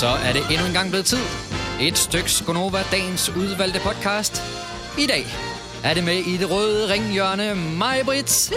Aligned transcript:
Så 0.00 0.06
er 0.06 0.32
det 0.32 0.42
endnu 0.50 0.66
en 0.66 0.72
gang 0.72 0.90
blevet 0.90 1.06
tid. 1.06 1.18
Et 1.80 1.98
stykke 1.98 2.30
Skonova, 2.30 2.82
dagens 2.90 3.28
udvalgte 3.28 3.80
podcast. 3.80 4.42
I 4.98 5.06
dag 5.06 5.26
er 5.84 5.94
det 5.94 6.04
med 6.04 6.14
i 6.14 6.36
det 6.36 6.50
røde 6.50 6.92
ringhjørne 6.92 7.54
mig, 7.54 8.04
Britt. 8.04 8.52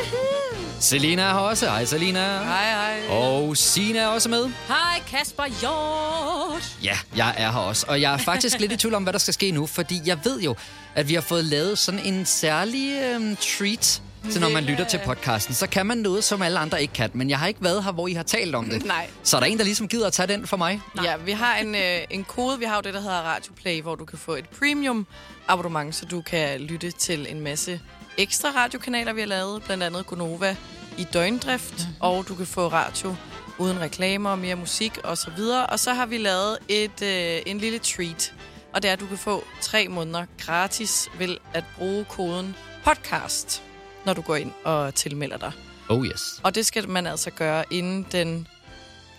Selina 0.80 1.22
er 1.22 1.34
her 1.34 1.40
også. 1.40 1.66
Hej, 1.66 1.86
Selina. 1.86 2.44
Hej, 2.44 2.72
hej. 2.72 3.18
Og 3.18 3.58
Sina 3.58 4.00
er 4.00 4.08
også 4.08 4.30
med. 4.30 4.50
Hej 4.68 5.02
Kasper 5.08 5.44
Hjort. 5.62 6.64
Ja, 6.84 6.98
jeg 7.16 7.36
er 7.38 7.52
her 7.52 7.60
også. 7.60 7.86
Og 7.90 8.02
jeg 8.02 8.14
er 8.14 8.18
faktisk 8.18 8.60
lidt 8.60 8.72
i 8.72 8.78
tvivl 8.78 8.94
om, 8.94 9.04
hvad 9.04 9.14
der 9.14 9.20
skal 9.20 9.34
ske 9.34 9.52
nu, 9.52 9.66
fordi 9.66 10.02
jeg 10.06 10.18
ved 10.24 10.42
jo, 10.42 10.56
at 10.96 11.10
vi 11.10 11.14
har 11.14 11.22
fået 11.22 11.46
lavet 11.46 11.78
sådan 11.78 12.00
en 12.00 12.26
særlig 12.26 13.02
øhm, 13.04 13.36
treat 13.36 14.02
til 14.32 14.42
når 14.42 14.50
man 14.50 14.64
lytter 14.64 14.86
til 14.86 15.00
podcasten. 15.06 15.54
Så 15.54 15.68
kan 15.68 15.86
man 15.86 15.98
noget, 15.98 16.24
som 16.24 16.42
alle 16.42 16.60
andre 16.60 16.82
ikke 16.82 16.94
kan. 16.94 17.10
Men 17.14 17.30
jeg 17.30 17.40
har 17.40 17.48
ikke 17.48 17.64
været 17.64 17.84
her, 17.84 17.92
hvor 17.92 18.08
I 18.08 18.14
har 18.14 18.24
talt 18.24 18.56
om 18.56 18.66
det. 18.66 18.86
Nej. 18.86 19.10
Så 19.24 19.38
er 19.38 19.40
der 19.40 19.48
en, 19.48 19.58
der 19.58 19.64
ligesom 19.64 19.88
gider 19.88 20.08
at 20.08 20.14
tage 20.14 20.28
den 20.28 20.48
for 20.48 20.58
mig? 20.58 20.82
Ja, 21.04 21.18
vi 21.18 21.32
har 21.32 21.56
en, 21.56 21.76
øh, 21.76 22.00
en 22.10 22.24
kode. 22.24 22.60
Vi 22.60 22.66
har 22.66 22.76
jo 22.76 22.82
det, 22.82 22.94
der 22.94 23.00
hedder 23.00 23.22
Radio 23.22 23.54
Play, 23.54 23.82
hvor 23.82 23.96
du 23.96 24.06
kan 24.06 24.18
få 24.18 24.36
et 24.36 24.50
premium 24.50 25.08
abonnement, 25.48 25.96
så 25.96 26.06
du 26.06 26.22
kan 26.22 26.62
lytte 26.62 26.92
til 26.92 27.28
en 27.30 27.42
masse 27.42 27.82
ekstra 28.18 28.50
radiokanaler, 28.50 29.14
vi 29.14 29.22
har 29.22 29.28
lavet. 29.28 29.64
Blandt 29.64 29.84
andet 29.84 30.06
Gonova 30.06 30.56
i 30.98 31.04
døgndrift, 31.14 31.88
mm. 31.88 31.96
og 32.00 32.28
du 32.28 32.36
kan 32.36 32.46
få 32.46 32.68
radio 32.68 33.16
uden 33.58 33.80
reklamer 33.80 34.36
mere 34.36 34.56
musik. 34.56 34.98
Og, 35.04 35.18
så 35.18 35.32
videre. 35.36 35.66
og 35.66 35.80
så 35.80 35.94
har 35.94 36.06
vi 36.06 36.18
lavet 36.18 36.58
et, 36.68 37.02
øh, 37.02 37.42
en 37.46 37.58
lille 37.58 37.80
treat, 37.80 38.34
og 38.74 38.82
det 38.84 38.90
er, 38.90 38.94
at 38.94 39.00
du 39.00 39.08
kan 39.08 39.18
få 39.18 39.44
tre 39.62 39.88
måneder 39.88 40.26
gratis 40.38 41.10
ved 41.20 41.38
at 41.54 41.64
bruge 41.78 42.06
koden 42.10 42.56
podcast, 42.84 43.64
når 44.08 44.14
du 44.14 44.22
går 44.22 44.36
ind 44.36 44.52
og 44.64 44.96
tilmelder 44.96 45.38
dig. 45.38 45.52
Oh 45.90 46.06
yes. 46.06 46.40
Og 46.44 46.56
det 46.56 46.66
skal 46.66 46.90
man 46.90 47.08
altså 47.08 47.30
gøre 47.32 47.64
inden 47.72 48.06
den 48.12 48.48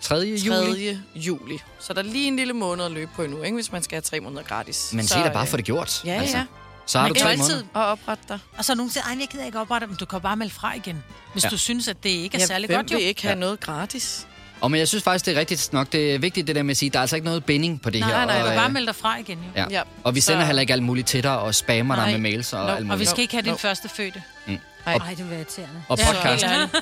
3. 0.01 0.16
3. 0.16 0.20
juli. 0.47 0.98
juli. 1.14 1.59
Så 1.80 1.92
der 1.92 1.98
er 1.98 2.05
lige 2.05 2.28
en 2.28 2.37
lille 2.37 2.52
måned 2.52 2.84
at 2.84 2.91
løbe 2.92 3.11
på 3.17 3.22
endnu, 3.22 3.42
ikke? 3.42 3.55
hvis 3.55 3.72
man 3.72 3.83
skal 3.83 3.95
have 3.97 4.03
tre 4.03 4.20
måneder 4.20 4.42
gratis. 4.42 4.91
Men 4.92 5.06
så, 5.06 5.14
se 5.14 5.20
da 5.20 5.28
bare 5.33 5.42
øh, 5.42 5.48
for 5.48 5.56
det 5.56 5.67
gjort. 5.67 6.03
Ja, 6.05 6.22
ja. 6.22 6.45
Så 6.86 6.98
har 6.98 7.05
Man 7.05 7.08
du 7.11 7.14
kan 7.14 7.22
tre 7.22 7.30
altid- 7.30 7.45
måneder. 7.55 7.64
Og 7.75 7.86
oprette 7.86 8.25
dig. 8.28 8.39
Og 8.58 8.64
så 8.64 8.72
er 8.72 8.77
nogen 8.77 8.91
siger, 8.92 9.05
ej, 9.05 9.17
jeg 9.20 9.28
gider 9.28 9.45
ikke 9.45 9.61
oprette, 9.61 9.86
men 9.86 9.97
du 9.97 10.05
kan 10.06 10.20
bare 10.20 10.36
melde 10.36 10.53
fra 10.55 10.75
igen. 10.77 11.02
Hvis 11.33 11.45
Ja. 11.45 11.48
du 11.48 11.58
synes, 11.58 11.89
at 11.89 12.02
det 12.02 12.11
ikke 12.11 12.36
er 12.36 12.41
Ja, 12.41 12.47
særlig 12.47 12.69
godt, 12.70 12.92
jo. 12.92 12.97
vil 12.97 13.06
ikke 13.06 13.23
have 13.23 13.33
Ja. 13.34 13.39
noget 13.41 13.61
gratis? 13.61 14.27
Og 14.61 14.70
men 14.70 14.78
jeg 14.78 14.89
synes 14.89 15.05
faktisk, 15.05 15.27
det 15.27 15.36
er 15.36 15.41
rigtigt 15.41 15.73
nok. 15.73 15.92
Det 15.92 16.14
er 16.14 16.19
vigtigt 16.19 16.47
det 16.47 16.56
der 16.56 16.62
med 16.62 16.70
at 16.70 16.77
sige, 16.77 16.91
der 16.91 16.98
er 16.98 17.00
altså 17.00 17.17
ikke 17.17 17.25
noget 17.25 17.45
binding 17.45 17.83
på 17.83 17.91
det 17.91 18.00
Nej, 18.00 18.08
her. 18.11 18.17
nej, 18.17 18.27
nej, 18.27 18.39
du 18.39 18.42
øh, 18.45 18.48
kan 18.52 18.58
bare 18.61 18.69
melde 18.70 18.86
dig 18.86 18.95
fra 18.97 19.19
igen, 19.19 19.39
jo. 19.39 19.45
Ja. 19.56 19.67
Ja, 19.70 19.83
Og 20.05 20.14
vi 20.14 20.20
sender 20.20 20.42
så- 20.42 20.47
heller 20.47 20.61
ikke 20.61 20.73
alt 20.73 20.83
muligt 20.83 21.06
til 21.08 21.23
dig 21.23 21.39
og 21.39 21.55
spammer 21.55 21.95
dig 21.95 22.05
Nej. 22.05 22.12
med 22.12 22.20
mails 22.20 22.52
og 22.52 22.58
Nope. 22.61 22.70
alt 22.73 22.78
Og 22.78 22.84
vi 22.84 22.89
muligt. 22.89 23.11
skal 23.11 23.23
ikke 23.23 23.34
have 23.34 23.42
din 23.42 23.58
første 23.58 23.89
fødte. 23.89 24.23
Nej. 24.47 24.58
Ej, 24.86 24.94
det 25.10 25.18
vil 25.18 25.30
være 25.30 25.38
irriterende. 25.38 25.82
Og 25.88 25.98
Ja, 25.98 26.04
podcast, 26.12 26.44
ærligt. 26.44 26.74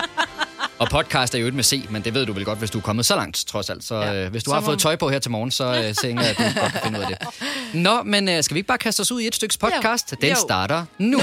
og 0.78 0.88
podcast 0.88 1.34
er 1.34 1.38
jo 1.38 1.44
ikke 1.46 1.56
med 1.56 1.64
C, 1.64 1.86
men 1.90 2.02
det 2.04 2.14
ved 2.14 2.26
du 2.26 2.32
vel 2.32 2.44
godt, 2.44 2.58
hvis 2.58 2.70
du 2.70 2.78
er 2.78 2.82
kommet 2.82 3.06
så 3.06 3.16
langt, 3.16 3.44
trods 3.48 3.70
alt. 3.70 3.84
Så 3.84 3.94
Ja. 3.94 4.14
øh, 4.24 4.30
hvis 4.30 4.44
du 4.44 4.50
Så 4.50 4.54
har 4.54 4.60
fået 4.60 4.78
tøj 4.78 4.96
på 4.96 5.08
her 5.10 5.18
til 5.18 5.30
morgen, 5.30 5.50
så 5.50 5.64
øh, 5.64 5.94
tænker 5.94 6.22
jeg, 6.24 6.30
at 6.30 6.54
du 6.54 6.60
godt 6.60 6.72
kan 6.72 6.80
finde 6.84 6.98
ud 6.98 7.04
af 7.04 7.08
det. 7.08 7.28
Nå, 7.86 8.02
men 8.02 8.28
øh, 8.28 8.42
skal 8.44 8.54
vi 8.54 8.58
ikke 8.58 8.68
bare 8.68 8.78
kaste 8.78 9.00
os 9.00 9.12
ud 9.12 9.20
i 9.20 9.26
et 9.26 9.34
stykke 9.34 9.54
podcast? 9.60 10.14
Den 10.20 10.28
Jo. 10.30 10.34
starter 10.34 10.84
nu. 10.98 11.20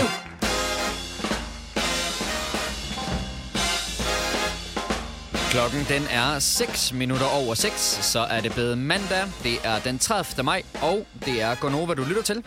Klokken 5.52 5.86
den 5.90 6.04
er 6.10 6.40
6 6.40 6.94
minutter 6.94 7.26
over 7.26 7.54
6, 7.56 7.82
så 8.02 8.20
er 8.20 8.42
det 8.42 8.54
blevet 8.54 8.78
mandag. 8.78 9.24
Det 9.44 9.58
er 9.64 9.80
den 9.80 10.00
30. 10.00 10.44
maj, 10.44 10.64
og 10.82 11.08
det 11.26 11.42
er 11.42 11.56
Gonova, 11.56 11.94
du 11.94 12.04
lytter 12.04 12.22
til. 12.22 12.44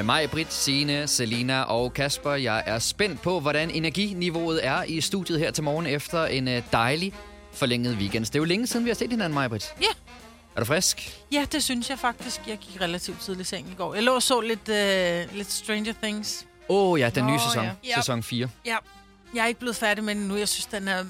Med 0.00 0.04
mig, 0.04 0.30
Britt, 0.30 0.52
Signe, 0.52 1.06
Selina 1.06 1.62
og 1.62 1.94
Kasper. 1.94 2.32
Jeg 2.32 2.62
er 2.66 2.78
spændt 2.78 3.22
på, 3.22 3.40
hvordan 3.40 3.70
energiniveauet 3.70 4.66
er 4.66 4.82
i 4.82 5.00
studiet 5.00 5.38
her 5.38 5.50
til 5.50 5.64
morgen 5.64 5.86
efter 5.86 6.26
en 6.26 6.48
øh, 6.48 6.62
dejlig 6.72 7.14
forlænget 7.52 7.96
weekend. 7.96 8.24
Det 8.24 8.34
er 8.34 8.38
jo 8.38 8.44
længe 8.44 8.66
siden, 8.66 8.84
vi 8.84 8.90
har 8.90 8.94
set 8.94 9.10
hinanden, 9.10 9.34
mig, 9.34 9.50
Britt. 9.50 9.74
Ja. 9.80 9.86
Er 10.56 10.60
du 10.60 10.64
frisk? 10.64 11.18
Ja, 11.32 11.46
det 11.52 11.64
synes 11.64 11.90
jeg 11.90 11.98
faktisk. 11.98 12.40
Jeg 12.46 12.58
gik 12.58 12.80
relativt 12.80 13.20
tidligt 13.20 13.46
i 13.46 13.50
seng 13.50 13.68
i 13.70 13.74
går. 13.74 13.94
Jeg 13.94 14.02
lå 14.02 14.14
og 14.14 14.22
så 14.22 14.40
lidt, 14.40 14.68
øh, 14.68 15.36
lidt 15.36 15.52
Stranger 15.52 15.92
Things. 16.02 16.46
Åh 16.68 16.90
oh, 16.92 17.00
ja, 17.00 17.10
den 17.10 17.26
nye 17.26 17.32
Nå, 17.32 17.38
sæson. 17.38 17.66
ja. 17.84 17.94
Sæson 17.94 18.22
4. 18.22 18.48
Ja, 18.66 18.76
jeg 19.34 19.42
er 19.42 19.46
ikke 19.46 19.60
blevet 19.60 19.76
færdig 19.76 20.04
med 20.04 20.14
den 20.14 20.28
nu. 20.28 20.36
Jeg 20.36 20.48
synes, 20.48 20.66
den 20.66 20.88
er... 20.88 21.04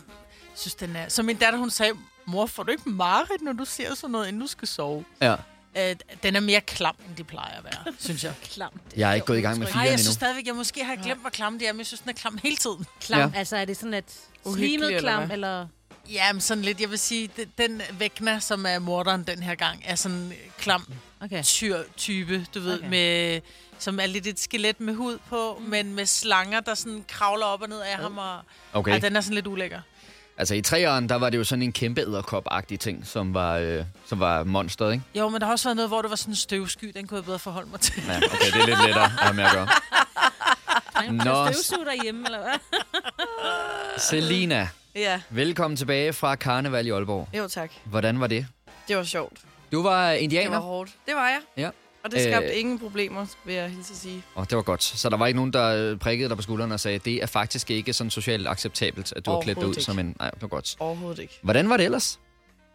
Synes, 0.55 0.75
den 0.75 0.97
er 0.97 1.09
som 1.09 1.25
min 1.25 1.37
datter, 1.37 1.59
hun 1.59 1.71
sagde, 1.71 1.93
mor, 2.27 2.47
får 2.47 2.63
du 2.63 2.71
ikke 2.71 2.91
mareridt, 2.91 3.43
når 3.43 3.53
du 3.53 3.65
ser 3.65 3.95
sådan 3.95 4.11
noget, 4.11 4.29
inden 4.29 4.43
du 4.43 4.47
skal 4.47 4.69
sove? 4.69 5.05
Ja. 5.21 5.35
Øh, 5.79 5.97
den 6.23 6.37
er 6.37 6.41
mere 6.41 6.61
klam, 6.61 6.97
end 7.09 7.17
de 7.17 7.25
plejer 7.25 7.59
at 7.59 7.65
være, 7.65 7.95
synes 7.99 8.25
jeg. 8.25 8.33
Klam. 8.45 8.81
Jeg 8.97 9.11
er 9.11 9.15
ikke 9.15 9.27
gået 9.27 9.39
i 9.39 9.41
gang 9.41 9.59
med 9.59 9.67
Nej, 9.67 9.73
fire 9.73 9.81
jeg 9.83 9.89
endnu. 9.91 10.03
synes 10.03 10.15
stadigvæk, 10.15 10.47
jeg 10.47 10.55
måske 10.55 10.85
har 10.85 10.97
glemt, 10.97 11.21
hvor 11.21 11.31
klam 11.31 11.59
det 11.59 11.69
er, 11.69 11.73
men 11.73 11.79
jeg 11.79 11.87
synes, 11.87 12.01
den 12.01 12.09
er 12.11 12.15
klam 12.15 12.39
hele 12.43 12.57
tiden. 12.57 12.87
Klam, 13.01 13.31
Ja. 13.33 13.39
altså 13.39 13.57
er 13.57 13.65
det 13.65 13.77
sådan 13.77 13.95
et 13.95 14.05
Uhyggelig, 14.45 14.71
slimet 14.71 14.87
eller 14.97 15.01
klam, 15.01 15.23
hvad? 15.27 15.37
eller... 15.37 15.67
Ja, 16.13 16.33
men 16.33 16.41
sådan 16.41 16.65
lidt, 16.65 16.81
jeg 16.81 16.91
vil 16.91 16.99
sige, 16.99 17.31
den, 17.37 17.49
den 17.59 17.83
Vækna, 17.99 18.41
som 18.41 18.67
er 18.67 18.79
morderen 18.79 19.23
den 19.25 19.43
her 19.43 19.55
gang, 19.55 19.83
er 19.87 19.95
sådan 19.95 20.17
en 20.19 20.33
klam 20.59 20.85
Okay. 21.23 21.43
tyr-type, 21.45 22.47
du 22.55 22.61
ved, 22.61 22.79
Okay. 22.79 22.89
med, 22.89 23.41
som 23.79 24.01
er 24.01 24.07
lidt 24.07 24.27
et 24.27 24.41
skelet 24.41 24.81
med 24.81 24.95
hud 24.95 25.19
på, 25.29 25.59
mm. 25.61 25.71
men 25.71 25.95
med 25.95 26.07
slanger, 26.07 26.61
der 26.61 26.75
sådan 26.75 27.05
kravler 27.09 27.47
op 27.47 27.63
og 27.63 27.69
ned 27.69 27.81
af 27.81 27.97
ham. 27.97 28.19
Og, 28.19 28.39
Okay. 28.73 28.93
Ej, 28.93 28.99
den 28.99 29.17
er 29.17 29.21
sådan 29.21 29.35
lidt 29.35 29.47
ulækker. 29.47 29.81
Altså 30.41 30.55
i 30.55 30.63
treeren, 30.63 31.09
der 31.09 31.15
var 31.15 31.31
det 31.31 31.39
jo 31.39 31.45
sådan 31.45 31.63
en 31.63 31.73
kæmpe 31.73 32.01
æderkop-agtig 32.01 32.79
ting, 32.79 33.07
som 33.07 33.35
var, 33.35 33.57
øh, 33.57 33.85
som 34.07 34.21
var 34.21 34.45
monsteret, 34.45 34.93
ikke? 34.93 35.05
Jo, 35.15 35.29
men 35.29 35.41
der 35.41 35.47
har 35.47 35.53
også 35.53 35.69
været 35.69 35.77
noget, 35.77 35.91
hvor 35.91 36.03
det 36.03 36.11
var 36.11 36.17
sådan 36.17 36.33
en 36.33 36.37
støvsky, 36.37 36.93
den 36.97 37.07
kunne 37.07 37.17
jeg 37.17 37.25
bedre 37.25 37.39
forholde 37.39 37.71
mig 37.71 37.81
til. 37.81 38.03
Ja, 38.09 38.17
okay, 38.17 38.47
det 38.53 38.63
er 38.63 38.67
lidt 38.67 38.79
lettere 38.87 39.05
at 39.05 39.11
have 39.11 39.35
med 39.35 39.45
at 39.45 39.53
gøre. 39.53 39.69
Nå. 41.13 41.53
Støvsug 41.53 41.87
derhjemme, 41.87 42.27
eller 42.27 42.39
hvad? 42.43 42.59
Selina, 44.11 44.69
Ja, 44.95 45.21
velkommen 45.31 45.77
tilbage 45.77 46.13
fra 46.13 46.35
Karneval 46.37 46.87
i 46.87 46.91
Aalborg. 46.91 47.29
jo 47.39 47.49
tak. 47.49 47.71
Hvordan 47.85 48.21
var 48.21 48.27
det? 48.27 48.47
Det 48.89 48.97
var 48.97 49.05
sjovt. 49.05 49.39
Du 49.73 49.83
var 49.83 49.91
Det 50.03 50.07
var 50.09 50.13
indianer? 50.13 50.59
hårdt. 50.59 50.91
Det 51.07 51.15
var 51.15 51.29
jeg. 51.29 51.41
Ja. 51.57 51.71
Og 52.05 52.11
det 52.11 52.23
skabte 52.23 52.49
Øh. 52.49 52.59
ingen 52.61 52.79
problemer, 52.79 53.27
vil 53.45 53.55
jeg 53.55 53.71
hilse 53.71 53.93
at 53.93 53.97
sige. 53.99 54.23
Og 54.35 54.51
det 54.51 54.57
var 54.57 54.63
godt. 54.63 54.83
Så 54.83 55.09
der 55.09 55.17
var 55.17 55.27
ikke 55.27 55.37
nogen, 55.37 55.53
der 55.53 55.67
øh, 55.93 55.99
prikkede 55.99 56.29
dig 56.29 56.37
på 56.37 56.43
skulderen 56.43 56.73
og 56.73 56.81
sagde, 56.81 56.99
det 56.99 57.15
er 57.23 57.27
faktisk 57.27 57.71
ikke 57.71 57.93
sådan 57.93 58.11
socialt 58.11 58.49
acceptabelt, 58.49 59.13
at 59.17 59.27
du 59.27 59.31
har 59.31 59.41
klædt 59.41 59.57
dig 59.57 59.65
ud 59.65 59.65
Overhovedet 59.65 59.85
som 59.85 59.99
en... 59.99 60.17
Nej, 60.19 60.31
det 60.31 60.43
var 60.43 60.49
godt. 60.49 60.77
Overhovedet 60.79 61.23
ikke. 61.23 61.39
Hvordan 61.43 61.69
var 61.69 61.77
det 61.77 61.85
ellers? 61.85 62.21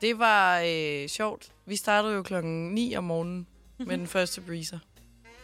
Det 0.02 0.20
var 0.20 0.62
øh, 0.68 1.08
sjovt. 1.08 1.48
Vi 1.66 1.76
startede 1.76 2.14
jo 2.14 2.24
klokken 2.24 2.70
9 2.74 2.96
om 2.96 3.04
morgenen 3.04 3.48
med 3.80 3.98
den 3.98 4.08
første 4.18 4.42
breezer. 4.42 4.80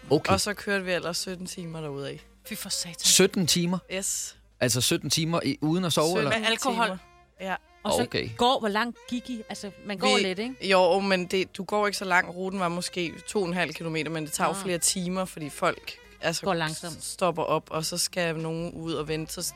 Okay. 0.10 0.34
Og 0.34 0.40
så 0.42 0.54
kørte 0.54 0.86
vi 0.86 0.92
ellers 0.92 1.18
17 1.18 1.46
timer 1.46 1.82
derudad. 1.82 2.18
Fy 2.48 2.54
for 2.54 2.70
satan. 2.70 2.96
17 3.00 3.48
timer? 3.48 3.78
Yes. 3.94 4.36
Altså 4.60 4.82
17 4.82 5.10
timer 5.10 5.40
i, 5.46 5.58
uden 5.62 5.86
at 5.86 5.94
sove, 5.94 6.08
17 6.10 6.18
eller? 6.28 6.40
Med 6.40 6.48
alkohol? 6.48 6.86
Timer. 6.86 6.98
Ja. 7.42 7.56
Og 7.84 7.94
så 7.94 8.02
Okay. 8.02 8.30
går, 8.38 8.60
hvor 8.60 8.68
langt 8.70 8.98
gik 9.10 9.30
I? 9.30 9.42
Altså, 9.50 9.72
man 9.86 9.98
går 9.98 10.18
Vi- 10.18 10.24
lidt, 10.24 10.40
ikke? 10.40 10.68
Jo, 10.70 11.00
men 11.00 11.26
det, 11.26 11.58
du 11.58 11.64
går 11.64 11.88
ikke 11.88 11.98
så 11.98 12.06
langt. 12.06 12.36
Ruten 12.36 12.60
var 12.60 12.68
måske 12.70 13.14
2,5 13.28 13.72
km, 13.74 13.96
men 14.12 14.16
det 14.26 14.32
tager 14.32 14.48
jo 14.48 14.54
Ah. 14.56 14.62
flere 14.64 14.78
timer, 14.78 15.26
fordi 15.26 15.50
folk 15.50 15.98
altså, 16.22 16.42
Går 16.42 16.54
langsomt. 16.54 17.04
stopper 17.04 17.44
op, 17.44 17.64
og 17.70 17.86
så 17.86 17.98
skal 17.98 18.36
nogen 18.36 18.72
ud 18.74 18.94
og 18.94 19.08
vente. 19.08 19.34
Så 19.34 19.54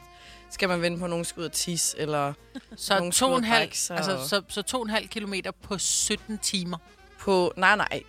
skal 0.49 0.69
man 0.69 0.81
vente 0.81 0.99
på, 0.99 1.03
at 1.05 1.09
nogen 1.09 1.25
skal 1.25 1.39
ud 1.39 1.45
og 1.45 1.51
tisse, 1.51 1.99
eller 1.99 2.33
Så 2.75 2.97
Nogle 2.97 3.11
to 3.11 3.31
og 3.31 3.43
halv, 3.45 3.61
altså, 3.89 4.27
så, 4.29 4.41
så 4.49 4.61
to 4.61 4.77
og 4.77 4.83
en 4.83 4.89
halv 4.89 5.07
kilometer 5.07 5.51
på 5.51 5.77
17 5.77 6.37
timer. 6.37 6.77
på... 7.19 7.53
Nej, 7.57 7.75
nej. 7.75 8.03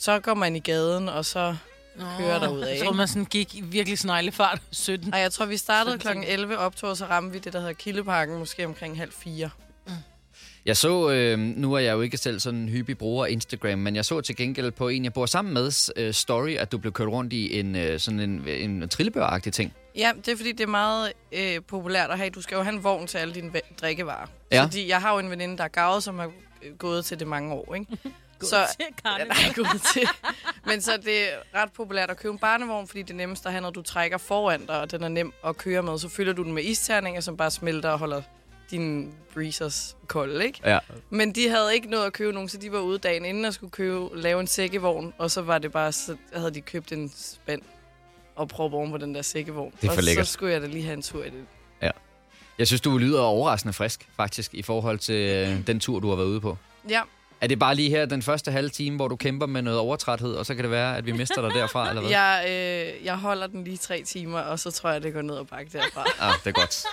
Så 0.00 0.20
går 0.20 0.34
man 0.34 0.56
i 0.56 0.60
gaden, 0.60 1.08
og 1.08 1.24
så... 1.24 1.56
Kører 1.98 2.38
derudad, 2.38 2.66
Jeg 2.66 2.72
ikke? 2.72 2.84
tror, 2.84 2.92
man 2.92 3.08
sådan 3.08 3.24
gik 3.24 3.54
i 3.54 3.60
virkelig 3.60 3.98
sneglefart 3.98 4.62
17. 4.70 5.12
Ej, 5.12 5.20
jeg 5.20 5.32
tror, 5.32 5.46
vi 5.46 5.56
startede 5.56 6.00
17 6.00 6.22
kl. 6.22 6.28
11 6.28 6.58
optog, 6.58 6.90
og 6.90 6.96
så 6.96 7.04
ramte 7.04 7.32
vi 7.32 7.38
det, 7.38 7.52
der 7.52 7.58
hedder 7.58 7.72
Kildeparken, 7.72 8.38
måske 8.38 8.66
omkring 8.66 8.98
halv 8.98 9.12
fire. 9.12 9.50
Jeg 10.66 10.76
så, 10.76 11.10
øh, 11.10 11.38
nu 11.38 11.72
er 11.74 11.78
jeg 11.78 11.92
jo 11.92 12.00
ikke 12.00 12.16
selv 12.16 12.40
sådan 12.40 12.60
en 12.60 12.68
hyppig 12.68 12.98
bruger 12.98 13.26
af 13.26 13.30
Instagram, 13.30 13.78
men 13.78 13.96
jeg 13.96 14.04
så 14.04 14.20
til 14.20 14.36
gengæld 14.36 14.70
på 14.70 14.88
en, 14.88 15.04
jeg 15.04 15.12
bor 15.12 15.26
sammen 15.26 15.54
med, 15.54 15.90
øh, 15.96 16.14
story, 16.14 16.50
at 16.56 16.72
du 16.72 16.78
blev 16.78 16.92
kørt 16.92 17.08
rundt 17.08 17.32
i 17.32 17.58
en, 17.60 17.76
øh, 17.76 18.00
sådan 18.00 18.20
en, 18.20 18.48
en 18.48 18.88
trillebør-agtig 18.88 19.52
ting. 19.52 19.72
Ja, 19.96 20.12
det 20.16 20.32
er 20.32 20.36
fordi, 20.36 20.52
det 20.52 20.60
er 20.60 20.66
meget 20.66 21.12
øh, 21.32 21.60
populært 21.68 22.10
at 22.10 22.18
have. 22.18 22.30
Du 22.30 22.42
skal 22.42 22.56
jo 22.56 22.62
have 22.62 22.74
en 22.74 22.84
vogn 22.84 23.06
til 23.06 23.18
alle 23.18 23.34
dine 23.34 23.50
drikkevarer. 23.80 24.26
Ja. 24.52 24.62
Fordi 24.64 24.88
jeg 24.88 25.00
har 25.00 25.12
jo 25.12 25.18
en 25.18 25.30
veninde, 25.30 25.58
der 25.58 25.64
er 25.64 25.68
gavet, 25.68 26.02
som 26.02 26.18
har 26.18 26.30
øh, 26.62 26.76
gået 26.78 27.04
til 27.04 27.18
det 27.18 27.26
mange 27.26 27.54
år, 27.54 27.74
ikke? 27.74 27.86
så, 28.48 28.76
til 28.78 28.86
ja, 29.04 29.24
nej, 29.24 29.52
gået 29.54 29.82
til. 29.94 30.08
Men 30.66 30.80
så 30.80 30.96
det 30.96 31.32
er 31.32 31.36
ret 31.54 31.72
populært 31.72 32.10
at 32.10 32.16
købe 32.16 32.32
en 32.32 32.38
barnevogn, 32.38 32.86
fordi 32.86 33.02
det 33.02 33.10
er 33.10 33.14
nemmest 33.14 33.46
at 33.46 33.52
have, 33.52 33.62
når 33.62 33.70
du 33.70 33.82
trækker 33.82 34.18
foran 34.18 34.66
dig, 34.66 34.80
og 34.80 34.90
den 34.90 35.02
er 35.02 35.08
nem 35.08 35.32
at 35.44 35.56
køre 35.56 35.82
med. 35.82 35.98
Så 35.98 36.08
fylder 36.08 36.32
du 36.32 36.42
den 36.42 36.52
med 36.52 36.64
isterninger, 36.64 37.20
som 37.20 37.36
bare 37.36 37.50
smelter 37.50 37.88
og 37.90 37.98
holder 37.98 38.22
dine 38.70 39.12
breezers 39.34 39.96
kolde, 40.06 40.46
ikke? 40.46 40.60
Ja. 40.64 40.78
Men 41.10 41.32
de 41.34 41.48
havde 41.48 41.74
ikke 41.74 41.90
noget 41.90 42.06
at 42.06 42.12
købe 42.12 42.32
nogen, 42.32 42.48
så 42.48 42.58
de 42.58 42.72
var 42.72 42.80
ude 42.80 42.98
dagen 42.98 43.24
inden 43.24 43.44
og 43.44 43.54
skulle 43.54 43.70
købe, 43.70 44.08
lave 44.14 44.40
en 44.40 44.46
sækkevogn, 44.46 45.14
og 45.18 45.30
så 45.30 45.42
var 45.42 45.58
det 45.58 45.72
bare, 45.72 45.92
så 45.92 46.16
havde 46.34 46.50
de 46.50 46.60
købt 46.60 46.92
en 46.92 47.12
spand 47.16 47.62
og 48.36 48.48
proppe 48.48 48.76
oven 48.76 48.90
på 48.90 48.98
den 48.98 49.14
der 49.14 49.22
sækkevogn. 49.22 49.72
Det 49.80 49.88
er 49.88 49.92
for 49.92 49.96
og 49.96 50.02
lækkert. 50.02 50.26
så 50.26 50.32
skulle 50.32 50.52
jeg 50.52 50.62
da 50.62 50.66
lige 50.66 50.84
have 50.84 50.94
en 50.94 51.02
tur 51.02 51.24
i 51.24 51.30
det. 51.30 51.44
Jeg 52.60 52.66
synes, 52.66 52.80
du 52.80 52.98
lyder 52.98 53.20
overraskende 53.20 53.72
frisk, 53.72 54.08
faktisk, 54.16 54.54
i 54.54 54.62
forhold 54.62 54.98
til 54.98 55.14
øh, 55.14 55.66
den 55.66 55.80
tur, 55.80 56.00
du 56.00 56.08
har 56.08 56.16
været 56.16 56.26
ude 56.26 56.40
på. 56.40 56.56
Ja, 56.88 57.00
Er 57.40 57.46
det 57.46 57.58
bare 57.58 57.74
lige 57.74 57.90
her 57.90 58.06
den 58.06 58.22
første 58.22 58.50
halve 58.50 58.68
time, 58.68 58.96
hvor 58.96 59.08
du 59.08 59.16
kæmper 59.16 59.46
med 59.46 59.62
noget 59.62 59.78
overtræthed, 59.80 60.34
og 60.34 60.46
så 60.46 60.54
kan 60.54 60.64
det 60.64 60.70
være, 60.70 60.96
at 60.96 61.06
vi 61.06 61.12
mister 61.12 61.42
dig 61.42 61.50
derfra, 61.54 61.88
eller 61.88 62.02
hvad? 62.02 62.10
jeg, 62.20 62.44
øh, 62.48 63.04
jeg 63.04 63.16
holder 63.16 63.46
den 63.46 63.64
lige 63.64 63.76
tre 63.76 64.02
timer, 64.02 64.38
og 64.38 64.58
så 64.58 64.70
tror 64.70 64.90
jeg, 64.90 65.02
det 65.02 65.14
går 65.14 65.22
ned 65.22 65.34
og 65.34 65.48
bakke 65.48 65.78
derfra. 65.78 66.04
Ah, 66.20 66.34
det 66.44 66.46
er 66.46 66.52
godt. 66.52 66.84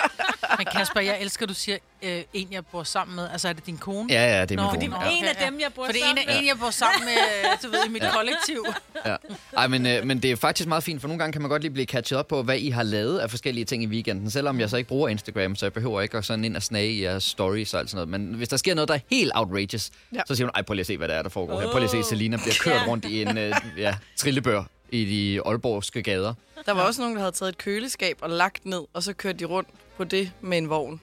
Men 0.58 0.68
Kasper, 0.72 1.00
jeg 1.00 1.22
elsker, 1.22 1.44
at 1.46 1.50
du 1.50 1.54
siger, 1.54 1.78
øh, 2.02 2.22
en, 2.34 2.48
jeg 2.52 2.66
bor 2.66 2.84
sammen 2.84 3.16
med? 3.16 3.30
Altså, 3.32 3.48
er 3.50 3.54
det 3.54 3.66
din 3.66 3.78
kone? 3.78 4.14
Ja, 4.14 4.38
ja, 4.38 4.42
det 4.46 4.52
er 4.52 4.56
min 4.56 4.66
Nå, 4.66 4.72
kone. 4.72 4.88
nå. 4.88 4.96
Ja. 5.06 5.18
En 5.18 5.24
af 5.26 5.36
dem, 5.52 5.60
jeg 5.60 5.74
bor 5.76 5.86
For 5.86 5.92
det 5.92 6.02
er 6.02 6.06
en, 6.10 6.18
sammen 6.18 6.30
af- 6.30 6.34
med. 6.36 6.42
en, 6.42 6.48
jeg 6.48 6.60
bor 6.60 6.70
sammen 6.70 7.06
med, 7.06 7.14
øh, 7.14 7.58
du 7.64 7.70
ved, 7.72 7.86
i 7.86 7.90
mit 7.90 8.04
ja. 8.04 8.12
kollektiv. 8.16 8.66
Ja. 9.06 9.16
Ej, 9.58 9.68
men, 9.68 9.86
øh, 9.86 10.06
men 10.06 10.22
det 10.22 10.32
er 10.32 10.36
faktisk 10.36 10.68
meget 10.70 10.84
fint, 10.84 11.02
for 11.02 11.08
nogle 11.08 11.20
gange 11.20 11.34
kan 11.34 11.42
man 11.42 11.50
godt 11.50 11.62
lige 11.62 11.72
blive 11.72 11.86
catchet 11.86 12.20
op 12.20 12.28
på, 12.28 12.44
hvad 12.44 12.58
I 12.58 12.70
har 12.70 12.84
lavet 12.84 13.20
af 13.20 13.30
forskellige 13.30 13.66
ting 13.66 13.84
i 13.84 13.88
weekenden. 13.88 14.32
Selvom 14.32 14.60
jeg 14.60 14.70
så 14.70 14.78
ikke 14.78 14.88
bruger 14.88 15.08
Instagram, 15.10 15.56
så 15.56 15.66
jeg 15.66 15.74
behøver 15.74 16.02
ikke 16.02 16.18
at 16.18 16.26
sådan 16.26 16.46
ind 16.46 16.56
og 16.56 16.64
snage 16.64 16.92
i 16.92 17.04
jeres 17.04 17.24
stories 17.24 17.74
og 17.74 17.80
alt 17.80 17.90
sådan 17.90 18.08
noget. 18.08 18.22
Men 18.22 18.34
hvis 18.38 18.50
der 18.50 18.58
sker 18.58 18.76
noget, 18.76 18.88
der 18.88 18.94
er 18.96 19.00
helt 19.12 19.32
outrageous, 19.36 19.90
ja. 20.12 20.18
Ja. 20.18 20.22
så 20.28 20.36
siger 20.36 20.46
hun, 20.48 20.52
ej, 20.56 20.62
prøv 20.62 20.74
lige 20.74 20.82
at 20.82 20.88
se, 20.88 20.98
hvad 20.98 21.08
der 21.08 21.14
er, 21.14 21.22
der 21.22 21.30
foregår 21.30 21.60
her. 21.62 21.68
Prøv 21.72 21.80
lige 21.80 21.98
at 22.00 22.06
se, 22.06 22.10
Selina 22.10 22.38
bliver 22.38 22.56
kørt 22.62 22.88
rundt 22.88 23.06
i 23.06 23.22
en 23.22 23.38
øh, 23.38 23.56
ja, 23.78 23.96
trillebør 24.18 24.64
i 24.92 25.06
de 25.06 25.42
Aalborgske 25.46 26.02
gader. 26.04 26.34
Der 26.66 26.72
var 26.74 26.82
også 26.82 27.02
nogen, 27.02 27.16
der 27.16 27.22
havde 27.22 27.32
taget 27.36 27.50
et 27.50 27.58
køleskab 27.58 28.18
og 28.22 28.30
lagt 28.30 28.66
ned, 28.66 28.82
og 28.94 29.04
så 29.04 29.14
kørte 29.14 29.40
de 29.40 29.46
rundt 29.46 29.70
på 29.98 30.04
det 30.04 30.32
med 30.42 30.58
en 30.58 30.70
vogn. 30.70 31.02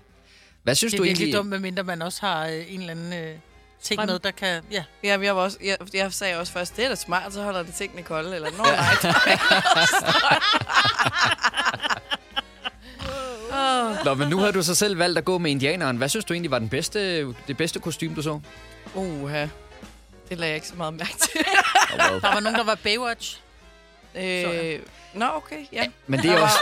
Hvad 0.65 0.75
synes 0.75 0.93
Det 0.93 0.99
du 0.99 1.03
er 1.03 1.07
virkelig 1.07 1.25
egentlig... 1.25 1.39
dumt, 1.39 1.49
medmindre 1.51 1.83
man 1.83 2.03
også 2.03 2.21
har 2.21 2.47
øh, 2.47 2.73
en 2.75 2.81
eller 2.81 2.91
anden 2.91 3.13
øh, 3.13 3.35
ting 3.83 3.99
Strøm. 3.99 4.07
med, 4.09 4.19
der 4.19 4.31
kan... 4.31 4.63
Ja. 4.71 4.85
Ja, 5.05 5.19
jeg, 5.21 5.37
var 5.37 5.43
også, 5.43 5.59
jeg, 5.65 5.77
jeg 5.95 6.13
sagde 6.13 6.37
også 6.37 6.53
først, 6.53 6.77
det 6.77 6.85
er 6.85 6.89
da 6.89 6.95
smart, 6.95 7.33
så 7.33 7.43
holder 7.43 7.63
det 7.63 7.75
tingene 7.75 8.03
kolde. 8.03 8.35
Eller, 8.35 8.51
Nå, 8.51 8.63
nej. 8.65 8.95
oh. 13.99 14.05
Nå, 14.05 14.15
men 14.15 14.29
nu 14.29 14.39
har 14.39 14.51
du 14.51 14.63
så 14.63 14.75
selv 14.75 14.99
valgt 14.99 15.19
at 15.19 15.25
gå 15.25 15.39
med 15.39 15.51
indianeren. 15.51 15.97
Hvad 15.97 16.09
synes 16.09 16.25
du 16.25 16.33
egentlig 16.33 16.51
var 16.51 16.59
den 16.59 16.69
bedste, 16.69 17.23
det 17.47 17.57
bedste 17.57 17.81
kostume, 17.81 18.15
du 18.17 18.23
så? 18.23 18.41
Uha. 18.95 19.47
Det 20.29 20.39
lagde 20.39 20.51
jeg 20.51 20.55
ikke 20.55 20.69
så 20.69 20.75
meget 20.75 20.95
mærke 20.95 21.15
til. 21.19 21.41
Oh. 21.95 22.01
Der 22.21 22.33
var 22.35 22.41
nogen, 22.41 22.59
der 22.59 22.65
var 22.65 22.75
Baywatch. 22.75 23.41
Øh, 24.17 24.81
nå, 25.15 25.27
okay, 25.37 25.57
ja. 25.73 25.85
Men 26.07 26.21
det 26.21 26.31
er 26.31 26.41
også... 26.41 26.57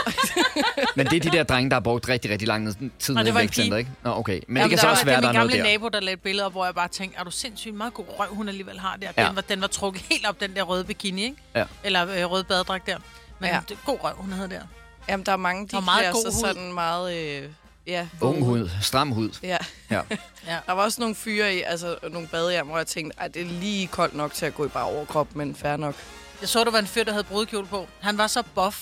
men 0.95 1.07
det 1.07 1.15
er 1.25 1.29
de 1.31 1.37
der 1.37 1.43
drenge, 1.43 1.69
der 1.69 1.75
har 1.75 1.81
brugt 1.81 2.09
rigtig, 2.09 2.31
rigtig 2.31 2.47
lang 2.47 2.75
tid 2.99 3.15
nede 3.15 3.25
det 3.25 3.31
i 3.31 3.35
vækstcenteret, 3.35 3.79
ikke? 3.79 3.91
Nå, 4.03 4.11
okay. 4.11 4.41
Men 4.47 4.57
Jamen, 4.57 4.61
det 4.63 4.69
kan 4.69 4.77
der 4.77 4.81
så 4.83 4.89
også 4.89 5.05
være, 5.05 5.21
der 5.21 5.27
er 5.27 5.29
er 5.29 5.33
min 5.33 5.39
noget 5.39 5.51
gamle 5.51 5.65
der. 5.69 5.71
nabo, 5.71 5.89
der 5.89 5.99
lagde 5.99 6.13
et 6.13 6.21
billede 6.21 6.45
op, 6.45 6.51
hvor 6.51 6.65
jeg 6.65 6.75
bare 6.75 6.87
tænkte, 6.87 7.19
er 7.19 7.23
du 7.23 7.31
sindssygt 7.31 7.75
meget 7.75 7.93
god 7.93 8.05
røv, 8.19 8.27
hun 8.35 8.47
alligevel 8.47 8.79
har 8.79 8.97
der. 9.01 9.11
Ja. 9.17 9.27
Den, 9.27 9.35
var, 9.35 9.41
den 9.41 9.61
var 9.61 9.67
trukket 9.67 10.01
helt 10.11 10.25
op, 10.27 10.39
den 10.41 10.55
der 10.55 10.63
røde 10.63 10.83
bikini, 10.83 11.23
ikke? 11.23 11.37
Ja. 11.55 11.65
Eller 11.83 12.07
øh, 12.09 12.31
røde 12.31 12.43
badedragt 12.43 12.85
der. 12.87 12.97
Men 13.39 13.49
ja. 13.49 13.59
Det, 13.69 13.77
god 13.85 13.97
røv, 14.03 14.13
hun 14.15 14.31
havde 14.31 14.49
der. 14.49 14.61
Jamen, 15.09 15.25
der 15.25 15.31
er 15.31 15.37
mange, 15.37 15.67
de 15.67 15.71
Der 15.71 15.79
meget 15.81 16.01
klæder 16.11 16.31
sig 16.31 16.39
sådan 16.39 16.73
meget... 16.73 17.15
Øh, 17.17 17.49
ja, 17.87 18.07
Ung 18.21 18.43
hud, 18.45 18.69
stram 18.81 19.11
hud. 19.11 19.29
Ja. 19.43 19.57
Ja. 19.91 20.01
Ja. 20.47 20.57
Der 20.67 20.73
var 20.73 20.83
også 20.83 21.01
nogle 21.01 21.15
fyre 21.15 21.55
i, 21.55 21.61
altså 21.61 21.95
nogle 22.11 22.27
badehjem, 22.27 22.67
hvor 22.67 22.77
jeg 22.77 22.87
tænkte, 22.87 23.21
at 23.21 23.33
det 23.33 23.41
er 23.41 23.45
lige 23.45 23.87
koldt 23.87 24.15
nok 24.15 24.33
til 24.33 24.45
at 24.45 24.55
gå 24.55 24.65
i 24.65 24.67
bare 24.67 24.83
overkrop, 24.85 25.35
men 25.35 25.55
fair 25.55 25.77
nok. 25.77 25.95
Jeg 26.43 26.49
så, 26.49 26.63
der 26.63 26.71
var 26.71 26.79
en 26.79 26.87
fyr, 26.87 27.03
der 27.03 27.11
havde 27.11 27.23
brudekjole 27.23 27.67
på. 27.67 27.87
Han 27.99 28.17
var 28.17 28.27
så 28.27 28.43
buff. 28.55 28.77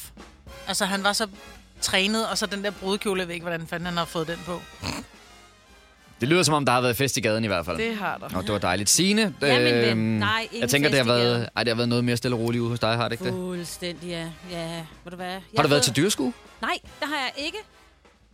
Altså, 0.68 0.86
han 0.86 1.04
var 1.04 1.14
så 1.14 1.28
trænet, 1.82 2.28
og 2.30 2.38
så 2.38 2.46
den 2.46 2.64
der 2.64 2.72
brudekjole, 2.72 3.20
jeg 3.20 3.28
ved 3.28 3.34
ikke, 3.36 3.44
hvordan 3.44 3.68
fanden 3.68 3.86
han 3.86 3.98
har 3.98 4.06
fået 4.06 4.28
den 4.28 4.40
på. 4.46 4.62
Det 6.22 6.30
lyder 6.30 6.44
som 6.44 6.54
om, 6.54 6.66
der 6.66 6.74
har 6.74 6.82
været 6.82 6.96
fest 6.98 7.18
i 7.18 7.22
gaden 7.22 7.44
i 7.44 7.48
hvert 7.48 7.66
fald. 7.66 7.78
Det 7.78 7.96
har 7.96 8.18
der. 8.18 8.38
Og 8.38 8.44
det 8.44 8.52
var 8.52 8.58
dejligt. 8.58 8.90
Signe, 8.90 9.34
ven. 9.40 9.62
øhm, 9.62 9.98
Nej, 9.98 10.42
ingen 10.42 10.62
jeg 10.62 10.70
tænker, 10.70 10.90
det 10.90 10.98
har, 10.98 11.06
været, 11.06 11.50
ej, 11.56 11.64
det 11.64 11.72
har 11.72 11.76
været 11.76 11.90
noget 11.90 12.04
mere 12.04 12.18
stille 12.18 12.36
og 12.36 12.42
roligt 12.42 12.62
ude 12.62 12.70
hos 12.70 12.80
dig, 12.80 12.96
har 12.96 13.04
det 13.04 13.12
ikke 13.12 13.24
det? 13.26 13.34
Fuldstændig, 13.34 14.10
ja. 14.10 14.28
Ja, 14.52 14.76
ved 15.04 15.12
du 15.12 15.16
hvad? 15.16 15.28
Jeg 15.28 15.42
Har 15.56 15.64
du 15.64 15.70
været 15.70 15.84
til 15.84 15.96
dyrskue? 15.96 16.34
Nej, 16.62 16.78
det 17.00 17.08
har 17.08 17.16
jeg 17.16 17.32
ikke. 17.46 17.58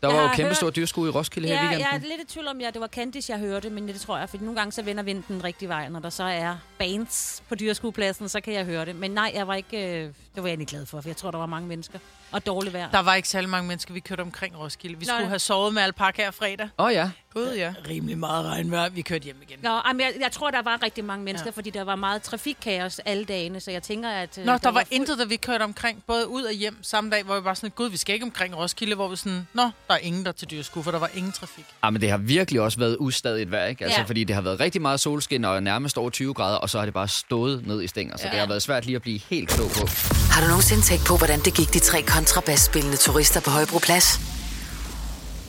Der 0.01 0.07
Jeg 0.09 0.17
var 0.17 0.23
jo 0.23 0.29
kæmpe 0.35 0.47
hørt- 0.47 0.57
stor 0.57 0.69
dyrskue 0.69 1.07
i 1.07 1.11
Roskilde 1.11 1.47
her 1.47 1.53
i 1.55 1.57
Ja, 1.57 1.61
weekenden. 1.63 1.87
jeg 1.91 1.95
er 2.11 2.17
lidt 2.17 2.29
i 2.29 2.33
tvivl 2.33 2.47
om, 2.47 2.61
at 2.67 2.73
det 2.73 2.81
var 2.81 2.87
Candice, 2.87 3.31
jeg 3.31 3.39
hørte, 3.39 3.69
men 3.69 3.87
det 3.87 4.01
tror 4.01 4.17
jeg, 4.17 4.29
for 4.29 4.37
nogle 4.37 4.55
gange 4.55 4.71
så 4.71 4.81
vender 4.81 5.03
vinden 5.03 5.23
den 5.27 5.43
rigtige 5.43 5.69
vej. 5.69 5.89
Når 5.89 5.99
der 5.99 6.09
så 6.09 6.23
er 6.23 6.55
bands 6.79 7.43
på 7.49 7.55
dyrskuepladsen, 7.55 8.29
så 8.29 8.41
kan 8.41 8.53
jeg 8.53 8.65
høre 8.65 8.85
det. 8.85 8.95
Men 8.95 9.11
nej, 9.11 9.31
jeg 9.35 9.47
var 9.47 9.55
ikke, 9.55 9.77
øh, 9.77 10.03
det 10.03 10.13
var 10.35 10.41
jeg 10.43 10.49
egentlig 10.49 10.67
glad 10.67 10.85
for, 10.85 11.01
for 11.01 11.09
jeg 11.09 11.17
tror, 11.17 11.31
der 11.31 11.37
var 11.37 11.45
mange 11.45 11.67
mennesker. 11.67 11.99
Og 12.31 12.45
dårligt 12.45 12.73
vejr. 12.73 12.91
Der 12.91 12.99
var 12.99 13.15
ikke 13.15 13.27
særlig 13.29 13.49
mange 13.49 13.67
mennesker, 13.67 13.93
vi 13.93 13.99
kørte 13.99 14.21
omkring 14.21 14.59
Roskilde. 14.59 14.97
Vi 14.99 15.05
Nej. 15.05 15.15
skulle 15.15 15.27
have 15.29 15.39
sovet 15.39 15.73
med 15.73 15.81
alpaka 15.81 16.21
her 16.23 16.31
fredag. 16.31 16.69
Åh 16.77 16.85
oh, 16.85 16.93
ja. 16.93 17.09
Gud, 17.37 17.55
ja. 17.55 17.73
Rimelig 17.89 18.17
meget 18.17 18.45
regnvejr. 18.45 18.89
Vi 18.89 19.01
kørte 19.01 19.23
hjem 19.23 19.35
igen. 19.49 19.59
Nå, 19.63 19.81
jamen, 19.87 19.99
jeg, 20.01 20.13
jeg 20.21 20.31
tror, 20.31 20.51
der 20.51 20.61
var 20.61 20.79
rigtig 20.83 21.05
mange 21.05 21.25
mennesker, 21.25 21.45
Ja. 21.45 21.51
ja. 21.51 21.57
fordi 21.57 21.69
der 21.69 21.83
var 21.83 21.95
meget 21.95 22.21
trafikkaos 22.21 22.99
alle 22.99 23.25
dagene, 23.25 23.59
så 23.59 23.71
jeg 23.71 23.83
tænker, 23.83 24.09
at... 24.09 24.37
øh, 24.37 24.45
Nå, 24.45 24.57
der 24.57 24.71
var 24.71 24.79
fuld- 24.79 24.85
intet, 24.91 25.19
da 25.19 25.23
vi 25.23 25.35
kørte 25.35 25.63
omkring, 25.63 26.03
både 26.07 26.27
ud 26.27 26.43
og 26.43 26.51
hjem 26.53 26.77
samme 26.81 27.09
dag, 27.09 27.23
hvor 27.23 27.39
vi 27.39 27.45
var 27.45 27.53
sådan, 27.53 27.69
gud, 27.75 27.89
vi 27.89 27.97
skal 27.97 28.13
ikke 28.13 28.23
omkring 28.23 28.57
Roskilde, 28.57 28.95
hvor 28.95 29.07
vi 29.07 29.15
sådan, 29.15 29.47
nå, 29.53 29.61
der 29.87 29.93
er 29.93 29.97
ingen 29.97 30.23
der 30.23 30.29
er 30.29 30.33
til 30.33 30.51
dyrskue, 30.51 30.83
for 30.83 30.91
der 30.91 30.99
var 30.99 31.09
ingen 31.15 31.31
trafik. 31.31 31.65
Ah, 31.81 31.93
men 31.93 32.01
det 32.01 32.09
har 32.09 32.17
virkelig 32.17 32.61
også 32.61 32.79
været 32.79 32.97
ustadigt 32.99 33.51
vejr, 33.51 33.65
ikke? 33.65 33.83
Altså, 33.85 33.99
Ja. 33.99 34.05
fordi 34.05 34.23
det 34.23 34.35
har 34.35 34.41
været 34.41 34.59
rigtig 34.59 34.81
meget 34.81 34.99
solskin 34.99 35.45
og 35.45 35.63
nærmest 35.63 35.97
over 35.97 36.09
20 36.09 36.33
grader, 36.33 36.57
og 36.57 36.69
så 36.69 36.77
har 36.77 36.85
det 36.85 36.93
bare 36.93 37.07
stået 37.07 37.67
ned 37.67 37.81
i 37.83 37.87
stænger. 37.87 38.17
Så 38.17 38.23
Ja. 38.25 38.31
det 38.31 38.39
har 38.39 38.47
været 38.47 38.61
svært 38.61 38.85
lige 38.85 38.95
at 38.95 39.01
blive 39.01 39.19
helt 39.29 39.49
klog 39.49 39.69
på. 39.69 39.87
Har 40.31 40.41
du 40.41 40.47
nogensinde 40.47 40.81
tænkt 40.83 41.05
på, 41.07 41.17
hvordan 41.17 41.39
det 41.39 41.53
gik 41.55 41.73
de 41.73 41.79
tre 41.79 42.01
kontrabasspillende 42.01 42.97
turister 42.97 43.41
på 43.41 43.49
Højbroplads? 43.49 44.36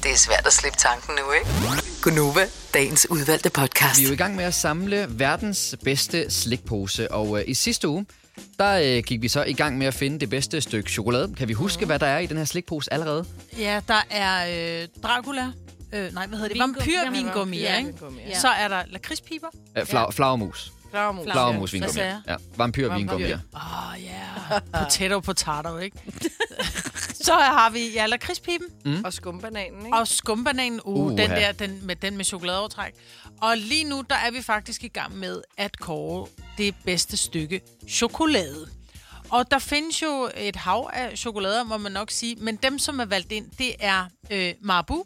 Det 0.02 0.10
er 0.12 0.16
svært 0.16 0.46
at 0.46 0.52
slippe 0.52 0.78
tanken 0.78 1.14
nu, 1.14 1.32
ikke? 1.32 1.46
Gunova, 2.02 2.46
dagens 2.74 3.06
udvalgte 3.10 3.50
podcast. 3.50 3.98
Vi 3.98 4.04
er 4.04 4.08
jo 4.08 4.12
i 4.14 4.16
gang 4.16 4.36
med 4.36 4.44
at 4.44 4.54
samle 4.54 5.06
verdens 5.08 5.76
bedste 5.84 6.30
slikpose, 6.30 7.12
og 7.12 7.38
øh, 7.38 7.44
i 7.48 7.54
sidste 7.54 7.88
uge, 7.88 8.06
der 8.58 8.96
øh, 8.96 9.02
gik 9.04 9.22
vi 9.22 9.28
så 9.28 9.42
i 9.44 9.52
gang 9.52 9.78
med 9.78 9.86
at 9.86 9.94
finde 9.94 10.20
det 10.20 10.30
bedste 10.30 10.60
stykke 10.60 10.90
chokolade. 10.90 11.34
Kan 11.34 11.48
vi 11.48 11.52
huske, 11.52 11.86
hvad 11.86 11.98
der 11.98 12.06
er 12.06 12.18
i 12.18 12.26
den 12.26 12.36
her 12.36 12.44
slikpose 12.44 12.92
allerede? 12.92 13.24
Ja, 13.58 13.80
der 13.88 14.02
er 14.10 14.80
øh, 14.82 14.88
Dracula, 15.02 15.46
øh, 15.92 16.14
nej, 16.14 16.26
hvad 16.26 16.38
hedder 16.38 16.48
det? 16.48 16.54
Vingummi. 16.54 16.78
Vampyrvingummi, 17.04 17.58
Ja, 17.58 17.78
ikke? 17.78 17.94
ja. 18.02 18.28
Ja. 18.28 18.40
Så 18.40 18.48
er 18.48 18.68
der 18.68 18.82
lakridspiber. 18.88 19.48
Øh, 19.78 19.86
flag, 19.86 20.14
flagermus. 20.14 20.72
Flagermus. 20.90 21.24
Flagermus 21.32 21.70
Hvad 21.70 21.80
vingummi. 21.80 22.00
Ja, 22.28 22.36
vampyrvingummi. 22.56 23.30
Vampyr. 23.30 23.38
Åh, 23.54 23.92
oh, 23.92 24.04
ja. 24.04 24.52
Yeah. 24.52 24.84
Potato, 24.84 25.20
potato, 25.20 25.78
ikke? 25.78 25.96
så 27.22 27.34
har 27.34 27.70
vi, 27.70 27.88
ja, 27.92 28.06
lakridspiben 28.06 28.66
Og 29.04 29.12
skumbananen, 29.12 29.86
ikke? 29.86 29.96
og 29.98 30.08
skumbananen. 30.08 30.80
Uh, 30.84 31.06
Uha. 31.06 31.16
den 31.22 31.30
der, 31.30 31.52
den 31.52 31.86
med, 31.86 31.96
den 31.96 32.16
med 32.16 32.24
chokoladeovertræk. 32.24 32.92
Og 33.40 33.56
lige 33.56 33.84
nu, 33.84 34.04
der 34.10 34.16
er 34.16 34.30
vi 34.30 34.42
faktisk 34.42 34.84
i 34.84 34.88
gang 34.88 35.16
med 35.16 35.42
at 35.56 35.78
kåre 35.78 36.26
det 36.58 36.74
bedste 36.84 37.16
stykke 37.16 37.60
chokolade. 37.88 38.68
Og 39.30 39.50
der 39.50 39.58
findes 39.58 40.02
jo 40.02 40.30
et 40.36 40.56
hav 40.56 40.90
af 40.92 41.18
chokolader, 41.18 41.64
må 41.64 41.76
man 41.76 41.92
nok 41.92 42.10
sige. 42.10 42.36
Men 42.36 42.56
dem, 42.56 42.78
som 42.78 43.00
er 43.00 43.04
valgt 43.04 43.32
ind, 43.32 43.46
det 43.58 43.74
er 43.80 44.04
øh, 44.30 44.54
Marabu, 44.60 45.04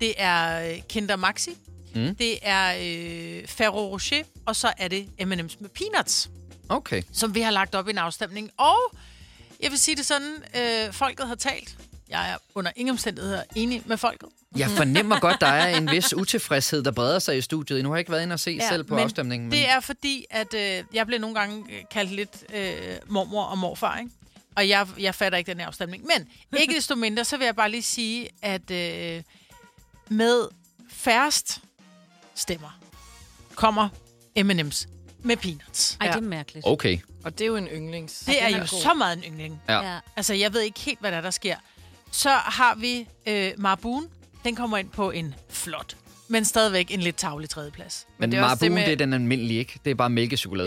det 0.00 0.14
er 0.16 0.70
øh, 0.70 0.82
Kinder 0.88 1.16
Maxi, 1.16 1.50
mm. 1.94 2.14
det 2.14 2.38
er 2.42 2.74
øh, 2.74 3.48
Ferrero 3.48 3.92
Rocher, 3.92 4.22
og 4.46 4.56
så 4.56 4.72
er 4.78 4.88
det 4.88 5.06
M&M's 5.20 5.56
med 5.60 5.68
peanuts, 5.68 6.30
Okay. 6.68 7.02
som 7.12 7.34
vi 7.34 7.40
har 7.40 7.50
lagt 7.50 7.74
op 7.74 7.88
i 7.88 7.90
en 7.90 7.98
afstemning. 7.98 8.50
Og 8.56 8.76
jeg 9.60 9.70
vil 9.70 9.78
sige 9.78 9.96
det 9.96 10.06
sådan, 10.06 10.34
øh, 10.56 10.92
folket 10.92 11.28
har 11.28 11.34
talt. 11.34 11.76
Jeg 12.08 12.30
er 12.30 12.36
under 12.54 12.70
ingen 12.76 12.92
omstændigheder 12.92 13.42
enig 13.56 13.82
med 13.86 13.96
folket. 13.96 14.28
Jeg 14.56 14.70
fornemmer 14.70 15.20
godt, 15.20 15.40
der 15.40 15.46
er 15.46 15.76
en 15.76 15.90
vis 15.90 16.14
utilfredshed, 16.14 16.82
der 16.82 16.90
breder 16.90 17.18
sig 17.18 17.38
i 17.38 17.40
studiet. 17.40 17.82
Nu 17.82 17.88
har 17.88 17.96
jeg 17.96 18.00
ikke 18.00 18.12
været 18.12 18.22
inde 18.22 18.32
og 18.32 18.40
se 18.40 18.50
ja, 18.50 18.68
selv 18.68 18.84
på 18.84 18.94
men 18.94 19.04
afstemningen. 19.04 19.48
Men... 19.48 19.58
det 19.58 19.68
er 19.70 19.80
fordi, 19.80 20.24
at 20.30 20.54
øh, 20.54 20.84
jeg 20.92 21.06
blev 21.06 21.20
nogle 21.20 21.36
gange 21.40 21.64
øh, 21.72 21.82
kaldt 21.90 22.12
lidt 22.12 22.44
øh, 22.54 22.78
mormor 23.08 23.42
og 23.44 23.58
morfar, 23.58 23.98
ikke? 23.98 24.10
Og 24.56 24.68
jeg, 24.68 24.86
jeg 24.98 25.14
fatter 25.14 25.38
ikke 25.38 25.50
den 25.50 25.60
her 25.60 25.66
afstemning. 25.66 26.04
Men 26.06 26.28
ikke 26.60 26.74
desto 26.74 26.94
mindre, 26.94 27.24
så 27.24 27.36
vil 27.36 27.44
jeg 27.44 27.56
bare 27.56 27.70
lige 27.70 27.82
sige, 27.82 28.28
at 28.42 28.70
øh, 28.70 29.22
med 30.08 30.48
færrest 30.90 31.60
stemmer 32.34 32.80
kommer 33.54 33.88
M&M's 34.38 34.86
med 35.22 35.36
peanuts. 35.36 35.96
Ej, 36.00 36.06
Ja. 36.06 36.12
det 36.12 36.18
er 36.18 36.22
mærkeligt. 36.28 36.66
Okay. 36.66 36.98
Og 37.24 37.32
det 37.32 37.40
er 37.40 37.46
jo 37.46 37.56
en 37.56 37.66
yndlings. 37.66 38.18
Det 38.18 38.42
er 38.42 38.46
er 38.46 38.50
jo 38.50 38.58
god. 38.58 38.66
så 38.82 38.94
meget 38.94 39.16
en 39.18 39.24
yndling. 39.32 39.62
Ja. 39.68 39.80
Ja. 39.94 39.98
Altså, 40.16 40.34
jeg 40.34 40.52
ved 40.54 40.60
ikke 40.60 40.80
helt, 40.80 41.00
hvad 41.00 41.10
der, 41.12 41.16
er, 41.18 41.22
der 41.22 41.30
sker. 41.30 41.56
Så 42.10 42.30
har 42.30 42.74
vi 42.74 43.08
øh, 43.26 43.52
Marbuen. 43.58 44.08
Den 44.44 44.56
kommer 44.56 44.76
ind 44.78 44.90
på 44.90 45.10
en 45.10 45.34
flot, 45.50 45.96
men 46.28 46.44
stadigvæk 46.44 46.90
en 46.90 47.00
lidt 47.00 47.16
tavlig 47.16 47.50
tredjeplads. 47.50 48.06
Men, 48.18 48.28
det 48.30 48.32
det 48.32 48.38
er 48.38 48.42
Marabu, 48.42 48.64
det, 48.64 48.72
med- 48.72 48.84
det 48.84 48.92
er 48.92 48.96
den 48.96 49.12
almindelige, 49.12 49.58
ikke? 49.58 49.80
Det 49.84 49.90
er 49.90 49.94
bare 49.94 50.10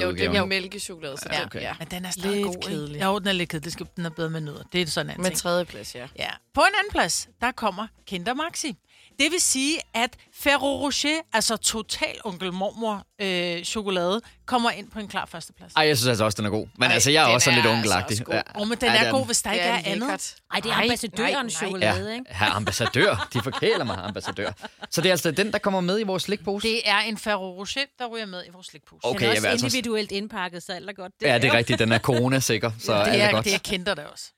Jo, 0.05 0.11
det 0.11 0.25
er 0.25 0.39
jo 0.39 0.45
mælkechokolade, 0.45 1.17
så 1.17 1.29
Ja, 1.31 1.39
ja, 1.39 1.45
okay. 1.45 1.61
ja. 1.61 1.73
Men 1.79 1.87
den 1.91 2.05
er 2.05 2.11
stadig 2.11 2.31
Lidt 2.35 2.45
god, 2.45 2.55
ikke? 2.55 2.67
kedelig. 2.67 3.01
Jo, 3.03 3.19
den 3.19 3.27
er 3.27 3.31
lidt 3.31 3.49
kedelig. 3.49 3.63
Det 3.65 3.73
skal, 3.73 3.87
den 3.95 4.05
er 4.05 4.09
bedre 4.09 4.29
med 4.29 4.41
nødder. 4.41 4.63
Det 4.73 4.81
er 4.81 4.85
sådan 4.87 5.05
en 5.05 5.09
anden 5.11 5.23
Med 5.23 5.31
tredjeplads, 5.31 5.95
ja. 5.95 6.07
Ja. 6.19 6.29
På 6.53 6.61
en 6.61 6.67
anden 6.79 6.91
plads, 6.91 7.29
der 7.41 7.51
kommer 7.51 7.87
Kinder 8.07 8.33
Maxi. 8.33 8.75
Det 9.19 9.31
vil 9.31 9.41
sige, 9.41 9.79
at 9.93 10.09
Ferrero 10.33 10.81
Rocher, 10.85 11.17
altså 11.33 11.57
total 11.57 12.15
onkel 12.25 12.53
mormor 12.53 13.03
øh, 13.21 13.63
chokolade, 13.63 14.21
kommer 14.45 14.71
ind 14.71 14.91
på 14.91 14.99
en 14.99 15.07
klar 15.07 15.25
førsteplads. 15.25 15.73
Ej, 15.75 15.87
jeg 15.87 15.97
synes 15.97 16.07
altså 16.07 16.25
også, 16.25 16.35
den 16.35 16.45
er 16.45 16.49
god. 16.49 16.67
Men 16.77 16.87
Ej, 16.87 16.93
altså, 16.93 17.11
jeg 17.11 17.29
er 17.29 17.33
også 17.33 17.49
er 17.49 17.55
lidt 17.55 17.65
altså 17.65 17.77
onkelagtig. 17.77 18.25
god. 18.25 18.33
Ja. 18.35 18.41
Og 18.55 18.67
men 18.67 18.77
den 18.77 18.89
Ej, 18.89 18.95
er 19.05 19.11
god, 19.11 19.25
hvis 19.25 19.41
der 19.41 19.51
ikke 19.51 19.63
Det 19.63 19.71
er, 19.71 19.75
er 19.75 19.81
andet. 19.85 20.35
Ej, 20.53 20.59
det 20.59 20.71
er 20.71 20.75
ambassadørens 20.75 21.61
nej. 21.61 21.67
chokolade, 21.69 22.09
Ja, 22.09 22.13
ikke? 22.13 22.25
herr 22.29 22.51
ambassadør. 22.51 23.27
De 23.33 23.41
forkæler 23.43 23.83
mig, 23.83 23.97
ambassadør. 23.97 24.51
Så 24.91 25.01
det 25.01 25.09
er 25.09 25.13
altså 25.13 25.31
den, 25.31 25.51
der 25.51 25.57
kommer 25.57 25.81
med 25.81 25.99
i 25.99 26.03
vores 26.03 26.23
slikpose? 26.23 26.67
Det 26.67 26.89
er 26.89 26.99
en 26.99 27.17
Ferrero 27.17 27.59
Rocher, 27.59 27.81
der 27.99 28.05
ryger 28.07 28.25
med 28.25 28.43
i 28.47 28.49
vores 28.53 28.67
slikpose. 28.67 28.99
Okay, 29.05 29.19
den 29.19 29.23
er 29.25 29.27
jeg 29.29 29.37
også 29.37 29.47
altså- 29.47 29.65
individuelt 29.65 30.11
indpakket, 30.11 30.63
så 30.63 30.71
alt 30.71 30.89
er 30.89 30.93
godt. 30.93 31.11
Ja, 31.21 31.37
det 31.37 31.45
er 31.47 31.53
rigtigt. 31.53 31.79
Den 31.79 31.91
er 31.91 31.99
corona-sikker, 31.99 32.71
så 32.79 32.93
det, 32.93 32.99
alt 33.11 33.21
er 33.21 33.25
er, 33.27 33.31
godt. 33.31 33.45
det 33.45 33.53
er 33.53 33.57
Kinder 33.59 33.93
der 33.93 34.05
også. 34.05 34.31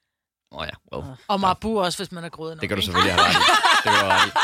Åh 0.51 0.59
oh, 0.59 0.67
ja, 0.67 0.97
well. 0.97 1.15
Og 1.27 1.39
Marabu 1.39 1.79
også, 1.81 1.97
hvis 1.99 2.11
man 2.11 2.23
er 2.23 2.29
grød 2.29 2.49
nok. 2.55 2.61
Det 2.61 2.69
kan 2.69 2.77
du 2.77 2.81
selvfølgelig 2.83 3.13
have 3.13 3.25
ret 3.25 3.33
i. 3.33 3.35
Det 3.35 3.83
kan 3.83 3.91
du 3.93 3.97
have 3.99 4.13
ret 4.13 4.27
i. 4.27 4.31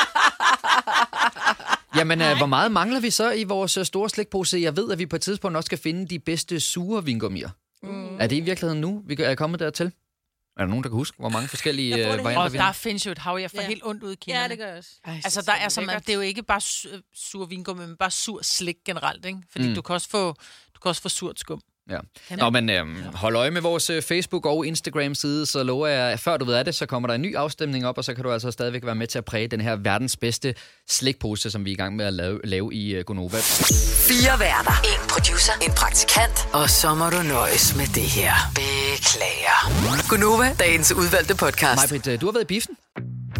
Jamen, 1.98 2.22
øh, 2.22 2.38
hvor 2.38 2.46
meget 2.46 2.72
mangler 2.72 3.00
vi 3.00 3.10
så 3.10 3.32
i 3.32 3.44
vores 3.44 3.78
øh, 3.78 3.86
store 3.86 4.10
slikpose? 4.10 4.58
Jeg 4.62 4.78
ved, 4.78 4.92
at 4.92 5.00
vi 5.00 5.06
på 5.06 5.16
et 5.16 5.22
tidspunkt 5.22 5.58
også 5.58 5.66
skal 5.66 5.78
finde 5.78 6.08
de 6.08 6.20
bedste 6.20 6.60
sure 6.60 7.04
vingummier. 7.06 7.50
Mm. 7.84 8.18
Er 8.20 8.28
det 8.28 8.36
i 8.36 8.40
virkeligheden 8.40 8.82
nu, 8.82 9.02
vi 9.06 9.16
er 9.20 9.36
kommet 9.36 9.60
dertil? 9.60 9.86
Er 10.58 10.62
der 10.62 10.68
nogen, 10.68 10.84
der 10.84 10.90
kan 10.90 10.98
huske, 10.98 11.18
hvor 11.20 11.30
mange 11.30 11.48
forskellige 11.48 11.96
øh, 11.96 12.06
varianter 12.24 12.38
Og 12.42 12.54
vi 12.54 12.58
der 12.58 12.64
har? 12.64 12.72
findes 12.74 13.06
jo 13.06 13.12
et 13.12 13.18
hav, 13.18 13.38
jeg 13.42 13.52
får 13.52 13.62
Ja. 13.62 13.68
helt 13.68 13.82
ondt 13.86 14.04
ud 14.04 14.12
i 14.12 14.16
kinderne. 14.16 14.44
Ja, 14.44 14.48
det 14.50 14.58
gør 14.58 14.68
jeg 14.68 14.78
også. 14.78 14.90
Ej, 15.06 15.22
Altså, 15.24 15.42
der 15.42 15.52
er, 15.54 15.70
som, 15.70 15.88
det 15.88 16.10
er 16.10 16.14
jo 16.14 16.20
ikke 16.22 16.44
bare 16.44 16.62
su- 16.64 17.12
sur 17.16 17.46
vingummi, 17.46 17.86
men 17.86 17.96
bare 17.98 18.12
sur 18.12 18.40
slik 18.44 18.76
generelt, 18.86 19.26
ikke? 19.26 19.40
Fordi 19.52 19.68
mm. 19.68 19.76
du, 19.76 19.82
kan 19.82 19.94
også 19.94 20.10
få, 20.10 20.28
du 20.76 20.80
kan 20.82 20.90
også 20.90 21.02
få 21.02 21.10
surt 21.10 21.40
skum. 21.40 21.62
Ja. 21.90 21.98
Nå, 22.38 22.50
men 22.50 22.70
øhm, 22.70 22.96
hold 23.14 23.36
øje 23.36 23.52
med 23.52 23.62
vores 23.62 23.90
øh, 23.90 24.04
Facebook- 24.12 24.46
og 24.46 24.66
Instagram-side, 24.66 25.46
så 25.46 25.64
lover 25.64 25.88
jeg, 25.88 26.12
at 26.12 26.20
før 26.20 26.38
du 26.38 26.46
ved 26.46 26.54
af 26.54 26.66
det, 26.66 26.76
så 26.76 26.86
kommer 26.86 27.08
der 27.08 27.16
en 27.16 27.22
ny 27.22 27.36
afstemning 27.36 27.88
op, 27.88 27.98
og 27.98 28.04
så 28.04 28.14
kan 28.14 28.24
du 28.24 28.32
altså 28.32 28.52
stadigvæk 28.52 28.86
være 28.86 28.96
med 28.96 29.08
til 29.08 29.18
at 29.18 29.26
præge 29.26 29.48
den 29.48 29.62
her 29.62 29.76
verdens 29.76 30.18
bedste 30.18 30.56
slikpose, 30.90 31.52
som 31.52 31.66
vi 31.66 31.70
er 31.70 31.74
i 31.74 31.78
gang 31.78 31.96
med 31.96 32.06
at 32.06 32.14
lave, 32.14 32.40
lave 32.44 32.74
i 32.74 33.00
uh, 33.00 33.04
Gonova. 33.06 33.38
Fire 34.08 34.40
værter. 34.40 34.72
En 34.84 35.10
producer. 35.10 35.54
En 35.66 35.72
praktikant. 35.72 36.48
Og 36.54 36.70
så 36.70 36.96
må 36.96 37.10
du 37.10 37.22
nøjes 37.22 37.76
med 37.76 37.86
det 37.86 38.04
her. 38.04 38.34
Beklager. 38.56 40.10
Gunova, 40.10 40.56
dagens 40.60 40.92
udvalgte 40.92 41.36
podcast. 41.36 41.92
Majbrit, 41.92 42.08
øh, 42.08 42.22
du 42.22 42.26
har 42.26 42.34
været 42.34 42.44
i 42.44 42.48
biffen. 42.48 42.78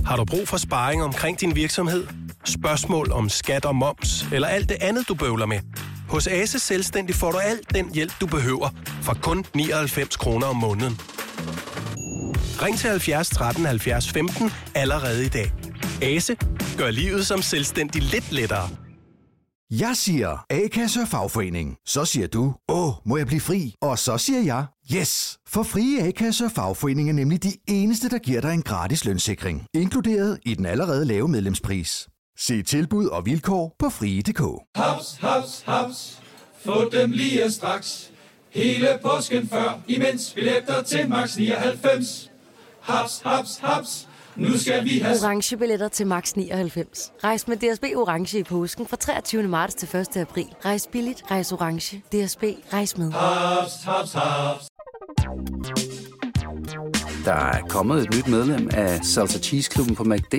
Har 0.06 0.16
du 0.18 0.26
brug 0.26 0.48
for 0.48 0.58
sparring 0.58 1.04
omkring 1.04 1.40
din 1.40 1.56
virksomhed? 1.56 2.08
Spørgsmål 2.46 3.12
om 3.12 3.30
skat 3.30 3.66
og 3.66 3.76
moms, 3.76 4.26
eller 4.32 4.48
alt 4.48 4.70
det 4.70 4.78
andet, 4.82 5.08
du 5.08 5.16
bøvler 5.16 5.46
med? 5.46 5.60
Hos 6.10 6.28
Ase 6.28 6.60
Selvstændig 6.60 7.16
får 7.16 7.32
du 7.32 7.38
alt 7.38 7.76
den 7.76 7.94
hjælp, 7.94 8.14
du 8.22 8.28
behøver, 8.28 8.70
for 9.02 9.14
kun 9.22 9.46
99 9.56 10.16
kroner 10.16 10.48
om 10.48 10.56
måneden. 10.56 11.00
Ring 12.62 12.78
til 12.78 12.90
70 12.90 13.30
13 13.30 13.66
70 13.66 14.12
15 14.12 14.52
allerede 14.76 15.26
i 15.26 15.30
dag. 15.30 15.54
Ase 16.02 16.36
gør 16.78 16.92
livet 16.92 17.26
som 17.28 17.42
selvstændig 17.42 18.02
lidt 18.02 18.32
lettere. 18.32 18.70
Jeg 19.72 19.92
siger 19.96 20.46
A-kasse 20.50 21.02
og 21.02 21.08
fagforening. 21.08 21.76
Så 21.86 22.06
siger 22.06 22.28
du, 22.28 22.54
åh, 22.70 22.94
må 23.06 23.18
jeg 23.18 23.28
blive 23.28 23.42
fri? 23.42 23.76
Og 23.82 24.00
så 24.00 24.18
siger 24.18 24.42
jeg, 24.42 24.66
yes! 24.96 25.38
For 25.48 25.64
frie 25.64 26.08
A-kasse 26.08 26.46
og 26.46 26.52
fagforening 26.52 27.10
er 27.10 27.14
nemlig 27.14 27.44
de 27.44 27.54
eneste, 27.68 28.10
der 28.10 28.18
giver 28.18 28.42
dig 28.42 28.54
en 28.54 28.62
gratis 28.62 29.06
lønssikring. 29.06 29.66
Inkluderet 29.74 30.40
i 30.46 30.56
den 30.56 30.66
allerede 30.66 31.06
lave 31.06 31.28
medlemspris. 31.28 32.08
Se 32.38 32.64
tilbud 32.64 33.08
og 33.08 33.26
vilkår 33.26 33.76
på 33.80 33.90
frie.dk. 33.90 34.42
Haps, 34.76 35.18
haps, 35.22 35.64
haps. 35.66 36.20
Få 36.66 36.90
dem 36.90 37.12
lige 37.12 37.52
straks. 37.52 38.12
Hele 38.50 38.88
påsken 39.02 39.48
før, 39.50 39.80
imens 39.88 40.32
billetter 40.36 40.82
til 40.82 41.10
max 41.10 41.38
99. 41.38 42.32
Haps, 42.82 43.22
haps, 43.26 43.58
haps. 43.58 44.08
Nu 44.36 44.58
skal 44.58 44.84
vi 44.86 45.00
have 45.00 45.18
orange 45.24 45.58
billetter 45.58 45.88
til 45.88 46.08
max 46.08 46.34
99. 46.34 47.12
Rejs 47.24 47.48
med 47.48 47.58
DSB 47.58 47.84
orange 47.96 48.40
i 48.40 48.44
påsken 48.44 48.88
fra 48.88 48.98
23. 48.98 49.44
marts 49.44 49.76
til 49.76 49.96
1. 49.98 50.18
april. 50.18 50.48
Rejs 50.66 50.88
billigt, 50.92 51.24
rejs 51.32 51.52
orange. 51.52 51.98
DSB 51.98 52.44
rejs 52.74 52.98
med. 52.98 53.12
haps, 53.12 53.84
haps, 53.84 54.14
haps. 54.14 54.68
Der 57.26 57.34
er 57.34 57.62
kommet 57.70 58.02
et 58.04 58.16
nyt 58.16 58.28
medlem 58.28 58.70
af 58.74 59.06
Salsa 59.06 59.40
Cheese 59.40 59.72
Klubben 59.72 59.96
på 59.96 60.04
MACD. 60.04 60.34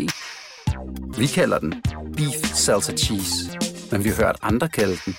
Vi 1.18 1.26
kalder 1.26 1.58
den 1.58 1.82
Beef 2.16 2.54
Salsa 2.54 2.96
Cheese, 2.96 3.58
men 3.92 4.04
vi 4.04 4.08
har 4.08 4.16
hørt 4.16 4.37
andre 4.42 4.68
kalde 4.68 4.96
den 5.06 5.16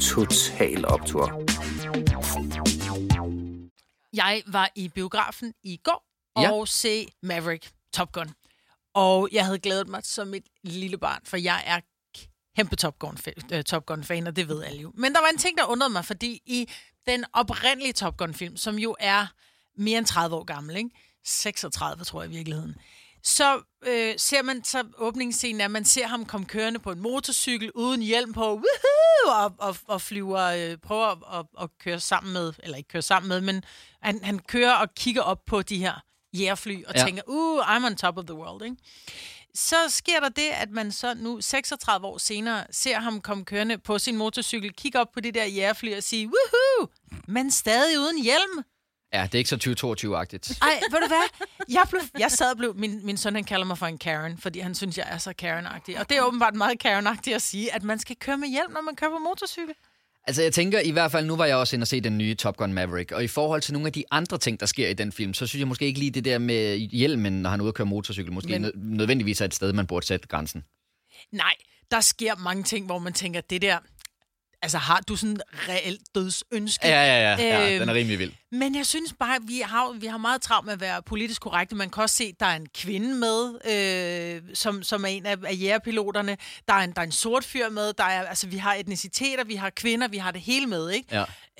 Total 0.00 0.86
Optor. 0.86 1.42
Jeg 4.12 4.42
var 4.46 4.70
i 4.74 4.88
biografen 4.88 5.54
i 5.62 5.80
går 5.84 6.04
Ja. 6.40 6.52
og 6.52 6.68
se 6.68 7.06
Maverick 7.22 7.70
Top 7.92 8.12
Gun. 8.12 8.30
Og 8.94 9.28
jeg 9.32 9.44
havde 9.44 9.58
glædet 9.58 9.88
mig 9.88 10.00
som 10.04 10.34
et 10.34 10.44
lille 10.62 10.98
barn, 10.98 11.20
for 11.24 11.36
jeg 11.36 11.62
er 11.66 11.80
kæmpe 12.56 12.76
Top 12.76 12.98
Gun-fan, 12.98 13.34
øh, 13.52 13.64
Top 13.64 13.86
Gun-fan, 13.86 14.26
og 14.26 14.36
det 14.36 14.48
ved 14.48 14.64
alle 14.64 14.80
jo. 14.82 14.92
Men 14.94 15.12
der 15.12 15.20
var 15.20 15.28
en 15.28 15.38
ting, 15.38 15.58
der 15.58 15.64
undrede 15.64 15.92
mig, 15.92 16.04
fordi 16.04 16.42
i 16.46 16.68
den 17.06 17.24
oprindelige 17.32 17.92
Top 17.92 18.16
Gun-film, 18.16 18.56
som 18.56 18.78
jo 18.78 18.96
er 19.00 19.26
mere 19.76 19.98
end 19.98 20.06
30 20.06 20.36
år 20.36 20.44
gammel, 20.44 20.76
ikke? 20.76 20.90
36 21.24 22.04
tror 22.04 22.22
jeg 22.22 22.30
i 22.30 22.34
virkeligheden, 22.34 22.74
så 23.22 23.62
øh, 23.86 24.14
ser 24.16 24.42
man 24.42 24.64
så 24.64 24.84
åbningsscenen, 24.98 25.60
at 25.60 25.70
man 25.70 25.84
ser 25.84 26.06
ham 26.06 26.24
komme 26.26 26.46
kørende 26.46 26.78
på 26.80 26.90
en 26.92 27.00
motorcykel 27.00 27.72
uden 27.74 28.02
hjelm 28.02 28.32
på, 28.32 28.40
woohoo, 28.46 29.44
og, 29.44 29.54
og, 29.58 29.76
og 29.86 30.00
flyver, 30.02 30.40
øh, 30.40 30.76
prøver 30.76 31.06
at, 31.06 31.38
at, 31.38 31.46
at 31.62 31.70
køre 31.84 32.00
sammen 32.00 32.32
med, 32.32 32.52
eller 32.62 32.76
ikke 32.76 32.88
køre 32.88 33.02
sammen 33.02 33.28
med, 33.28 33.40
men 33.40 33.64
han, 34.02 34.24
han 34.24 34.38
kører 34.38 34.72
og 34.74 34.94
kigger 34.94 35.22
op 35.22 35.44
på 35.46 35.62
de 35.62 35.78
her 35.78 36.02
jægerfly 36.34 36.84
og 36.84 36.94
Ja. 36.96 37.04
tænker, 37.04 37.22
uh, 37.26 37.76
I'm 37.76 37.86
on 37.86 37.96
top 37.96 38.18
of 38.18 38.24
the 38.24 38.34
world, 38.34 38.62
ikke? 38.64 38.76
Så 39.54 39.76
sker 39.88 40.20
der 40.20 40.28
det, 40.28 40.48
at 40.52 40.70
man 40.70 40.92
så 40.92 41.14
nu 41.14 41.40
36 41.40 42.06
år 42.06 42.18
senere 42.18 42.64
ser 42.70 42.98
ham 42.98 43.20
komme 43.20 43.44
kørende 43.44 43.78
på 43.78 43.98
sin 43.98 44.16
motorcykel, 44.16 44.72
kigge 44.72 45.00
op 45.00 45.12
på 45.14 45.20
det 45.20 45.34
der 45.34 45.44
jægerfly 45.44 45.96
og 45.96 46.02
sige, 46.02 46.26
woohoo, 46.26 46.88
men 47.28 47.50
stadig 47.50 47.98
uden 48.00 48.22
hjelm. 48.22 48.62
Ja, 49.12 49.22
det 49.22 49.34
er 49.34 49.38
ikke 49.38 49.50
så 49.50 49.56
2022-agtigt. 49.56 50.58
Ej, 50.62 50.80
ved 50.90 51.00
du 51.00 51.06
hvad? 51.08 51.46
Jeg, 51.68 51.82
blev, 51.90 52.00
jeg 52.18 52.30
sad 52.30 52.50
og 52.50 52.56
blev... 52.56 52.74
Min, 52.76 53.06
min 53.06 53.16
søn, 53.16 53.34
han 53.34 53.44
kalder 53.44 53.66
mig 53.66 53.78
for 53.78 53.86
en 53.86 53.98
Karen, 53.98 54.38
fordi 54.38 54.58
han 54.58 54.74
synes, 54.74 54.98
jeg 54.98 55.06
er 55.10 55.18
så 55.18 55.32
Karen-agtig. 55.42 56.00
Og 56.00 56.08
det 56.08 56.16
er 56.16 56.22
åbenbart 56.22 56.54
meget 56.54 56.78
Karen-agtigt 56.86 57.34
at 57.34 57.42
sige, 57.42 57.74
at 57.74 57.82
man 57.82 57.98
skal 57.98 58.16
køre 58.16 58.38
med 58.38 58.48
hjelm, 58.48 58.72
når 58.72 58.80
man 58.80 58.96
kører 58.96 59.10
på 59.10 59.18
motorcykel. 59.18 59.74
Altså, 60.26 60.42
jeg 60.42 60.52
tænker 60.52 60.80
i 60.80 60.90
hvert 60.90 61.12
fald, 61.12 61.26
nu 61.26 61.36
var 61.36 61.44
jeg 61.46 61.56
også 61.56 61.76
inde 61.76 61.84
og 61.84 61.88
se 61.88 62.00
den 62.00 62.18
nye 62.18 62.34
Top 62.34 62.56
Gun 62.56 62.72
Maverick, 62.72 63.12
og 63.12 63.24
i 63.24 63.28
forhold 63.28 63.62
til 63.62 63.72
nogle 63.72 63.86
af 63.86 63.92
de 63.92 64.04
andre 64.10 64.38
ting, 64.38 64.60
der 64.60 64.66
sker 64.66 64.88
i 64.88 64.92
den 64.94 65.12
film, 65.12 65.34
så 65.34 65.46
synes 65.46 65.60
jeg 65.60 65.68
måske 65.68 65.84
ikke 65.86 65.98
lige 65.98 66.10
det 66.10 66.24
der 66.24 66.38
med 66.38 66.76
hjelmen, 66.76 67.32
når 67.42 67.50
han 67.50 67.60
er 67.60 67.64
ude 67.64 67.70
og 67.70 67.74
køre 67.74 67.86
motorcykel, 67.86 68.32
måske 68.32 68.48
Men- 68.50 68.62
nød- 68.62 68.72
nødvendigvis 68.76 69.40
er 69.40 69.44
et 69.44 69.54
sted, 69.54 69.72
man 69.72 69.86
burde 69.86 70.06
sætte 70.06 70.28
grænsen. 70.28 70.64
Nej, 71.32 71.54
der 71.90 72.00
sker 72.00 72.34
mange 72.36 72.62
ting, 72.62 72.86
hvor 72.86 72.98
man 72.98 73.12
tænker, 73.12 73.40
det 73.40 73.62
der... 73.62 73.78
Altså, 74.62 74.78
har 74.78 75.00
du 75.08 75.16
sådan 75.16 75.36
reelt 75.68 76.00
dødsønske? 76.14 76.88
Ja, 76.88 77.04
ja, 77.04 77.34
ja, 77.34 77.46
ja 77.46 77.70
Øhm, 77.72 77.80
den 77.80 77.88
er 77.88 77.94
rimelig 77.94 78.18
vild. 78.18 78.32
Men 78.52 78.74
jeg 78.76 78.86
synes 78.86 79.14
bare, 79.20 79.36
at 79.36 79.42
vi 79.46 79.62
har, 79.64 79.92
vi 80.00 80.06
har 80.06 80.18
meget 80.18 80.42
travlt 80.42 80.66
med 80.66 80.72
at 80.72 80.80
være 80.80 81.02
politisk 81.02 81.40
korrekte. 81.42 81.74
Man 81.76 81.90
kan 81.90 82.02
også 82.02 82.16
se, 82.16 82.24
at 82.24 82.40
der 82.40 82.46
er 82.46 82.56
en 82.56 82.66
kvinde 82.74 83.14
med, 83.14 83.54
øh, 84.44 84.54
som, 84.54 84.82
som 84.82 85.04
er 85.04 85.08
en 85.08 85.26
af, 85.26 85.36
af 85.46 85.56
jægerpiloterne. 85.60 86.36
Der 86.68 86.74
er, 86.74 86.78
en, 86.78 86.92
der 86.92 87.00
er 87.00 87.04
en 87.04 87.12
sort 87.12 87.44
fyr 87.44 87.68
med. 87.68 87.92
Der 87.92 88.04
er, 88.04 88.22
altså, 88.26 88.46
vi 88.46 88.56
har 88.56 88.74
etniciteter, 88.74 89.44
vi 89.44 89.54
har 89.54 89.70
kvinder, 89.70 90.08
vi 90.08 90.16
har 90.18 90.30
det 90.30 90.40
hele 90.40 90.66
med, 90.66 90.90
ikke? 90.90 91.08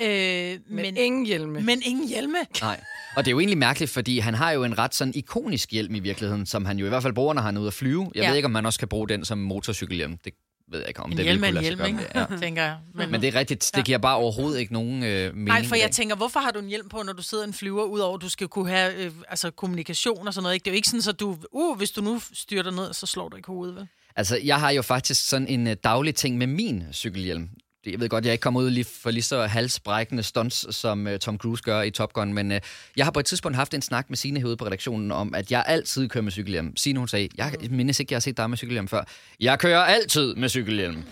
Ja. 0.00 0.52
Øh, 0.54 0.60
Men, 0.66 0.76
men, 0.82 0.96
ingen 0.96 1.26
hjelme. 1.26 1.60
men 1.60 1.82
ingen 1.84 2.08
hjelme. 2.08 2.38
Nej. 2.60 2.80
Og 3.16 3.24
det 3.24 3.28
er 3.30 3.32
jo 3.32 3.38
egentlig 3.40 3.58
mærkeligt, 3.58 3.90
fordi 3.92 4.18
han 4.18 4.34
har 4.34 4.50
jo 4.50 4.64
en 4.64 4.78
ret 4.78 4.94
sådan 4.94 5.14
ikonisk 5.14 5.70
hjelm 5.72 5.94
i 5.94 5.98
virkeligheden, 6.00 6.46
som 6.46 6.64
han 6.64 6.78
jo 6.78 6.86
i 6.86 6.88
hvert 6.88 7.02
fald 7.02 7.12
bruger, 7.14 7.34
når 7.34 7.42
han 7.42 7.56
er 7.56 7.60
ude 7.60 7.66
at 7.68 7.74
flyve. 7.74 8.10
Jeg 8.14 8.22
Ja. 8.22 8.28
ved 8.28 8.36
ikke, 8.36 8.46
om 8.46 8.52
man 8.52 8.66
også 8.66 8.78
kan 8.78 8.88
bruge 8.88 9.08
den 9.08 9.24
som 9.24 9.38
motorcykelhjelm. 9.38 10.16
Det 10.24 10.32
ved 10.70 10.78
jeg 10.78 10.88
ikke, 10.88 11.00
om 11.00 11.10
En 11.10 11.16
det 11.16 11.24
hjelm 11.24 11.42
ville 11.42 11.52
kunne 11.52 11.62
lade 11.62 11.76
sig 11.76 11.86
hjelm, 11.86 11.98
gøre, 11.98 12.04
ikke? 12.18 12.32
Ja. 12.32 12.38
Tænker 12.46 12.62
jeg. 12.62 12.76
Men, 12.94 13.10
Men 13.10 13.20
det 13.20 13.34
er 13.34 13.38
rigtigt, 13.38 13.70
det 13.74 13.84
giver 13.84 13.98
bare 13.98 14.16
overhovedet 14.16 14.60
ikke 14.60 14.72
nogen 14.72 15.02
øh, 15.02 15.34
mening. 15.34 15.44
Nej, 15.44 15.64
for 15.64 15.74
jeg 15.74 15.90
tænker, 15.90 16.16
hvorfor 16.16 16.40
har 16.40 16.50
du 16.50 16.58
en 16.58 16.68
hjelm 16.68 16.88
på, 16.88 17.02
når 17.02 17.12
du 17.12 17.22
sidder 17.22 17.44
en 17.44 17.54
flyver, 17.54 17.84
udover 17.84 18.16
at 18.16 18.22
du 18.22 18.28
skal 18.28 18.48
kunne 18.48 18.68
have 18.68 18.94
øh, 18.94 19.12
altså, 19.28 19.50
kommunikation 19.50 20.26
og 20.26 20.34
sådan 20.34 20.42
noget? 20.42 20.54
Ikke? 20.54 20.64
Det 20.64 20.70
er 20.70 20.74
jo 20.74 20.76
ikke 20.76 20.88
sådan, 20.88 21.14
at 21.14 21.20
du, 21.20 21.36
uh, 21.52 21.76
hvis 21.76 21.90
du 21.90 22.00
nu 22.00 22.20
styrter 22.32 22.70
ned, 22.70 22.92
så 22.92 23.06
slår 23.06 23.28
du 23.28 23.36
ikke 23.36 23.46
hovedet, 23.46 23.76
vel? 23.76 23.86
Altså, 24.16 24.38
jeg 24.44 24.60
har 24.60 24.70
jo 24.70 24.82
faktisk 24.82 25.28
sådan 25.28 25.48
en 25.48 25.66
uh, 25.66 25.72
daglig 25.84 26.14
ting 26.14 26.38
med 26.38 26.46
min 26.46 26.84
cykelhjelm. 26.92 27.48
Det- 27.84 27.92
Jeg 27.92 28.00
ved 28.00 28.08
godt, 28.08 28.24
jeg 28.24 28.32
ikke 28.32 28.42
kommer 28.42 28.60
ud 28.60 28.70
lige 28.70 28.84
for 28.84 29.10
lige 29.10 29.22
så 29.22 29.46
halsbrækkende 29.46 30.22
stunts, 30.22 30.74
som 30.76 31.06
uh, 31.06 31.16
Tom 31.16 31.38
Cruise 31.38 31.62
gør 31.62 31.82
i 31.82 31.90
Top 31.90 32.12
Gun, 32.12 32.32
men 32.32 32.50
uh, 32.52 32.58
jeg 32.96 33.06
har 33.06 33.10
på 33.12 33.20
et 33.20 33.26
tidspunkt 33.26 33.56
haft 33.56 33.74
en 33.74 33.82
snak 33.82 34.06
med 34.10 34.16
Signe 34.16 34.40
herude 34.40 34.56
på 34.56 34.66
redaktionen 34.66 35.12
om, 35.12 35.34
at 35.34 35.50
jeg 35.50 35.64
altid 35.66 36.08
kører 36.08 36.22
med 36.24 36.32
cykelhjelm. 36.32 36.76
Signe, 36.76 36.98
hun 36.98 37.08
sagde, 37.08 37.28
jeg 37.36 37.52
mindes 37.70 38.00
ikke, 38.00 38.12
jeg 38.12 38.16
har 38.16 38.20
set 38.20 38.36
dig 38.36 38.50
med 38.50 38.56
cykelhjelm 38.58 38.88
før. 38.88 39.04
Jeg 39.40 39.58
kører 39.58 39.78
altid 39.80 40.34
med 40.34 40.48
cykelhjelm. 40.48 41.02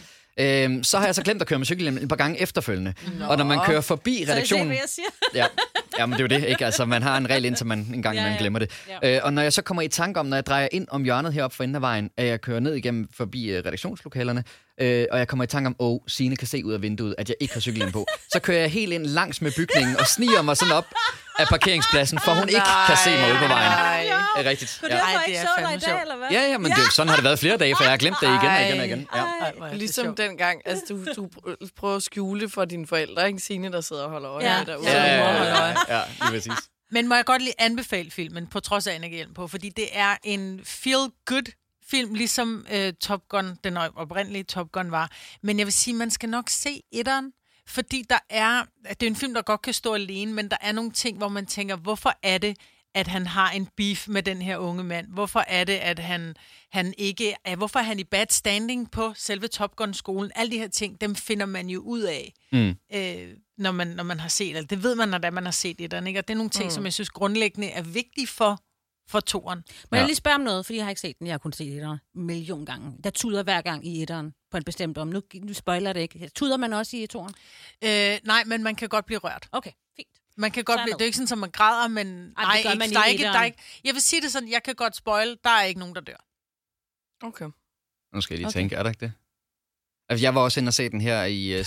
Øhm, 0.40 0.84
så 0.84 0.98
har 0.98 1.04
jeg 1.04 1.14
så 1.14 1.22
glemt 1.22 1.40
at 1.42 1.48
køre 1.48 1.58
med 1.58 1.66
cykelhjelm 1.66 1.96
et 2.02 2.08
par 2.08 2.16
gange 2.16 2.40
efterfølgende. 2.40 2.94
Nå. 3.18 3.24
Og 3.26 3.38
når 3.38 3.44
man 3.44 3.58
kører 3.66 3.80
forbi 3.80 4.16
Så 4.16 4.22
I 4.22 4.26
ser, 4.26 4.32
redaktionen... 4.32 4.66
hvad 4.66 4.76
jeg 4.76 4.88
siger? 4.88 5.06
Ja, 5.34 5.46
Jamen, 5.98 6.18
det 6.18 6.32
er 6.32 6.36
jo 6.36 6.40
det, 6.42 6.48
ikke? 6.48 6.64
Altså, 6.64 6.84
man 6.84 7.02
har 7.02 7.16
en 7.16 7.30
regel, 7.30 7.44
indtil 7.44 7.66
man 7.66 7.78
en 7.94 8.02
gang 8.02 8.16
Ja, 8.16 8.26
ja. 8.26 8.36
glemmer 8.38 8.58
det. 8.58 8.70
Ja. 9.02 9.16
Øh, 9.16 9.20
og 9.24 9.32
når 9.32 9.42
jeg 9.42 9.52
så 9.52 9.62
kommer 9.62 9.82
i 9.82 9.88
tanke 9.88 10.20
om, 10.20 10.26
når 10.26 10.36
jeg 10.36 10.46
drejer 10.46 10.68
ind 10.72 10.86
om 10.90 11.04
hjørnet 11.04 11.32
heroppe 11.32 11.56
for 11.56 11.64
enden 11.64 11.74
af 11.74 11.80
vejen, 11.82 12.10
at 12.16 12.26
jeg 12.26 12.40
kører 12.40 12.60
ned 12.60 12.74
igennem 12.74 13.08
forbi 13.16 13.44
øh, 13.50 13.58
redaktionslokalerne, 13.58 14.44
øh, 14.80 15.06
og 15.10 15.18
jeg 15.18 15.28
kommer 15.28 15.44
i 15.44 15.46
tanke 15.46 15.66
om, 15.66 15.76
åh, 15.78 15.98
Signe 16.06 16.36
kan 16.36 16.48
se 16.48 16.64
ud 16.64 16.72
af 16.72 16.82
vinduet, 16.82 17.14
at 17.18 17.28
jeg 17.28 17.36
ikke 17.40 17.54
har 17.54 17.60
cykelhjelm 17.60 17.92
på, 17.92 18.06
så 18.32 18.38
kører 18.40 18.58
jeg 18.60 18.70
helt 18.70 18.92
ind 18.92 19.06
langs 19.06 19.42
med 19.42 19.52
bygningen 19.56 19.96
og 19.96 20.06
sniger 20.06 20.42
mig 20.42 20.56
sådan 20.56 20.74
op 20.74 20.84
af 21.38 21.46
parkeringspladsen, 21.48 22.18
for 22.24 22.32
hun 22.34 22.48
ikke 22.48 22.60
kan 22.86 22.96
se 23.04 23.10
mig 23.10 23.30
ude 23.32 23.38
på 23.38 23.46
vejen. 23.46 23.70
Nej. 23.70 24.02
Det 24.36 24.46
er 24.46 24.50
rigtigt. 24.50 24.80
Ja. 24.82 24.96
Ej, 24.98 25.12
det 25.12 25.26
ikke 25.26 25.38
er 25.38 25.46
fandme 25.58 25.74
i 25.74 25.78
dag, 25.78 25.88
sjovt. 25.88 26.00
eller 26.02 26.16
hvad? 26.16 26.28
Ja, 26.30 26.42
ja, 26.42 26.58
men 26.58 26.70
det, 26.72 26.92
sådan 26.92 27.08
har 27.08 27.16
det 27.16 27.24
været 27.24 27.38
flere 27.38 27.56
dage, 27.56 27.76
for 27.76 27.84
jeg 27.84 27.90
har 27.92 27.96
glemt 27.96 28.16
det 28.20 28.26
igen 28.26 28.50
og 28.50 28.62
igen 28.62 28.80
og 28.80 28.86
igen. 28.86 29.08
Ja. 29.14 29.22
Ej, 29.64 29.74
Ligesom 29.74 30.16
dengang, 30.16 30.60
altså 30.66 30.84
du, 30.88 31.04
du 31.16 31.28
pr- 31.36 31.68
prøver 31.76 31.96
at 31.96 32.02
skjule 32.02 32.48
for 32.48 32.64
dine 32.64 32.86
forældre, 32.86 33.26
ikke? 33.26 33.38
Signe, 33.40 33.72
der 33.72 33.80
sidder 33.80 34.02
og 34.04 34.10
holder 34.10 34.30
øje 34.30 34.44
Ja. 34.52 34.58
med 34.58 34.66
derude. 34.66 34.90
Ja, 34.90 35.04
ja, 35.04 35.16
ja, 35.16 35.60
øje. 35.60 35.76
ja, 35.88 35.96
ja, 35.96 36.02
lige 36.20 36.30
præcis. 36.30 36.52
Men 36.90 37.08
må 37.08 37.14
jeg 37.14 37.24
godt 37.24 37.42
lige 37.42 37.54
anbefale 37.58 38.10
filmen, 38.10 38.46
på 38.46 38.60
trods 38.60 38.86
af, 38.86 38.94
at 38.94 39.02
jeg 39.02 39.10
hjelm 39.10 39.34
på, 39.34 39.48
fordi 39.48 39.68
det 39.68 39.88
er 39.92 40.16
en 40.24 40.60
feel-good 40.64 41.82
film, 41.90 42.14
ligesom 42.14 42.66
øh, 42.72 42.92
Top 43.00 43.20
Gun, 43.28 43.56
den 43.64 43.76
oprindelige 43.76 44.44
Top 44.44 44.72
Gun 44.72 44.90
var. 44.90 45.10
Men 45.42 45.58
jeg 45.58 45.66
vil 45.66 45.72
sige, 45.74 45.94
man 45.94 46.10
skal 46.10 46.28
nok 46.28 46.44
se 46.48 46.80
etteren, 46.92 47.32
fordi 47.68 48.04
der 48.10 48.18
er, 48.30 48.64
det 48.90 49.02
er 49.02 49.06
en 49.06 49.16
film, 49.16 49.34
der 49.34 49.42
godt 49.42 49.62
kan 49.62 49.72
stå 49.74 49.94
alene, 49.94 50.32
men 50.32 50.48
der 50.50 50.56
er 50.60 50.72
nogle 50.72 50.90
ting, 50.90 51.18
hvor 51.18 51.28
man 51.28 51.46
tænker, 51.46 51.76
hvorfor 51.76 52.12
er 52.22 52.38
det, 52.38 52.56
at 52.94 53.08
han 53.08 53.26
har 53.26 53.50
en 53.50 53.68
beef 53.76 54.08
med 54.08 54.22
den 54.22 54.42
her 54.42 54.56
unge 54.56 54.84
mand? 54.84 55.06
Hvorfor 55.08 55.44
er 55.48 55.64
det, 55.64 55.72
at 55.72 55.98
han, 55.98 56.34
han 56.72 56.94
ikke 56.98 57.34
er... 57.44 57.56
Hvorfor 57.56 57.78
er 57.78 57.82
han 57.82 57.98
i 57.98 58.04
bad 58.04 58.26
standing 58.30 58.90
på 58.90 59.12
selve 59.16 59.48
Top 59.48 59.76
Gun-skolen? 59.76 60.30
Alle 60.34 60.52
de 60.52 60.58
her 60.58 60.68
ting, 60.68 61.00
dem 61.00 61.14
finder 61.14 61.46
man 61.46 61.68
jo 61.68 61.80
ud 61.80 62.00
af, 62.00 62.32
Mm. 62.52 62.74
øh, 62.94 63.28
når, 63.58 63.72
man, 63.72 63.86
når 63.86 64.04
man 64.04 64.20
har 64.20 64.28
set 64.28 64.54
det. 64.56 64.70
Det 64.70 64.82
ved 64.82 64.94
man, 64.94 65.08
når 65.08 65.18
det 65.18 65.32
man 65.32 65.44
har 65.44 65.50
set 65.50 65.78
det. 65.78 66.06
Ikke? 66.06 66.18
Og 66.20 66.28
det 66.28 66.34
er 66.34 66.38
nogle 66.38 66.50
ting, 66.50 66.64
mm. 66.64 66.70
som 66.70 66.84
jeg 66.84 66.92
synes 66.92 67.10
grundlæggende 67.10 67.68
er 67.68 67.82
vigtige 67.82 68.26
for, 68.26 68.60
for 69.08 69.20
toren. 69.20 69.64
Må 69.90 69.96
jeg 69.96 70.06
lige 70.06 70.16
spørge 70.16 70.34
om 70.34 70.40
noget, 70.40 70.66
fordi 70.66 70.76
jeg 70.76 70.84
har 70.84 70.90
ikke 70.90 71.00
set 71.00 71.18
den. 71.18 71.26
Jeg 71.26 71.32
har 71.32 71.38
kun 71.38 71.52
set 71.52 71.76
etteren 71.76 71.98
en 72.16 72.26
million 72.26 72.66
gange. 72.66 72.98
Der 73.04 73.10
tuder 73.10 73.42
hver 73.42 73.60
gang 73.60 73.86
i 73.86 74.02
etteren 74.02 74.34
på 74.50 74.56
en 74.56 74.64
bestemt 74.64 74.98
om. 74.98 75.08
Nu, 75.08 75.22
nu 75.34 75.54
spoiler 75.54 75.92
det 75.92 76.00
ikke. 76.00 76.30
Tuder 76.34 76.56
man 76.56 76.72
også 76.72 76.96
i 76.96 77.06
toren? 77.06 77.34
Øh, 77.84 78.18
nej, 78.24 78.44
men 78.44 78.62
man 78.62 78.74
kan 78.74 78.88
godt 78.88 79.06
blive 79.06 79.18
rørt. 79.18 79.48
Okay, 79.52 79.70
fint. 79.96 80.08
Man 80.36 80.50
kan 80.50 80.64
godt 80.64 80.80
blive, 80.82 80.92
det 80.92 81.00
er 81.00 81.04
ikke 81.04 81.18
sådan, 81.18 81.32
at 81.32 81.38
man 81.38 81.50
græder, 81.50 81.88
men 81.88 82.06
Ej, 82.06 82.44
nej, 82.44 82.54
det 82.54 82.64
gør 82.64 82.70
ikke, 82.70 82.78
man 82.78 82.90
der, 82.90 83.00
er 83.00 83.04
ikke, 83.04 83.24
der 83.24 83.38
er 83.38 83.44
ikke, 83.44 83.58
jeg 83.84 83.94
vil 83.94 84.02
sige 84.02 84.22
det 84.22 84.32
sådan, 84.32 84.48
jeg 84.48 84.62
kan 84.62 84.74
godt 84.74 84.96
spoil, 84.96 85.38
der 85.44 85.50
er 85.50 85.62
ikke 85.62 85.80
nogen, 85.80 85.94
der 85.94 86.00
dør. 86.00 86.24
Okay. 87.22 87.48
Nu 88.14 88.20
skal 88.20 88.34
jeg 88.34 88.38
lige 88.38 88.46
okay. 88.46 88.60
tænke, 88.60 88.76
er 88.76 88.82
der 88.82 88.90
ikke 88.90 89.00
det? 89.00 89.12
Altså, 90.08 90.26
jeg 90.26 90.34
var 90.34 90.40
også 90.40 90.60
inde 90.60 90.70
og 90.70 90.74
se 90.74 90.88
den 90.88 91.00
her 91.00 91.24
i... 91.24 91.52
Øh, 91.52 91.64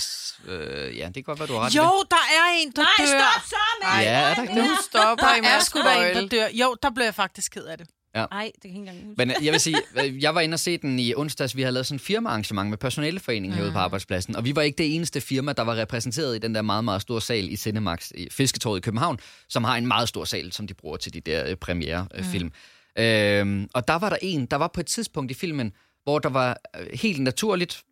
øh, 0.48 0.98
ja, 0.98 1.06
det 1.06 1.14
kan 1.14 1.22
godt 1.22 1.38
være, 1.38 1.46
du 1.48 1.52
har 1.52 1.60
ret 1.60 1.74
Jo, 1.74 1.82
det. 1.82 2.10
der 2.10 2.16
er 2.16 2.62
en, 2.62 2.72
der 2.76 2.82
Nej, 2.82 2.90
dør. 2.98 3.06
stop 3.06 3.42
så, 3.48 3.56
mand! 3.84 4.02
Ja, 4.04 4.30
er 4.30 4.34
der 4.34 4.42
ikke 4.42 4.54
det? 4.54 4.64
Nu 4.64 4.76
stopper 4.82 5.26
I 5.32 5.36
Der 5.36 5.42
med 5.42 5.50
er 5.50 5.60
sgu 5.60 5.78
da 5.78 6.10
en, 6.10 6.16
der 6.16 6.28
dør. 6.28 6.46
Jo, 6.52 6.76
der 6.82 6.90
blev 6.90 7.04
jeg 7.04 7.14
faktisk 7.14 7.52
ked 7.52 7.64
af 7.64 7.78
det. 7.78 7.86
Nej, 8.14 8.24
det 8.30 8.30
kan 8.32 8.50
jeg 8.64 8.64
ikke 8.64 8.78
engang 8.78 8.96
huske. 9.06 9.14
Men 9.18 9.30
øh, 9.30 9.44
jeg 9.44 9.52
vil 9.52 9.60
sige, 9.60 9.76
øh, 10.04 10.22
jeg 10.22 10.34
var 10.34 10.40
inde 10.40 10.54
og 10.54 10.58
se 10.60 10.78
den 10.78 10.98
i 10.98 11.14
onsdags. 11.14 11.56
Vi 11.56 11.62
havde 11.62 11.72
lavet 11.72 11.86
sådan 11.86 11.94
en 11.94 12.00
firmaarrangement 12.00 12.70
med 12.70 12.78
personaleforeningen 12.78 13.56
herude 13.58 13.72
på 13.72 13.78
arbejdspladsen. 13.78 14.36
Og 14.36 14.44
vi 14.44 14.56
var 14.56 14.62
ikke 14.62 14.78
det 14.78 14.94
eneste 14.94 15.20
firma, 15.20 15.52
der 15.52 15.62
var 15.62 15.76
repræsenteret 15.76 16.36
i 16.36 16.38
den 16.38 16.54
der 16.54 16.62
meget, 16.62 16.84
meget 16.84 17.02
store 17.02 17.20
sal 17.20 17.52
i 17.52 17.56
Cinemax 17.56 18.10
i 18.14 18.28
Fisketorvet 18.30 18.78
i 18.78 18.80
København, 18.80 19.18
som 19.48 19.64
har 19.64 19.76
en 19.76 19.86
meget 19.86 20.08
stor 20.08 20.24
sal, 20.24 20.52
som 20.52 20.66
de 20.66 20.74
bruger 20.74 20.96
til 20.96 21.14
de 21.14 21.20
der 21.20 21.46
øh, 21.50 21.56
premierefilm. 21.56 22.52
Mm. 22.96 23.02
Øhm, 23.02 23.68
og 23.74 23.88
der 23.88 23.94
var 23.98 24.08
der 24.08 24.16
en, 24.22 24.46
der 24.46 24.56
var 24.56 24.70
på 24.74 24.80
et 24.80 24.86
tidspunkt 24.86 25.30
i 25.30 25.34
filmen, 25.34 25.72
hvor 26.04 26.18
der 26.18 26.28
var 26.28 26.56
helt 26.94 27.20
naturligt, 27.20 27.82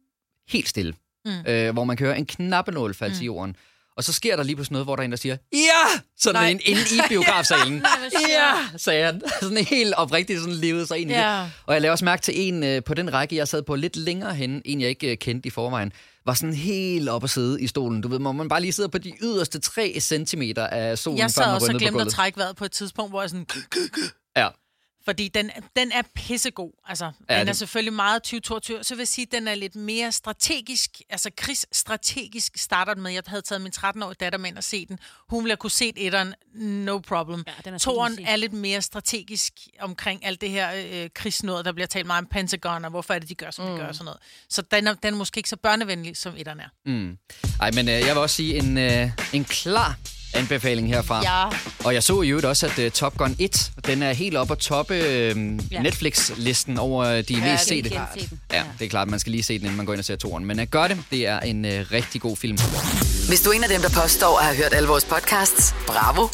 helt 0.50 0.68
stille. 0.68 0.94
Mm. 1.24 1.32
Øh, 1.46 1.72
hvor 1.72 1.84
man 1.84 1.96
kan 1.96 2.06
høre 2.06 2.18
en 2.18 2.26
knappenål 2.26 2.94
falde 2.94 3.12
mm. 3.12 3.16
til 3.18 3.24
jorden. 3.24 3.56
Og 3.96 4.04
så 4.04 4.12
sker 4.12 4.36
der 4.36 4.42
lige 4.42 4.56
pludselig 4.56 4.72
noget, 4.72 4.86
hvor 4.86 4.96
der 4.96 5.02
er 5.02 5.04
en, 5.04 5.10
der 5.10 5.16
siger, 5.16 5.36
ja! 5.52 6.00
Sådan 6.18 6.40
Nej. 6.42 6.48
en, 6.50 6.60
inde 6.64 6.80
i 6.80 7.00
biografsalen. 7.08 7.84
ja! 8.28 8.52
sagde 8.76 9.04
han. 9.04 9.22
Sådan 9.42 9.64
helt 9.64 9.94
oprigtigt 9.94 10.40
sådan 10.40 10.54
levede 10.54 10.86
sig 10.86 10.98
ind 10.98 11.10
i 11.10 11.14
Ja. 11.14 11.40
det. 11.42 11.52
Og 11.66 11.74
jeg 11.74 11.82
lavede 11.82 11.92
også 11.92 12.04
mærke 12.04 12.22
til 12.22 12.34
en 12.48 12.62
øh, 12.64 12.82
på 12.84 12.94
den 12.94 13.12
række, 13.12 13.36
jeg 13.36 13.48
sad 13.48 13.62
på 13.62 13.74
lidt 13.74 13.96
længere 13.96 14.34
hen, 14.34 14.62
en 14.64 14.80
jeg 14.80 14.88
ikke 14.88 15.10
øh, 15.10 15.16
kendte 15.16 15.46
i 15.46 15.50
forvejen, 15.50 15.92
var 16.26 16.34
sådan 16.34 16.54
helt 16.54 17.08
op 17.08 17.24
at 17.24 17.30
sidde 17.30 17.62
i 17.62 17.66
stolen. 17.66 18.00
Du 18.00 18.08
ved, 18.08 18.20
hvor 18.20 18.32
man 18.32 18.48
bare 18.48 18.60
lige 18.60 18.72
sidder 18.72 18.90
på 18.90 18.98
de 18.98 19.12
yderste 19.22 19.60
3 19.60 19.96
centimeter 20.00 20.66
af 20.66 20.98
solen, 20.98 21.18
Jeg 21.18 21.24
før 21.24 21.28
sad 21.28 21.46
man 21.46 21.54
også 21.54 21.72
og 21.72 21.78
glemte 21.78 22.00
at 22.00 22.08
trække 22.08 22.38
vejret 22.38 22.56
på 22.56 22.64
et 22.64 22.72
tidspunkt, 22.72 23.12
hvor 23.12 23.20
jeg 23.20 23.30
sådan... 23.30 23.46
Ja. 24.36 24.48
Fordi 25.04 25.28
den, 25.28 25.50
den 25.76 25.92
er 25.92 26.02
pissegod. 26.14 26.70
Altså, 26.86 27.04
Ja, 27.04 27.10
den 27.34 27.40
er 27.40 27.44
det- 27.44 27.56
selvfølgelig 27.56 27.92
meget 27.92 28.22
2022. 28.22 28.84
Så 28.84 28.94
vil 28.94 29.00
jeg 29.00 29.08
sige, 29.08 29.26
at 29.26 29.32
den 29.32 29.48
er 29.48 29.54
lidt 29.54 29.76
mere 29.76 30.12
strategisk. 30.12 30.90
Altså, 31.10 31.30
krigsstrategisk 31.36 32.58
starter 32.58 32.94
den 32.94 33.02
med. 33.02 33.12
Jeg 33.12 33.22
havde 33.26 33.42
taget 33.42 33.62
min 33.62 33.72
13-årige 33.76 34.16
datter 34.20 34.38
med 34.38 34.48
ind 34.50 34.56
og 34.56 34.64
se 34.64 34.86
den. 34.86 34.98
Hun 35.28 35.44
ville 35.44 35.50
have 35.52 35.56
kunne 35.56 35.70
se 35.70 35.92
etteren, 35.96 36.34
no 36.54 36.98
problem. 36.98 37.44
Ja, 37.66 37.70
er 37.72 37.78
Toren 37.78 38.18
er 38.26 38.36
lidt 38.36 38.52
mere 38.52 38.82
strategisk 38.82 39.52
omkring 39.80 40.24
alt 40.26 40.40
det 40.40 40.50
her 40.50 40.70
øh, 40.74 41.10
krigsnåd, 41.14 41.62
der 41.62 41.72
bliver 41.72 41.86
talt 41.86 42.06
meget 42.06 42.22
om 42.22 42.26
Pentagon, 42.26 42.84
og 42.84 42.90
hvorfor 42.90 43.14
er 43.14 43.18
det, 43.18 43.28
de 43.28 43.34
gør, 43.34 43.50
som 43.50 43.64
mm. 43.64 43.72
de 43.72 43.78
gør, 43.78 43.86
og 43.86 43.94
sådan 43.94 44.04
noget. 44.04 44.20
Så 44.48 44.62
den 44.62 44.86
er, 44.86 44.94
den 44.94 45.14
er 45.14 45.18
måske 45.18 45.38
ikke 45.38 45.48
så 45.48 45.56
børnevenlig, 45.56 46.16
som 46.16 46.34
etteren 46.36 46.60
er. 46.60 46.68
Mm. 46.86 47.18
Ej, 47.60 47.70
men 47.70 47.88
øh, 47.88 47.94
jeg 47.94 48.06
vil 48.06 48.16
også 48.16 48.36
sige 48.36 48.54
en, 48.56 48.78
øh, 48.78 49.10
en 49.32 49.44
klar 49.44 49.98
anbefaling 50.34 50.88
herfra. 50.88 51.22
Ja. 51.22 51.56
Og 51.84 51.94
jeg 51.94 52.02
så 52.02 52.22
i 52.22 52.28
øvrigt 52.28 52.46
også, 52.46 52.66
at 52.66 52.78
uh, 52.78 52.90
Top 52.90 53.16
Gun 53.16 53.36
1, 53.38 53.70
den 53.86 54.02
er 54.02 54.12
helt 54.12 54.36
oppe 54.36 54.52
at 54.52 54.58
toppe 54.58 54.94
øh, 54.94 55.36
Ja. 55.70 55.82
Netflix-listen 55.82 56.78
over 56.78 57.04
øh, 57.04 57.16
de 57.16 57.22
det 57.22 57.36
mest 57.36 57.44
er 57.46 57.56
sete. 57.56 57.88
Den. 57.88 57.98
Ja, 58.52 58.62
det 58.78 58.84
er 58.84 58.88
klart, 58.88 59.08
man 59.08 59.20
skal 59.20 59.30
lige 59.30 59.42
se 59.42 59.58
den, 59.58 59.64
inden 59.64 59.76
man 59.76 59.86
går 59.86 59.92
ind 59.92 59.98
og 59.98 60.04
ser 60.04 60.16
toren. 60.16 60.44
Men 60.44 60.60
uh, 60.60 60.66
gør 60.66 60.86
det, 60.88 60.98
det 61.10 61.26
er 61.26 61.40
en 61.40 61.64
uh, 61.64 61.70
rigtig 61.70 62.20
god 62.20 62.36
film. 62.36 62.58
Hvis 63.28 63.40
du 63.40 63.50
er 63.50 63.54
en 63.54 63.62
af 63.62 63.68
dem, 63.68 63.80
der 63.80 63.88
påstår 64.02 64.38
at 64.38 64.44
have 64.44 64.56
hørt 64.56 64.74
alle 64.74 64.88
vores 64.88 65.04
podcasts, 65.04 65.74
bravo. 65.86 66.28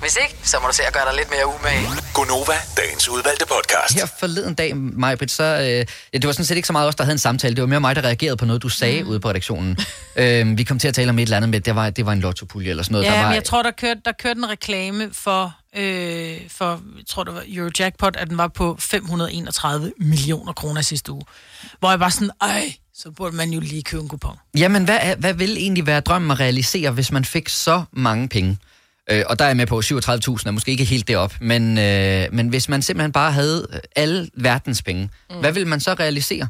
Hvis 0.00 0.16
ikke, 0.22 0.36
så 0.42 0.56
må 0.62 0.68
du 0.68 0.74
se 0.74 0.82
at 0.86 0.92
gøre 0.92 1.04
dig 1.08 1.14
lidt 1.16 1.30
mere 1.30 1.46
umage. 1.46 1.86
Gonova, 2.14 2.52
dagens 2.76 3.08
udvalgte 3.08 3.46
podcast. 3.46 3.94
Her 3.94 4.06
forleden 4.20 4.54
dag, 4.54 4.76
Majbrit, 4.76 5.30
så... 5.30 5.44
Øh, 5.44 5.64
ja, 5.66 5.84
det 6.12 6.26
var 6.26 6.32
sådan 6.32 6.44
set 6.44 6.56
ikke 6.56 6.66
så 6.66 6.72
meget 6.72 6.88
os, 6.88 6.94
der 6.94 7.04
havde 7.04 7.14
en 7.14 7.18
samtale. 7.18 7.54
Det 7.54 7.60
var 7.62 7.68
mere 7.68 7.80
mig, 7.80 7.96
der 7.96 8.02
reagerede 8.04 8.36
på 8.36 8.44
noget, 8.44 8.62
du 8.62 8.68
sagde 8.68 9.02
mm. 9.02 9.08
ude 9.08 9.20
på 9.20 9.28
redaktionen. 9.28 9.76
øh, 10.16 10.58
vi 10.58 10.64
kom 10.64 10.78
til 10.78 10.88
at 10.88 10.94
tale 10.94 11.10
om 11.10 11.18
et 11.18 11.22
eller 11.22 11.36
andet 11.36 11.48
med, 11.50 11.58
at 11.58 11.66
det 11.66 11.74
var, 11.74 11.90
det 11.90 12.06
var 12.06 12.12
en 12.12 12.20
lottopulje 12.20 12.70
eller 12.70 12.82
sådan 12.82 12.92
noget. 12.92 13.06
Ja, 13.06 13.10
der 13.12 13.22
var, 13.22 13.35
jeg 13.36 13.44
tror, 13.44 13.62
der 13.62 13.70
kørte, 13.70 14.00
der 14.04 14.12
kørte 14.12 14.38
en 14.38 14.48
reklame 14.48 15.10
for, 15.12 15.56
øh, 15.76 16.36
for, 16.48 16.80
jeg 16.96 17.06
tror 17.06 17.24
det 17.24 17.34
var 17.34 17.42
Eurojackpot, 17.48 18.16
at 18.16 18.28
den 18.28 18.38
var 18.38 18.48
på 18.48 18.76
531 18.78 19.92
millioner 19.98 20.52
kroner 20.52 20.80
sidste 20.80 21.12
uge. 21.12 21.22
Hvor 21.78 21.90
jeg 21.90 22.00
var 22.00 22.08
sådan, 22.08 22.30
ej, 22.40 22.74
så 22.94 23.10
burde 23.10 23.36
man 23.36 23.50
jo 23.50 23.60
lige 23.60 23.82
købe 23.82 24.02
en 24.02 24.08
kupon. 24.08 24.36
Jamen, 24.58 24.84
hvad, 24.84 24.98
er, 25.00 25.16
hvad 25.16 25.34
vil 25.34 25.56
egentlig 25.56 25.86
være 25.86 26.00
drømmen 26.00 26.30
at 26.30 26.40
realisere, 26.40 26.90
hvis 26.90 27.12
man 27.12 27.24
fik 27.24 27.48
så 27.48 27.82
mange 27.92 28.28
penge? 28.28 28.58
Øh, 29.10 29.24
og 29.26 29.38
der 29.38 29.44
er 29.44 29.48
jeg 29.48 29.56
med 29.56 29.66
på, 29.66 29.78
37.000 29.78 29.90
er 30.46 30.50
måske 30.50 30.70
ikke 30.70 30.84
helt 30.84 31.08
det 31.08 31.16
op, 31.16 31.34
men, 31.40 31.78
øh, 31.78 32.26
men 32.32 32.48
hvis 32.48 32.68
man 32.68 32.82
simpelthen 32.82 33.12
bare 33.12 33.32
havde 33.32 33.80
alle 33.96 34.28
verdens 34.34 34.82
penge, 34.82 35.10
mm. 35.30 35.36
hvad 35.40 35.52
vil 35.52 35.66
man 35.66 35.80
så 35.80 35.94
realisere? 35.94 36.48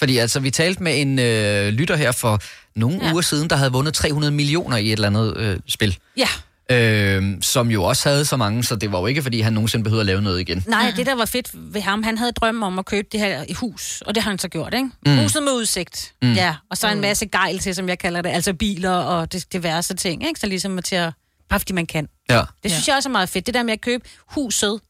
Fordi 0.00 0.16
altså, 0.16 0.40
vi 0.40 0.50
talte 0.50 0.82
med 0.82 1.00
en 1.00 1.18
øh, 1.18 1.68
lytter 1.68 1.96
her 1.96 2.12
for 2.12 2.40
nogle 2.76 2.98
ja. 3.00 3.06
Ja. 3.06 3.12
uger 3.12 3.22
siden, 3.22 3.50
der 3.50 3.56
havde 3.56 3.72
vundet 3.72 3.94
300 3.94 4.32
millioner 4.32 4.76
i 4.76 4.86
et 4.86 4.92
eller 4.92 5.06
andet 5.08 5.36
øh, 5.36 5.58
spil. 5.68 5.98
Ja. 6.16 6.28
Øh, 6.70 7.22
som 7.42 7.70
jo 7.70 7.84
også 7.84 8.08
havde 8.08 8.24
så 8.24 8.36
mange, 8.36 8.64
så 8.64 8.76
det 8.76 8.92
var 8.92 8.98
jo 9.00 9.06
ikke, 9.06 9.22
fordi 9.22 9.40
han 9.40 9.52
nogensinde 9.52 9.84
behøvede 9.84 10.00
at 10.02 10.06
lave 10.06 10.22
noget 10.22 10.40
igen. 10.40 10.64
Nej, 10.68 10.92
det 10.96 11.06
der 11.06 11.14
var 11.14 11.24
fedt 11.24 11.50
ved 11.54 11.80
ham, 11.80 12.02
han 12.02 12.18
havde 12.18 12.32
drømme 12.32 12.66
om 12.66 12.78
at 12.78 12.86
købe 12.86 13.08
det 13.12 13.20
her 13.20 13.44
i 13.48 13.52
hus, 13.52 14.02
og 14.06 14.14
det 14.14 14.22
har 14.22 14.30
han 14.30 14.38
så 14.38 14.48
gjort, 14.48 14.74
ikke? 14.74 14.90
Mm. 15.06 15.18
Huset 15.18 15.42
med 15.42 15.52
udsigt. 15.52 16.12
Mm. 16.22 16.32
Ja, 16.32 16.54
og 16.70 16.76
så 16.76 16.88
en 16.88 17.00
masse 17.00 17.26
gejl 17.26 17.58
til, 17.58 17.74
som 17.74 17.88
jeg 17.88 17.98
kalder 17.98 18.22
det, 18.22 18.30
altså 18.30 18.54
biler 18.54 18.90
og 18.90 19.32
det, 19.32 19.52
diverse 19.52 19.94
ting, 19.94 20.26
ikke? 20.28 20.40
Så 20.40 20.46
ligesom 20.46 20.78
til 20.82 20.96
at, 20.96 21.12
bare 21.48 21.60
fordi 21.60 21.72
man 21.72 21.86
kan. 21.86 22.08
Ja. 22.30 22.42
Det 22.62 22.70
synes 22.70 22.88
jeg 22.88 22.96
også 22.96 23.08
er 23.08 23.12
meget 23.12 23.28
fedt, 23.28 23.46
det 23.46 23.54
der 23.54 23.62
med 23.62 23.72
at 23.72 23.80
købe 23.80 24.04
huset, 24.26 24.80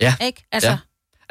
Ja. 0.00 0.14
ikke? 0.22 0.44
Altså, 0.52 0.70
ja. 0.70 0.76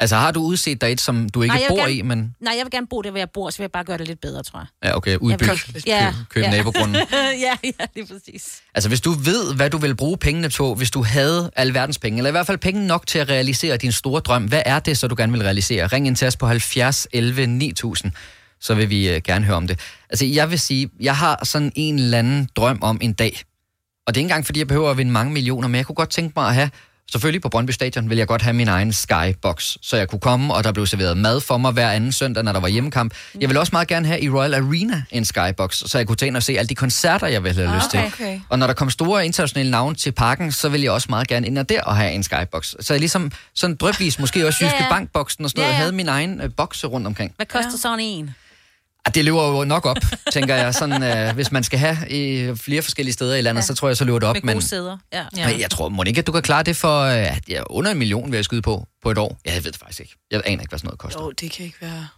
Altså, 0.00 0.16
har 0.16 0.30
du 0.30 0.42
udset 0.42 0.80
dig 0.80 0.92
et, 0.92 1.00
som 1.00 1.28
du 1.28 1.42
ikke 1.42 1.54
Nej, 1.54 1.64
bor 1.68 1.76
gerne- 1.76 1.92
i, 1.92 2.02
men... 2.02 2.34
Nej, 2.40 2.54
jeg 2.56 2.64
vil 2.64 2.70
gerne 2.70 2.86
bo 2.86 3.02
der, 3.02 3.10
hvor 3.10 3.18
jeg 3.18 3.30
bor, 3.34 3.50
så 3.50 3.58
vil 3.58 3.62
jeg 3.64 3.70
bare 3.72 3.84
gøre 3.84 3.98
det 3.98 4.06
lidt 4.08 4.20
bedre, 4.20 4.42
tror 4.42 4.58
jeg. 4.58 4.66
Ja, 4.90 4.96
okay, 4.96 5.16
udbyg. 5.16 5.46
Jeg 5.46 5.58
vil- 5.74 5.82
Ja, 5.86 6.12
Køb, 6.18 6.28
køb 6.28 6.42
ja. 6.42 6.50
nabogrunden. 6.50 6.96
ja, 7.46 7.54
ja, 7.64 7.84
det 7.94 8.00
er 8.02 8.06
præcis. 8.14 8.60
Altså, 8.74 8.88
hvis 8.88 9.00
du 9.00 9.10
ved, 9.10 9.54
hvad 9.54 9.70
du 9.70 9.78
vil 9.78 9.96
bruge 9.96 10.16
pengene 10.18 10.48
på, 10.56 10.74
hvis 10.74 10.90
du 10.90 11.02
havde 11.02 11.50
alverdens 11.56 11.98
penge, 11.98 12.18
eller 12.18 12.28
i 12.28 12.30
hvert 12.30 12.46
fald 12.46 12.58
penge 12.58 12.86
nok 12.86 13.06
til 13.06 13.18
at 13.18 13.28
realisere 13.28 13.76
din 13.76 13.92
store 13.92 14.20
drøm, 14.20 14.44
hvad 14.44 14.62
er 14.66 14.78
det, 14.78 14.98
så 14.98 15.06
du 15.08 15.14
gerne 15.18 15.32
vil 15.32 15.42
realisere? 15.42 15.86
Ring 15.86 16.06
ind 16.06 16.16
til 16.16 16.26
os 16.28 16.36
på 16.36 16.46
70 16.46 17.06
11 17.12 17.46
9000, 17.46 18.12
så 18.60 18.74
vil 18.74 18.90
vi 18.90 19.10
uh, 19.16 19.16
gerne 19.24 19.44
høre 19.44 19.56
om 19.56 19.66
det. 19.66 19.80
Altså, 20.10 20.24
jeg 20.26 20.50
vil 20.50 20.58
sige, 20.60 20.90
jeg 21.00 21.16
har 21.16 21.44
sådan 21.44 21.72
en 21.74 21.98
eller 21.98 22.18
anden 22.18 22.48
drøm 22.56 22.78
om 22.82 22.98
en 23.02 23.12
dag, 23.12 23.42
og 24.06 24.14
det 24.14 24.20
er 24.20 24.22
ikke 24.22 24.24
engang, 24.32 24.46
fordi 24.46 24.58
jeg 24.58 24.66
behøver 24.68 24.90
at 24.90 24.96
vinde 24.98 25.12
mange 25.12 25.32
millioner, 25.32 25.68
men 25.68 25.74
jeg 25.76 25.86
kunne 25.86 25.94
godt 25.96 26.10
tænke 26.10 26.32
mig 26.36 26.48
at 26.48 26.54
have, 26.54 26.70
selvfølgelig 27.12 27.42
på 27.42 27.48
Brøndby 27.48 27.70
Stadion, 27.70 28.10
vil 28.10 28.18
jeg 28.18 28.26
godt 28.26 28.42
have 28.42 28.54
min 28.54 28.68
egen 28.68 28.92
skybox, 28.92 29.76
så 29.82 29.96
jeg 29.96 30.08
kunne 30.08 30.20
komme, 30.20 30.54
og 30.54 30.64
der 30.64 30.72
blev 30.72 30.86
serveret 30.86 31.16
mad 31.16 31.40
for 31.40 31.58
mig 31.58 31.72
hver 31.72 31.90
anden 31.90 32.12
søndag, 32.12 32.44
når 32.44 32.52
der 32.52 32.60
var 32.60 32.68
hjemmekamp. 32.68 33.14
Jeg 33.40 33.48
vil 33.48 33.56
også 33.56 33.70
meget 33.72 33.88
gerne 33.88 34.06
have 34.06 34.20
i 34.20 34.30
Royal 34.30 34.54
Arena 34.54 35.02
en 35.10 35.24
skybox, 35.24 35.82
så 35.86 35.98
jeg 35.98 36.06
kunne 36.06 36.16
tage 36.16 36.26
ind 36.26 36.36
og 36.36 36.42
se 36.42 36.58
alle 36.58 36.68
de 36.68 36.74
koncerter, 36.74 37.26
jeg 37.26 37.44
ville 37.44 37.66
have 37.66 37.76
lyst 37.76 37.90
til. 37.90 38.00
Okay. 38.00 38.40
Og 38.48 38.58
når 38.58 38.66
der 38.66 38.74
kom 38.74 38.90
store 38.90 39.24
internationale 39.26 39.70
navne 39.70 39.94
til 39.94 40.12
parken, 40.12 40.52
så 40.52 40.68
vil 40.68 40.80
jeg 40.80 40.92
også 40.92 41.06
meget 41.10 41.28
gerne 41.28 41.46
ind 41.46 41.58
og 41.58 41.68
der 41.68 41.82
og 41.82 41.96
have 41.96 42.12
en 42.12 42.22
skybox. 42.22 42.74
Så 42.80 42.94
jeg 42.94 43.00
ligesom 43.00 43.32
sådan 43.54 43.76
drøbvis, 43.76 44.18
måske 44.18 44.46
også 44.46 44.64
Jyske. 44.64 44.84
Bankboksen 44.90 45.44
og 45.44 45.50
sådan 45.50 45.60
noget, 45.60 45.72
ja. 45.72 45.76
havde 45.76 45.92
min 45.92 46.08
egen 46.08 46.40
øh, 46.40 46.50
bokse 46.56 46.86
rundt 46.86 47.06
omkring. 47.06 47.32
Hvad 47.36 47.46
koster 47.46 47.78
sådan 47.78 48.00
en? 48.00 48.34
Ah, 49.06 49.14
det 49.14 49.24
løber 49.24 49.58
jo 49.58 49.64
nok 49.64 49.86
op, 49.86 49.96
tænker 50.32 50.54
jeg. 50.54 50.74
Sådan, 50.74 51.02
øh, 51.02 51.34
hvis 51.34 51.52
man 51.52 51.64
skal 51.64 51.78
have 51.78 51.96
i 52.10 52.54
flere 52.56 52.82
forskellige 52.82 53.12
steder 53.12 53.34
i 53.34 53.40
landet, 53.40 53.62
ja. 53.62 53.66
så 53.66 53.74
tror 53.74 53.88
jeg, 53.88 53.96
så 53.96 54.04
løber 54.04 54.18
det 54.18 54.28
op. 54.28 54.34
Med 54.34 54.42
Men, 54.42 54.54
gode 54.54 54.68
sæder. 54.68 54.98
Ja. 55.12 55.24
Ja. 55.36 55.48
men 55.48 55.60
jeg 55.60 55.70
tror, 55.70 55.88
må 55.88 56.02
ikke, 56.02 56.18
at 56.18 56.26
du 56.26 56.32
kan 56.32 56.42
klare 56.42 56.62
det 56.62 56.76
for 56.76 57.00
øh, 57.00 57.36
ja, 57.48 57.62
under 57.70 57.90
en 57.90 57.98
million, 57.98 58.30
vil 58.32 58.36
jeg 58.38 58.44
skyde 58.44 58.62
på, 58.62 58.86
på 59.02 59.10
et 59.10 59.18
år. 59.18 59.40
Jeg 59.44 59.64
ved 59.64 59.72
det 59.72 59.80
faktisk 59.80 60.00
ikke. 60.00 60.16
Jeg 60.30 60.42
aner 60.44 60.60
ikke, 60.60 60.70
hvad 60.70 60.78
sådan 60.78 60.86
noget 60.86 60.98
koster. 60.98 61.22
Jo, 61.22 61.30
det 61.30 61.50
kan 61.50 61.64
ikke 61.64 61.78
være... 61.80 62.08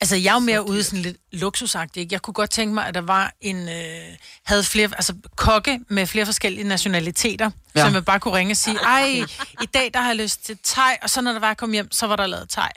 Altså, 0.00 0.16
jeg 0.16 0.30
er 0.30 0.34
jo 0.34 0.38
mere 0.38 0.68
ude 0.68 0.82
sådan 0.84 0.98
lidt 1.02 1.16
luksusagtig. 1.32 2.00
Ikke? 2.00 2.12
Jeg 2.12 2.22
kunne 2.22 2.34
godt 2.34 2.50
tænke 2.50 2.74
mig, 2.74 2.86
at 2.86 2.94
der 2.94 3.00
var 3.00 3.32
en... 3.40 3.68
Øh, 3.68 4.16
havde 4.44 4.64
flere... 4.64 4.88
Altså, 4.92 5.14
kokke 5.36 5.80
med 5.88 6.06
flere 6.06 6.26
forskellige 6.26 6.64
nationaliteter, 6.68 7.50
Ja. 7.76 7.84
som 7.84 7.94
jeg 7.94 8.04
bare 8.04 8.20
kunne 8.20 8.34
ringe 8.34 8.52
og 8.52 8.56
sige, 8.56 8.76
ej, 8.84 9.22
i 9.62 9.66
dag 9.74 9.90
der 9.94 10.00
har 10.00 10.08
jeg 10.08 10.16
lyst 10.16 10.44
til 10.44 10.58
thai, 10.64 10.94
og 11.02 11.10
så 11.10 11.20
når 11.20 11.32
der 11.32 11.40
var, 11.40 11.54
kom 11.54 11.72
hjem, 11.72 11.92
så 11.92 12.06
var 12.06 12.16
der 12.16 12.26
lavet 12.26 12.48
thai. 12.48 12.68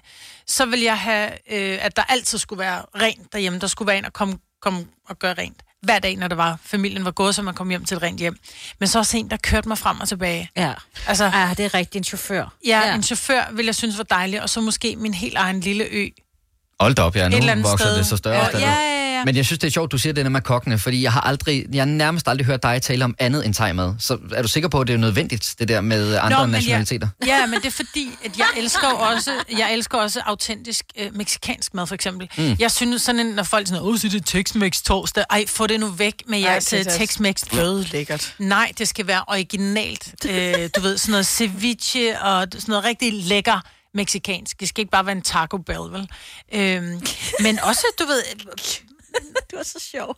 Så 0.48 0.66
vil 0.66 0.80
jeg 0.80 1.00
have, 1.00 1.32
øh, 1.32 1.78
at 1.82 1.96
der 1.96 2.04
altid 2.04 2.38
skulle 2.38 2.60
være 2.60 2.82
rent 2.96 3.34
derhjemme. 3.34 3.60
Der 3.60 3.68
skulle 3.68 3.88
være 3.88 3.98
en 3.98 4.06
og 4.06 4.14
komme 4.14 4.38
kom 4.62 4.86
og 5.10 5.20
gøre 5.20 5.34
rent. 5.34 5.64
Hver 5.82 6.00
dag, 6.00 6.16
når 6.16 6.28
der 6.28 6.36
var, 6.36 6.60
familien 6.64 7.06
var 7.06 7.12
gået, 7.12 7.36
så 7.36 7.42
man 7.42 7.54
kom 7.54 7.70
hjem 7.70 7.86
til 7.86 7.98
et 7.98 8.04
rent 8.04 8.20
hjem. 8.20 8.38
Men 8.80 8.88
så 8.88 9.00
også 9.00 9.18
en, 9.18 9.30
der 9.30 9.38
kørte 9.38 9.68
mig 9.68 9.78
frem 9.78 10.00
og 10.00 10.08
tilbage. 10.08 10.50
Ja. 10.58 10.74
Altså, 11.08 11.26
ja, 11.26 11.54
det 11.58 11.66
er 11.66 11.74
rigtigt. 11.74 11.96
En 11.96 12.04
chauffør. 12.04 12.54
ja, 12.66 12.80
ja, 12.88 12.96
en 12.96 13.04
chauffør 13.04 13.52
vil 13.52 13.66
jeg 13.66 13.76
synes 13.76 13.98
var 13.98 14.04
dejlig, 14.04 14.42
og 14.42 14.50
så 14.50 14.62
måske 14.62 14.96
min 14.96 15.14
helt 15.14 15.36
egen 15.38 15.60
lille 15.60 15.84
ø 15.84 16.08
Hold 16.82 16.96
da 16.96 17.02
op, 17.02 17.16
ja. 17.16 17.30
Nu 17.30 17.36
et 17.38 17.40
eller 17.40 17.56
vokser 17.56 17.78
sted. 17.78 17.98
det 17.98 18.06
så 18.06 18.18
større. 18.18 18.36
Ja, 18.36 18.60
ja, 18.60 18.60
ja, 18.60 19.18
ja. 19.18 19.26
Men 19.26 19.36
jeg 19.36 19.46
synes, 19.46 19.60
det 19.60 19.68
er 19.68 19.72
sjovt, 19.72 19.92
du 19.92 19.98
siger 19.98 20.14
det 20.14 20.26
der 20.26 20.30
med 20.30 20.42
kokkene, 20.42 20.80
fordi 20.80 21.04
jeg 21.04 21.12
har 21.12 21.22
aldrig, 21.22 21.66
jeg 21.74 21.82
har 21.82 21.86
nærmest 21.86 22.28
aldrig 22.28 22.46
hørt 22.46 22.64
dig 22.64 22.82
tale 22.82 23.06
om 23.06 23.16
andet 23.20 23.46
end 23.46 23.54
thai-mad. 23.54 23.96
Så 24.00 24.18
er 24.36 24.42
du 24.42 24.48
sikker 24.48 24.70
på, 24.70 24.80
at 24.80 24.88
det 24.88 24.94
er 24.94 24.98
nødvendigt, 24.98 25.56
det 25.60 25.68
der 25.68 25.82
med 25.82 26.18
andre 26.22 26.40
Nå, 26.40 26.46
nationaliteter? 26.46 27.08
Ja, 27.28 27.40
ja, 27.40 27.46
men 27.46 27.60
det 27.60 27.66
er 27.66 27.72
fordi, 27.72 28.10
at 28.26 28.38
jeg 28.38 28.46
elsker 28.58 28.88
også, 28.88 29.32
jeg 29.58 29.74
elsker 29.74 29.98
også 29.98 30.22
autentisk 30.26 30.86
øh, 31.00 31.16
meksikansk 31.16 31.74
mad, 31.74 31.88
for 31.88 31.96
eksempel. 31.96 32.30
Mm. 32.38 32.56
Jeg 32.60 32.72
synes 32.72 33.02
sådan, 33.02 33.26
når 33.26 33.44
folk 33.44 33.68
sådan, 33.68 33.84
åh, 33.84 33.98
så 33.98 34.08
er 34.08 34.12
det 34.12 34.36
Tex-Mex 34.36 34.84
torsdag. 34.84 35.24
Ej, 35.30 35.46
få 35.48 35.68
det 35.68 35.80
nu 35.80 35.88
væk 35.88 36.14
med 36.28 36.40
jeres 36.40 36.66
det 36.66 36.88
Tex-Mex. 36.88 37.56
Død 37.56 37.84
lækkert. 37.92 38.34
Nej, 38.40 38.72
det 38.78 38.88
skal 38.88 39.08
være 39.08 39.24
originalt. 39.28 40.26
Øh, 40.30 40.70
du 40.76 40.82
ved, 40.82 40.98
sådan 40.98 41.12
noget 41.12 41.28
ceviche 41.28 42.22
og 42.22 42.48
sådan 42.54 42.64
noget 42.68 42.84
rigtig 42.84 43.14
lækker 43.14 43.62
meksikansk. 43.94 44.60
Det 44.60 44.70
skal 44.70 44.82
ikke 44.82 44.92
bare 44.92 45.06
være 45.06 45.16
en 45.16 45.22
Taco 45.22 45.58
Bell, 45.58 45.92
vel? 45.92 46.10
Øhm, 46.54 47.02
men 47.40 47.60
også, 47.60 47.86
du 48.00 48.06
ved... 48.06 48.24
Du 49.52 49.56
er 49.58 49.64
så 49.64 49.80
sjov. 49.92 50.16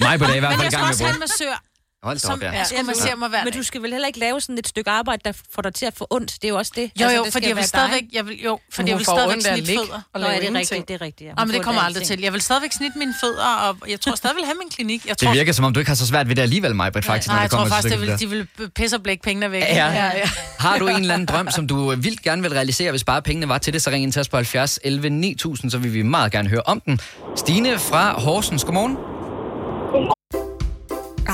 Mig 0.00 0.18
på 0.18 0.24
dag 0.24 0.36
i 0.36 0.40
hvert 0.40 0.50
Men 0.50 0.58
fald 0.58 0.60
i 0.60 0.64
jeg 0.64 0.72
skal 0.72 0.78
gang 0.78 0.82
med 0.82 0.88
også 0.88 1.04
have 1.04 1.14
en 1.14 1.20
brød. 1.20 1.20
massør. 1.20 1.62
Hold 2.02 2.18
da 2.18 2.32
op, 2.32 2.42
ja. 2.42 2.52
Ja, 2.52 2.64
skulle 2.64 2.82
massere 2.82 3.16
mig 3.16 3.28
hver 3.28 3.44
Men 3.44 3.52
dag. 3.52 3.58
du 3.58 3.62
skal 3.62 3.82
vel 3.82 3.90
heller 3.92 4.06
ikke 4.06 4.18
lave 4.18 4.40
sådan 4.40 4.58
et 4.58 4.68
stykke 4.68 4.90
arbejde, 4.90 5.20
der 5.24 5.32
får 5.54 5.62
dig 5.62 5.74
til 5.74 5.86
at 5.86 5.94
få 5.96 6.06
ondt. 6.10 6.32
Det 6.32 6.44
er 6.44 6.48
jo 6.48 6.56
også 6.58 6.72
det. 6.76 6.90
Jo, 7.00 7.08
jo, 7.08 7.24
det 7.24 7.32
fordi 7.32 7.48
jeg 7.48 7.56
vil 7.56 7.64
stadigvæk, 7.64 8.00
dig. 8.00 8.08
jeg 8.12 8.26
vil, 8.26 8.42
jo, 8.44 8.58
fordi 8.72 8.90
jeg 8.90 8.98
vil 8.98 9.04
stadigvæk 9.06 9.40
snitte 9.42 9.72
fødder. 9.78 10.00
og 10.14 10.20
Nå, 10.20 10.26
ja, 10.26 10.40
det 10.40 10.48
er 10.48 10.54
rigtigt, 10.54 10.88
det 10.88 10.94
er 10.94 11.00
rigtigt. 11.00 11.28
Ja. 11.28 11.34
Nå, 11.34 11.44
men 11.44 11.54
det 11.54 11.62
kommer 11.62 11.80
aldrig 11.82 12.06
til. 12.06 12.20
Jeg 12.20 12.32
vil 12.32 12.40
stadigvæk 12.42 12.72
snitte 12.72 12.98
mine 12.98 13.14
fødder, 13.20 13.46
og 13.46 13.76
jeg 13.88 14.00
tror 14.00 14.14
stadig, 14.14 14.36
vil 14.36 14.44
have 14.44 14.54
min 14.62 14.70
klinik. 14.70 15.06
Jeg 15.06 15.20
Det 15.20 15.26
tror, 15.26 15.34
virker 15.34 15.52
som 15.52 15.64
om, 15.64 15.72
du 15.74 15.80
ikke 15.80 15.90
har 15.90 15.94
så 15.96 16.06
svært 16.06 16.28
ved 16.28 16.36
det 16.36 16.42
alligevel, 16.42 16.76
mig, 16.76 16.92
faktisk, 16.92 17.08
Nej, 17.08 17.36
når 17.36 17.40
jeg 17.40 17.42
det 17.42 17.50
tror 17.50 17.58
kommer 17.58 17.74
faktisk, 17.74 17.94
det 17.94 18.00
vil, 18.00 18.18
de 18.18 18.56
vil 18.58 18.68
pisse 18.70 18.96
og 18.96 19.02
blække 19.02 19.22
pengene 19.22 19.50
væk. 19.50 19.62
Ja. 19.62 19.68
ja, 19.86 20.04
ja. 20.04 20.28
Har 20.58 20.78
du 20.78 20.86
en 20.88 20.96
eller 20.96 21.14
anden 21.14 21.26
drøm, 21.34 21.50
som 21.50 21.66
du 21.66 21.94
vildt 21.94 22.22
gerne 22.22 22.42
vil 22.42 22.50
realisere, 22.52 22.90
hvis 22.90 23.04
bare 23.04 23.22
pengene 23.22 23.48
var 23.48 23.58
til 23.58 23.72
det, 23.72 23.82
så 23.82 23.90
ring 23.90 24.02
ind 24.02 24.12
til 24.12 24.20
os 24.20 24.28
på 24.28 24.36
70 24.36 24.78
11 24.84 25.10
9000, 25.10 25.70
så 25.70 25.78
vil 25.78 25.94
vi 25.94 26.02
meget 26.02 26.32
gerne 26.32 26.48
høre 26.48 26.62
om 26.64 26.80
den. 26.80 27.00
Stine 27.36 27.78
fra 27.78 28.20
Horsens, 28.20 28.64
godmorgen. 28.64 28.96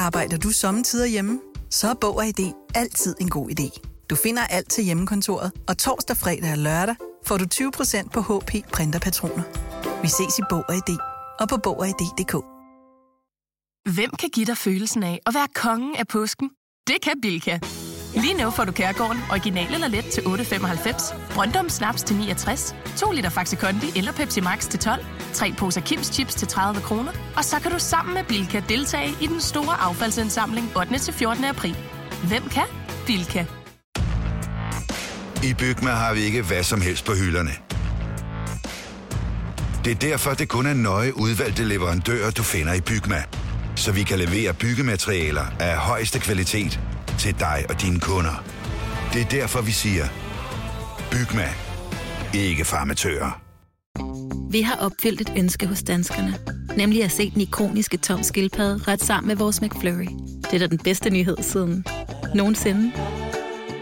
Arbejder 0.08 0.38
du 0.38 0.50
sommetider 0.50 1.06
hjemme? 1.06 1.40
Så 1.70 1.88
er 1.88 1.94
Bog 1.94 2.16
og 2.16 2.26
ID 2.26 2.52
altid 2.74 3.16
en 3.20 3.30
god 3.30 3.50
idé. 3.50 3.80
Du 4.10 4.16
finder 4.16 4.42
alt 4.42 4.70
til 4.70 4.84
hjemmekontoret, 4.84 5.52
og 5.68 5.78
torsdag, 5.78 6.16
fredag 6.16 6.52
og 6.52 6.58
lørdag 6.58 6.94
får 7.26 7.36
du 7.36 7.44
20% 7.54 8.08
på 8.08 8.20
HP 8.20 8.50
printerpatroner. 8.72 9.42
Vi 10.02 10.08
ses 10.08 10.38
i 10.38 10.42
Bog 10.50 10.64
og 10.68 10.74
ID 10.74 10.96
og 11.40 11.48
på 11.48 11.56
Bog 11.56 11.78
og 11.78 11.88
ID.dk. 11.88 12.34
Hvem 13.94 14.10
kan 14.18 14.30
give 14.30 14.46
dig 14.46 14.56
følelsen 14.56 15.02
af 15.02 15.20
at 15.26 15.34
være 15.34 15.48
kongen 15.54 15.96
af 15.96 16.08
påsken? 16.08 16.50
Det 16.86 16.96
kan 17.02 17.20
Bilka! 17.22 17.58
Lige 18.14 18.34
nu 18.34 18.50
får 18.50 18.64
du 18.64 18.72
Kærgården 18.72 19.20
original 19.30 19.74
eller 19.74 19.88
let 19.88 20.04
til 20.04 20.20
8.95, 20.20 21.14
Brøndum 21.34 21.68
Snaps 21.68 22.02
til 22.02 22.16
69, 22.16 22.74
2 22.96 23.10
liter 23.10 23.30
Faxi 23.30 23.56
Kondi 23.56 23.86
eller 23.96 24.12
Pepsi 24.12 24.40
Max 24.40 24.68
til 24.68 24.80
12, 24.80 25.04
3 25.32 25.52
poser 25.58 25.80
Kims 25.80 26.06
Chips 26.06 26.34
til 26.34 26.48
30 26.48 26.80
kroner, 26.80 27.12
og 27.36 27.44
så 27.44 27.60
kan 27.60 27.70
du 27.70 27.78
sammen 27.78 28.14
med 28.14 28.24
Bilka 28.24 28.62
deltage 28.68 29.10
i 29.20 29.26
den 29.26 29.40
store 29.40 29.80
affaldsindsamling 29.80 30.76
8. 30.76 30.98
til 30.98 31.14
14. 31.14 31.44
april. 31.44 31.76
Hvem 32.28 32.48
kan? 32.48 32.64
Bilka. 33.06 33.44
I 35.44 35.54
Bygma 35.54 35.90
har 35.90 36.14
vi 36.14 36.20
ikke 36.20 36.42
hvad 36.42 36.62
som 36.62 36.80
helst 36.80 37.04
på 37.04 37.12
hylderne. 37.14 37.50
Det 39.84 39.90
er 39.90 40.08
derfor, 40.10 40.34
det 40.34 40.48
kun 40.48 40.66
er 40.66 40.74
nøje 40.74 41.16
udvalgte 41.16 41.64
leverandører, 41.64 42.30
du 42.30 42.42
finder 42.42 42.72
i 42.72 42.80
Bygma. 42.80 43.22
Så 43.76 43.92
vi 43.92 44.02
kan 44.02 44.18
levere 44.18 44.54
byggematerialer 44.54 45.44
af 45.60 45.76
højeste 45.76 46.18
kvalitet 46.18 46.80
til 47.18 47.38
dig 47.38 47.64
og 47.68 47.82
dine 47.82 48.00
kunder. 48.00 48.44
Det 49.12 49.22
er 49.22 49.28
derfor, 49.28 49.62
vi 49.62 49.70
siger, 49.70 50.04
Bygma. 51.10 51.48
Ikke 52.34 52.64
farmatører. 52.64 53.40
Vi 54.50 54.60
har 54.62 54.76
opfyldt 54.76 55.20
et 55.20 55.32
ønske 55.36 55.66
hos 55.66 55.82
danskerne. 55.82 56.34
Nemlig 56.76 57.04
at 57.04 57.10
se 57.10 57.30
den 57.30 57.40
ikoniske 57.40 57.96
tom 57.96 58.22
skildpadde 58.22 58.92
ret 58.92 59.02
sammen 59.02 59.28
med 59.28 59.36
vores 59.36 59.62
McFlurry. 59.62 60.08
Det 60.42 60.54
er 60.54 60.58
da 60.58 60.66
den 60.66 60.78
bedste 60.78 61.10
nyhed 61.10 61.36
siden 61.40 61.84
nogensinde. 62.34 62.92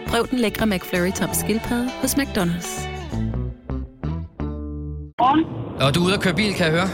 Prøv 0.07 0.27
den 0.31 0.39
lækre 0.39 0.67
McFlurry 0.67 1.13
tom 1.13 1.29
skildpadde 1.33 1.91
hos 2.01 2.15
McDonald's. 2.15 2.89
Og 5.81 5.95
du 5.95 6.01
er 6.01 6.07
ude 6.07 6.15
at 6.15 6.21
køre 6.21 6.35
bil, 6.35 6.55
kan 6.55 6.67
jeg 6.67 6.73
høre. 6.73 6.89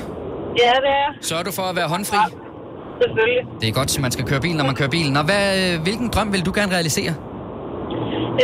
Ja, 0.59 0.71
det 0.71 0.89
er 0.89 1.19
Sørger 1.21 1.43
du 1.43 1.53
for 1.53 1.63
at 1.63 1.77
være 1.77 1.89
håndfri? 1.89 2.17
Selvfølgelig. 3.03 3.43
Det 3.62 3.67
er 3.69 3.75
godt, 3.81 3.91
at 3.97 4.03
man 4.07 4.12
skal 4.17 4.25
køre 4.31 4.43
bil, 4.47 4.57
når 4.59 4.67
man 4.71 4.77
kører 4.81 4.93
bil. 4.97 5.09
Nå, 5.17 5.21
hvad, 5.31 5.45
øh, 5.62 5.75
hvilken 5.87 6.09
drøm 6.15 6.29
vil 6.35 6.43
du 6.49 6.53
gerne 6.59 6.73
realisere? 6.77 7.12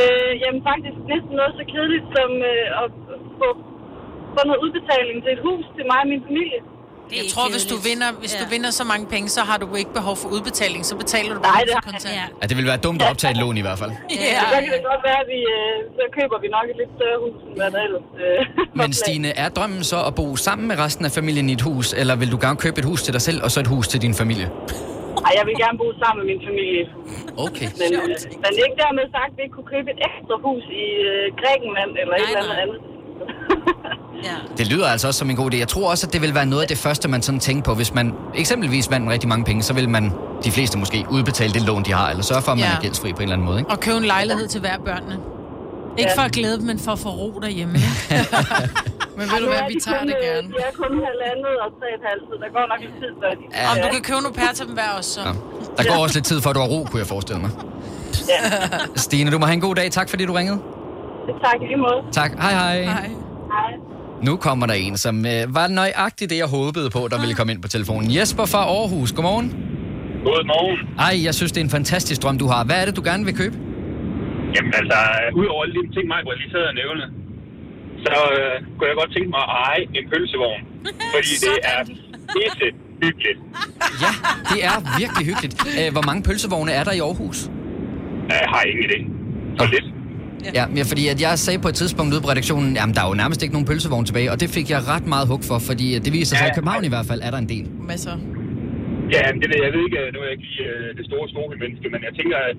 Øh, 0.01 0.33
jamen 0.43 0.63
faktisk 0.71 0.99
næsten 1.13 1.33
noget 1.41 1.53
så 1.61 1.65
kedeligt 1.73 2.07
som 2.17 2.31
øh, 2.53 2.83
at 2.83 2.89
få, 3.41 3.49
få 4.35 4.41
noget 4.49 4.61
udbetaling 4.65 5.17
til 5.25 5.31
et 5.37 5.43
hus 5.47 5.65
til 5.77 5.85
mig 5.91 6.01
og 6.05 6.09
min 6.13 6.23
familie. 6.29 6.61
Jeg 7.17 7.27
tror, 7.35 7.47
hvis 7.55 7.65
du 7.73 7.77
vinder, 7.89 8.09
hvis 8.23 8.35
ja. 8.35 8.39
du 8.43 8.47
vinder 8.55 8.71
så 8.81 8.85
mange 8.93 9.07
penge, 9.15 9.29
så 9.29 9.41
har 9.41 9.59
du 9.63 9.67
ikke 9.75 9.93
behov 10.01 10.17
for 10.23 10.29
udbetaling. 10.37 10.81
Så 10.91 10.95
betaler 11.03 11.35
du 11.37 11.41
bare 11.41 11.53
Nej, 11.53 11.65
det 11.69 11.75
har 11.79 11.85
kontant. 11.91 12.15
Ja. 12.21 12.27
Ja, 12.43 12.47
det 12.51 12.57
vil 12.57 12.67
være 12.73 12.81
dumt 12.87 13.03
at 13.03 13.09
optage 13.11 13.31
et 13.31 13.41
lån 13.43 13.57
i 13.63 13.65
hvert 13.67 13.79
fald. 13.83 13.93
Ja. 14.11 14.41
Så 14.41 14.47
kan 14.55 14.73
det 14.77 14.83
godt 14.93 15.03
være, 15.09 15.21
at 15.25 15.29
vi, 15.35 15.41
øh, 15.57 15.75
så 15.99 16.05
køber 16.19 16.37
vi 16.45 16.49
nok 16.57 16.67
et 16.73 16.77
lidt 16.83 16.93
større 16.99 17.19
hus, 17.25 17.39
end 17.47 17.57
hvad 17.61 17.71
der 17.75 17.81
ellers 17.87 18.07
øh, 18.23 18.81
Men 18.81 18.93
Stine, 19.01 19.29
er 19.45 19.49
drømmen 19.49 19.83
så 19.93 19.99
at 20.09 20.15
bo 20.15 20.27
sammen 20.37 20.65
med 20.71 20.77
resten 20.85 21.05
af 21.09 21.13
familien 21.19 21.47
i 21.51 21.53
et 21.53 21.65
hus, 21.69 21.87
eller 22.01 22.15
vil 22.23 22.31
du 22.35 22.39
gerne 22.45 22.59
købe 22.65 22.77
et 22.83 22.87
hus 22.91 23.01
til 23.07 23.13
dig 23.17 23.23
selv, 23.29 23.39
og 23.45 23.51
så 23.51 23.59
et 23.61 23.71
hus 23.75 23.89
til 23.93 23.99
din 24.03 24.15
familie? 24.23 24.47
Ej, 25.27 25.33
jeg 25.39 25.45
vil 25.49 25.57
gerne 25.65 25.77
bo 25.83 25.89
sammen 26.03 26.19
med 26.21 26.27
min 26.33 26.43
familie. 26.49 26.85
Okay. 27.47 27.69
Men, 27.81 27.91
øh, 27.99 28.05
men 28.45 28.53
ikke 28.65 28.77
dermed 28.85 29.05
sagt, 29.17 29.31
at 29.33 29.37
vi 29.37 29.43
ikke 29.47 29.55
kunne 29.59 29.71
købe 29.75 29.89
et 29.95 30.01
ekstra 30.09 30.37
hus 30.47 30.65
i 30.85 30.87
øh, 31.11 31.25
Grækenland 31.41 31.93
eller 32.03 32.15
et 32.15 32.29
eller 32.29 32.41
andet 32.43 32.59
andet. 32.65 32.79
Det 34.59 34.67
lyder 34.67 34.87
altså 34.89 35.07
også 35.07 35.19
som 35.19 35.31
en 35.31 35.37
god 35.37 35.55
idé. 35.55 35.59
Jeg 35.59 35.69
tror 35.69 35.91
også, 35.91 36.07
at 36.07 36.13
det 36.13 36.23
vil 36.23 36.35
være 36.35 36.47
noget 36.47 36.63
af 36.63 36.69
det 36.69 36.79
første, 36.79 37.09
man 37.09 37.23
sådan 37.23 37.41
tænker 37.41 37.63
på. 37.63 37.75
Hvis 37.75 37.95
man 37.95 38.15
eksempelvis 38.35 38.91
vandt 38.91 39.11
rigtig 39.11 39.29
mange 39.29 39.45
penge, 39.45 39.63
så 39.63 39.73
vil 39.75 39.89
man, 39.89 40.13
de 40.45 40.51
fleste 40.51 40.79
måske, 40.79 41.05
udbetale 41.11 41.53
det 41.53 41.63
lån, 41.63 41.83
de 41.85 41.93
har, 41.93 42.11
eller 42.11 42.23
sørge 42.23 42.43
for, 42.43 42.53
at 42.53 42.59
man 42.59 42.67
Ja. 42.67 42.77
er 42.77 42.81
gældsfri 42.81 43.13
på 43.13 43.17
en 43.17 43.23
eller 43.23 43.33
anden 43.35 43.47
måde. 43.47 43.59
Ikke? 43.59 43.71
Og 43.71 43.81
købe 43.81 43.97
en 43.97 44.05
lejlighed 44.05 44.49
til 44.49 44.61
hver 44.61 44.79
børnene. 44.85 45.17
Ikke 45.99 46.11
for 46.17 46.23
at 46.23 46.33
glæde 46.33 46.57
dem, 46.59 46.67
men 46.67 46.79
for 46.79 46.93
at 46.93 46.99
få 46.99 47.09
ro 47.09 47.39
derhjemme. 47.43 47.75
Men 49.19 49.27
ved 49.33 49.39
du 49.45 49.49
hvad, 49.55 49.65
vi 49.73 49.77
tager 49.87 50.05
det 50.11 50.17
gerne. 50.27 50.49
Jeg 50.59 50.67
er 50.71 50.77
kun 50.83 50.93
halvandet 51.09 51.55
og 51.65 51.69
tre 51.79 51.87
et 51.99 52.03
halvt, 52.09 52.25
så 52.31 52.35
der 52.43 52.49
går 52.57 52.65
nok 52.73 52.81
lidt 52.85 52.95
tid 53.03 53.13
før 53.23 53.31
de... 53.39 53.43
Ja. 53.61 53.71
Om 53.73 53.77
du 53.85 53.89
kan 53.95 54.03
købe 54.09 54.21
nogle 54.27 54.37
pær 54.41 54.51
til 54.59 54.67
dem 54.67 54.75
hver 54.75 54.91
også, 54.99 55.11
så. 55.15 55.21
Ja. 55.21 55.33
Der 55.79 55.85
går 55.91 56.03
også 56.05 56.17
lidt 56.19 56.27
tid 56.27 56.41
for, 56.43 56.51
at 56.51 56.57
du 56.57 56.61
har 56.61 56.69
ro, 56.75 56.85
kunne 56.91 57.01
jeg 57.05 57.07
forestille 57.07 57.41
mig. 57.41 57.51
Ja. 58.33 58.41
Stine, 59.07 59.31
du 59.31 59.39
må 59.39 59.47
have 59.47 59.55
en 59.55 59.61
god 59.69 59.75
dag. 59.75 59.91
Tak 59.91 60.09
fordi 60.11 60.25
du 60.27 60.33
ringede. 60.33 60.59
Tak 61.45 61.57
i 61.63 61.67
lige 61.71 61.77
måde. 61.87 61.99
Tak. 62.13 62.31
Hej 62.45 62.53
hej. 62.53 62.83
Hej. 62.83 63.11
Hej. 63.57 63.73
Nu 64.23 64.37
kommer 64.37 64.67
der 64.67 64.75
en, 64.75 64.97
som 64.97 65.17
øh, 65.27 65.55
var 65.55 65.67
nøjagtigt 65.69 66.31
det, 66.31 66.37
jeg 66.37 66.47
håbede 66.47 66.91
på, 66.91 67.09
der 67.11 67.19
ville 67.21 67.35
komme 67.35 67.53
ind 67.53 67.63
på 67.63 67.69
telefonen. 67.69 68.15
Jesper 68.17 68.47
fra 68.53 68.63
Aarhus, 68.77 69.13
godmorgen. 69.13 69.49
Godmorgen. 70.25 70.79
Ej, 71.09 71.15
jeg 71.27 71.35
synes, 71.35 71.53
det 71.53 71.61
er 71.61 71.65
en 71.65 71.71
fantastisk 71.79 72.23
drøm, 72.23 72.39
du 72.39 72.47
har. 72.53 72.65
Hvad 72.65 72.77
er 72.81 72.85
det, 72.89 72.97
du 72.97 73.03
gerne 73.11 73.25
vil 73.29 73.37
købe? 73.43 73.57
Jamen 74.55 74.73
altså, 74.81 74.99
udover 75.41 75.63
alle 75.65 75.75
de 75.79 75.95
ting, 75.97 76.07
mig, 76.13 76.21
hvor 76.25 76.33
jeg 76.33 76.41
lige 76.43 76.53
sad 76.57 76.65
og 76.73 76.75
nævne, 76.83 77.05
så 78.05 78.15
øh, 78.39 78.55
kunne 78.77 78.89
jeg 78.91 78.97
godt 79.03 79.11
tænke 79.17 79.29
mig 79.37 79.43
at 79.47 79.51
eje 79.67 79.83
en 79.99 80.05
pølsevogn. 80.13 80.63
Fordi 81.15 81.33
det 81.47 81.57
er 81.73 81.81
pisse 82.35 82.67
hyggeligt. 83.03 83.39
Ja, 84.05 84.13
det 84.51 84.59
er 84.71 84.77
virkelig 85.01 85.25
hyggeligt. 85.31 85.55
Æh, 85.79 85.93
hvor 85.97 86.05
mange 86.09 86.21
pølsevogne 86.29 86.73
er 86.79 86.85
der 86.89 86.93
i 86.99 87.01
Aarhus? 87.09 87.39
Jeg 88.29 88.47
har 88.53 88.63
ingen 88.71 88.85
idé. 88.89 88.99
For 89.59 89.67
lidt. 89.75 89.87
Ja, 90.45 90.65
ja, 90.79 90.85
fordi 90.93 91.05
at 91.13 91.19
jeg 91.27 91.33
sagde 91.47 91.59
på 91.65 91.69
et 91.73 91.77
tidspunkt 91.83 92.11
ude 92.15 92.23
på 92.27 92.31
redaktionen, 92.35 92.71
jamen 92.79 92.95
der 92.97 93.03
er 93.05 93.09
jo 93.13 93.17
nærmest 93.23 93.41
ikke 93.43 93.55
nogen 93.57 93.69
pølsevogn 93.71 94.05
tilbage, 94.11 94.29
og 94.33 94.37
det 94.43 94.49
fik 94.57 94.67
jeg 94.75 94.81
ret 94.93 95.07
meget 95.15 95.27
hug 95.33 95.43
for, 95.51 95.59
fordi 95.71 95.87
det 96.05 96.13
viser 96.19 96.35
sig, 96.37 96.47
at 96.47 96.53
i 96.53 96.57
København 96.59 96.85
i 96.89 96.93
hvert 96.95 97.07
fald 97.11 97.21
er 97.27 97.31
der 97.35 97.41
en 97.45 97.51
del. 97.55 97.65
Masser. 97.93 98.15
Ja, 99.15 99.23
men 99.33 99.39
det 99.43 99.49
ved 99.51 99.57
jeg, 99.59 99.67
jeg 99.69 99.75
ved 99.77 99.83
ikke, 99.89 99.99
nu 100.15 100.19
er 100.23 100.27
jeg 100.29 100.35
ikke 100.37 100.47
lige 100.51 100.65
øh, 100.73 100.89
det 100.99 101.05
store 101.11 101.27
store 101.35 101.49
menneske, 101.63 101.87
men 101.95 102.01
jeg 102.09 102.13
tænker, 102.21 102.39
at 102.51 102.57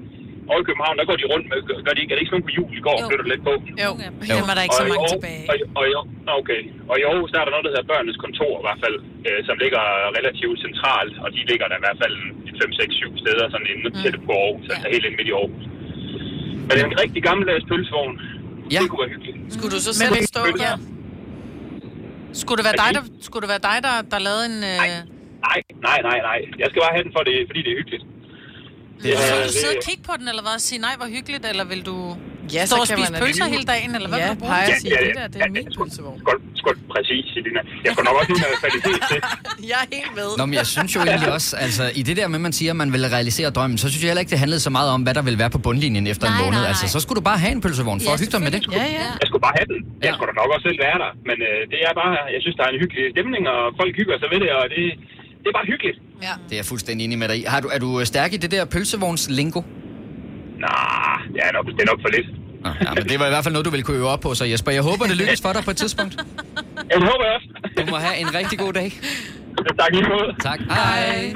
over 0.51 0.61
i 0.63 0.67
København, 0.69 0.95
der 0.99 1.05
går 1.09 1.17
de 1.21 1.25
rundt 1.33 1.45
med, 1.51 1.59
gør 1.85 1.93
de 1.95 1.99
ikke, 2.03 2.11
er 2.13 2.17
det 2.17 2.23
ikke 2.23 2.33
sådan 2.33 2.47
på 2.49 2.53
jul 2.57 2.71
i 2.81 2.83
går, 2.87 2.97
flytter 3.07 3.25
du 3.25 3.29
lidt 3.33 3.43
på? 3.49 3.53
Jo, 3.85 3.91
dem 4.39 4.51
er 4.51 4.55
der 4.57 4.63
ikke 4.67 4.77
så 4.81 4.85
Og 4.85 4.91
mange 4.93 5.09
tilbage. 5.15 5.43
Og, 5.51 5.55
og, 5.79 5.85
og, 5.97 6.03
Nå, 6.27 6.31
okay. 6.41 6.61
Og 6.91 6.95
i 7.01 7.03
Aarhus, 7.09 7.29
der 7.33 7.39
er 7.41 7.45
der 7.47 7.53
noget, 7.55 7.65
der 7.65 7.73
hedder 7.73 7.89
Børnenes 7.91 8.19
Kontor 8.23 8.53
i 8.61 8.63
hvert 8.67 8.81
fald, 8.83 8.97
øh, 9.27 9.39
som 9.47 9.55
ligger 9.63 9.81
relativt 10.19 10.57
centralt, 10.65 11.15
og 11.23 11.27
de 11.35 11.41
ligger 11.51 11.65
der 11.71 11.77
i 11.81 11.83
hvert 11.85 11.99
fald 12.03 12.15
5, 12.61 12.71
6, 12.81 12.93
7 12.95 13.23
steder 13.23 13.45
sådan 13.53 13.67
inde 13.73 13.89
mm. 13.89 13.97
tæt 14.01 14.15
på 14.27 14.33
Aarhus, 14.43 14.65
altså 14.73 14.87
helt 14.93 15.05
inde 15.07 15.17
midt 15.19 15.29
i 15.31 15.35
Aarhus. 15.39 15.63
Men 16.69 16.77
det 16.77 16.83
er 16.85 16.89
en 16.95 16.99
rigtig 17.03 17.21
gammeldags 17.23 17.65
pølsevogn. 17.71 18.13
Ja. 18.73 18.79
Det 18.81 18.89
kunne 18.89 19.01
være 19.05 19.13
hyggeligt. 19.15 19.37
Skulle 19.55 19.71
du 19.75 19.81
så 19.87 19.91
Men 19.91 19.95
selv 20.01 20.13
hvis- 20.15 20.27
stå 20.33 20.41
ja. 20.45 20.63
her? 20.65 20.75
Skulle 22.41 22.57
det 22.61 22.65
være 22.69 22.79
dig, 22.83 22.89
der, 22.97 23.03
skulle 23.27 23.41
det 23.45 23.51
være 23.55 23.63
dig, 23.69 23.77
der, 23.87 23.95
der 24.13 24.19
lavede 24.27 24.43
en... 24.51 24.57
Øh... 24.71 24.77
Nej, 25.47 25.59
nej, 25.87 25.99
nej, 26.09 26.17
nej. 26.29 26.39
Jeg 26.61 26.67
skal 26.69 26.79
bare 26.85 26.93
have 26.95 27.03
den, 27.07 27.13
for 27.17 27.23
det, 27.29 27.35
fordi 27.49 27.59
det 27.65 27.71
er 27.73 27.77
hyggeligt. 27.81 28.03
Vil 29.01 29.09
Ja, 29.11 29.15
du 29.15 29.43
det- 29.43 29.53
sidde 29.61 29.73
og 29.77 29.83
kigge 29.89 30.03
på 30.09 30.13
den, 30.19 30.27
eller 30.31 30.43
hvad? 30.45 30.55
Og 30.59 30.63
sige, 30.69 30.79
nej, 30.87 30.93
hvor 30.99 31.09
hyggeligt, 31.15 31.43
eller 31.51 31.65
vil 31.73 31.81
du... 31.89 31.95
Ja, 32.57 32.61
Står 32.65 32.75
så 32.77 32.81
og 32.81 32.87
kan 32.87 32.97
spise 32.97 33.11
man 33.13 33.21
pølser 33.23 33.45
hele 33.55 33.65
dagen, 33.73 33.89
eller 33.97 34.09
hvad 34.11 34.19
Ja, 34.23 34.27
du 34.29 34.35
bruge? 34.41 34.51
peger 34.53 34.67
Ja, 34.69 34.75
og 34.75 34.81
sige, 34.83 34.93
ja, 34.95 34.99
det 35.07 35.11
ja. 35.15 35.21
der, 35.21 35.27
det 35.33 35.39
er 35.45 35.49
min 35.57 35.65
pølsevogn. 35.79 36.17
Skål, 36.23 36.37
skål, 36.61 36.75
præcis, 36.93 37.23
Selina. 37.33 37.61
Jeg 37.85 37.91
skal 37.93 38.03
nok 38.07 38.15
også 38.19 38.29
lige 38.33 38.41
noget 38.45 38.57
kvalitet 38.63 38.97
til. 39.11 39.19
Jeg 39.71 39.79
er 39.85 39.87
helt 39.97 40.11
med. 40.19 40.27
Nå, 40.39 40.43
men 40.49 40.55
jeg 40.61 40.67
synes 40.75 40.91
jo 40.95 40.99
egentlig 41.09 41.31
også, 41.37 41.49
altså 41.65 41.83
i 41.99 42.03
det 42.09 42.15
der 42.19 42.27
med, 42.31 42.37
at 42.41 42.45
man 42.49 42.53
siger, 42.59 42.71
at 42.75 42.79
man 42.83 42.89
vil 42.95 43.03
realisere 43.17 43.49
drømmen, 43.57 43.77
så 43.83 43.85
synes 43.91 44.01
jeg 44.03 44.09
heller 44.11 44.23
ikke, 44.25 44.33
det 44.35 44.39
handlede 44.45 44.61
så 44.67 44.71
meget 44.77 44.89
om, 44.95 44.99
hvad 45.05 45.13
der 45.19 45.23
vil 45.29 45.37
være 45.43 45.51
på 45.55 45.59
bundlinjen 45.67 46.05
efter 46.13 46.25
en 46.27 46.33
Nej, 46.33 46.43
måned. 46.43 46.59
nej, 46.59 46.71
Altså, 46.71 46.85
så 46.95 46.99
skulle 47.03 47.17
du 47.21 47.25
bare 47.31 47.39
have 47.43 47.53
en 47.57 47.61
pølsevogn 47.65 47.99
for 48.05 48.09
Ja, 48.09 48.13
at 48.17 48.19
hygge 48.23 48.33
dig 48.35 48.41
med 48.47 48.51
det. 48.55 48.61
Ja, 48.79 48.85
ja. 48.99 49.07
Jeg 49.21 49.27
skulle 49.29 49.43
bare 49.47 49.55
have 49.59 49.67
den. 49.73 49.79
Jeg 50.07 50.11
skulle 50.15 50.29
da 50.31 50.35
nok 50.41 50.49
også 50.55 50.65
selv 50.69 50.79
være 50.87 50.97
der. 51.03 51.11
Men 51.29 51.37
øh, 51.49 51.59
det 51.71 51.79
er 51.87 51.91
bare, 52.01 52.11
jeg 52.35 52.39
synes, 52.43 52.55
der 52.59 52.63
er 52.67 52.71
en 52.75 52.79
hyggelig 52.83 53.03
stemning, 53.15 53.43
og 53.53 53.59
folk 53.79 53.91
hygger 53.99 54.15
sig 54.21 54.29
ved 54.33 54.39
det, 54.43 54.49
og 54.59 54.63
det, 54.75 54.81
det 55.41 55.47
er 55.51 55.55
bare 55.59 55.67
hyggeligt. 55.73 55.97
Ja. 56.27 56.33
Det 56.47 56.53
er 56.55 56.59
jeg 56.63 56.67
fuldstændig 56.73 57.01
enig 57.07 57.17
med 57.21 57.27
dig 57.31 57.37
i. 57.41 57.43
Har 57.53 57.59
du, 57.63 57.67
er 57.75 57.79
du 57.85 57.89
stærk 58.13 58.29
i 58.35 58.37
det 58.43 58.51
der 58.55 58.63
pølsevogns-lingo? 58.73 59.61
Nej, 60.59 61.17
det 61.33 61.41
er 61.47 61.51
nok, 61.57 61.65
det 61.65 61.81
er 61.81 61.89
nok 61.91 62.01
for 62.05 62.11
lidt. 62.17 62.27
Ja, 62.65 62.93
men 62.93 63.03
det 63.09 63.19
var 63.19 63.25
i 63.25 63.29
hvert 63.29 63.43
fald 63.43 63.53
noget, 63.53 63.65
du 63.65 63.69
ville 63.69 63.83
kunne 63.83 63.97
øve 63.97 64.09
op 64.09 64.19
på, 64.19 64.33
så 64.35 64.45
Jesper. 64.45 64.71
Jeg 64.71 64.81
håber, 64.81 65.05
det 65.05 65.17
lykkes 65.17 65.41
for 65.41 65.53
dig 65.53 65.63
på 65.63 65.71
et 65.71 65.77
tidspunkt. 65.77 66.13
Jeg 66.89 66.97
håber 66.97 67.25
jeg 67.25 67.33
også. 67.35 67.47
Du 67.77 67.91
må 67.91 67.97
have 67.97 68.17
en 68.17 68.33
rigtig 68.35 68.59
god 68.59 68.73
dag. 68.73 68.91
Tak 69.79 69.89
lige 69.91 70.07
måde. 70.09 70.35
Tak. 70.43 70.59
Hej. 70.69 71.33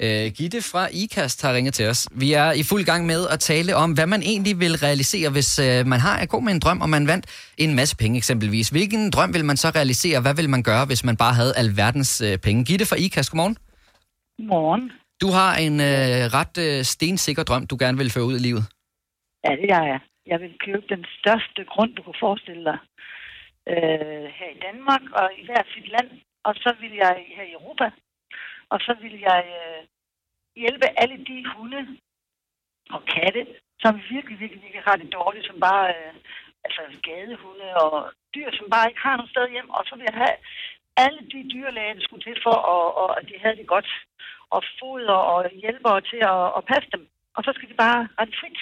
Øh, 0.00 0.32
Gitte 0.32 0.62
fra 0.62 0.88
IKAST 0.92 1.42
har 1.42 1.52
ringet 1.54 1.74
til 1.74 1.86
os. 1.88 2.08
Vi 2.12 2.32
er 2.32 2.52
i 2.52 2.62
fuld 2.62 2.84
gang 2.84 3.06
med 3.06 3.26
at 3.30 3.40
tale 3.40 3.76
om, 3.76 3.92
hvad 3.92 4.06
man 4.06 4.22
egentlig 4.22 4.60
vil 4.60 4.76
realisere, 4.76 5.30
hvis 5.30 5.58
øh, 5.58 5.86
man 5.86 6.00
har 6.00 6.16
at 6.16 6.28
gå 6.28 6.40
med 6.40 6.52
en 6.52 6.58
drøm, 6.60 6.80
og 6.80 6.90
man 6.90 7.06
vandt 7.06 7.26
en 7.58 7.74
masse 7.74 7.96
penge 7.96 8.16
eksempelvis. 8.16 8.68
Hvilken 8.68 9.10
drøm 9.10 9.34
vil 9.34 9.44
man 9.44 9.56
så 9.56 9.68
realisere? 9.74 10.20
Hvad 10.20 10.34
vil 10.34 10.50
man 10.50 10.62
gøre, 10.62 10.84
hvis 10.84 11.04
man 11.04 11.16
bare 11.16 11.34
havde 11.34 11.52
alverdens 11.56 12.20
øh, 12.20 12.38
penge? 12.38 12.64
Gitte 12.64 12.86
fra 12.86 12.96
IKAST, 12.96 13.30
godmorgen. 13.30 13.56
Godmorgen. 14.38 14.90
Du 15.22 15.28
har 15.38 15.52
en 15.66 15.76
øh, 15.90 16.22
ret 16.38 16.56
øh, 16.66 16.78
stensikker 16.92 17.44
drøm, 17.44 17.66
du 17.66 17.76
gerne 17.84 17.98
vil 17.98 18.14
føre 18.14 18.28
ud 18.30 18.36
i 18.40 18.44
livet. 18.48 18.64
Ja, 19.44 19.52
det 19.62 19.70
er 19.78 19.84
jeg. 19.92 20.00
Jeg 20.26 20.40
vil 20.40 20.54
købe 20.66 20.84
den 20.94 21.04
største 21.18 21.64
grund, 21.72 21.90
du 21.94 22.02
kunne 22.02 22.24
forestille 22.26 22.64
dig 22.70 22.78
øh, 23.72 24.26
her 24.38 24.50
i 24.56 24.60
Danmark 24.66 25.02
og 25.20 25.26
i 25.40 25.44
hvert 25.46 25.68
sit 25.74 25.88
land. 25.94 26.10
Og 26.44 26.54
så 26.54 26.70
vil 26.80 26.94
jeg 27.04 27.14
her 27.36 27.44
i 27.48 27.56
Europa. 27.58 27.86
Og 28.72 28.78
så 28.86 28.92
vil 29.02 29.14
jeg 29.28 29.42
øh, 29.58 29.82
hjælpe 30.62 30.86
alle 31.02 31.18
de 31.30 31.38
hunde 31.52 31.82
og 32.96 33.00
katte, 33.14 33.42
som 33.82 33.92
virkelig, 34.14 34.36
virkelig, 34.40 34.62
virkelig 34.62 34.84
har 34.88 34.96
det 34.96 35.12
dårligt, 35.18 35.46
som 35.46 35.60
bare, 35.68 35.86
øh, 35.96 36.14
altså 36.64 36.82
gadehunde 37.06 37.68
og 37.84 37.94
dyr, 38.34 38.48
som 38.58 38.66
bare 38.74 38.88
ikke 38.88 39.04
har 39.06 39.16
noget 39.16 39.30
sted 39.30 39.46
hjem. 39.54 39.70
Og 39.70 39.82
så 39.88 39.92
vil 39.96 40.08
jeg 40.10 40.18
have 40.24 40.36
alle 41.04 41.20
de 41.32 41.40
dyrlæger, 41.52 41.94
der 41.94 42.04
skulle 42.04 42.24
til 42.24 42.38
for, 42.46 42.56
og, 42.74 42.84
og, 43.02 43.08
at 43.18 43.24
de 43.28 43.34
havde 43.42 43.56
det 43.60 43.66
godt. 43.74 43.88
Og 44.54 44.62
foder 44.78 45.18
og 45.32 45.38
hjælpere 45.64 45.98
til 46.10 46.20
at, 46.34 46.42
at 46.58 46.62
passe 46.72 46.88
dem. 46.94 47.02
Og 47.36 47.40
så 47.46 47.50
skal 47.56 47.68
de 47.72 47.76
bare 47.84 48.00
rette 48.18 48.34
frit. 48.40 48.60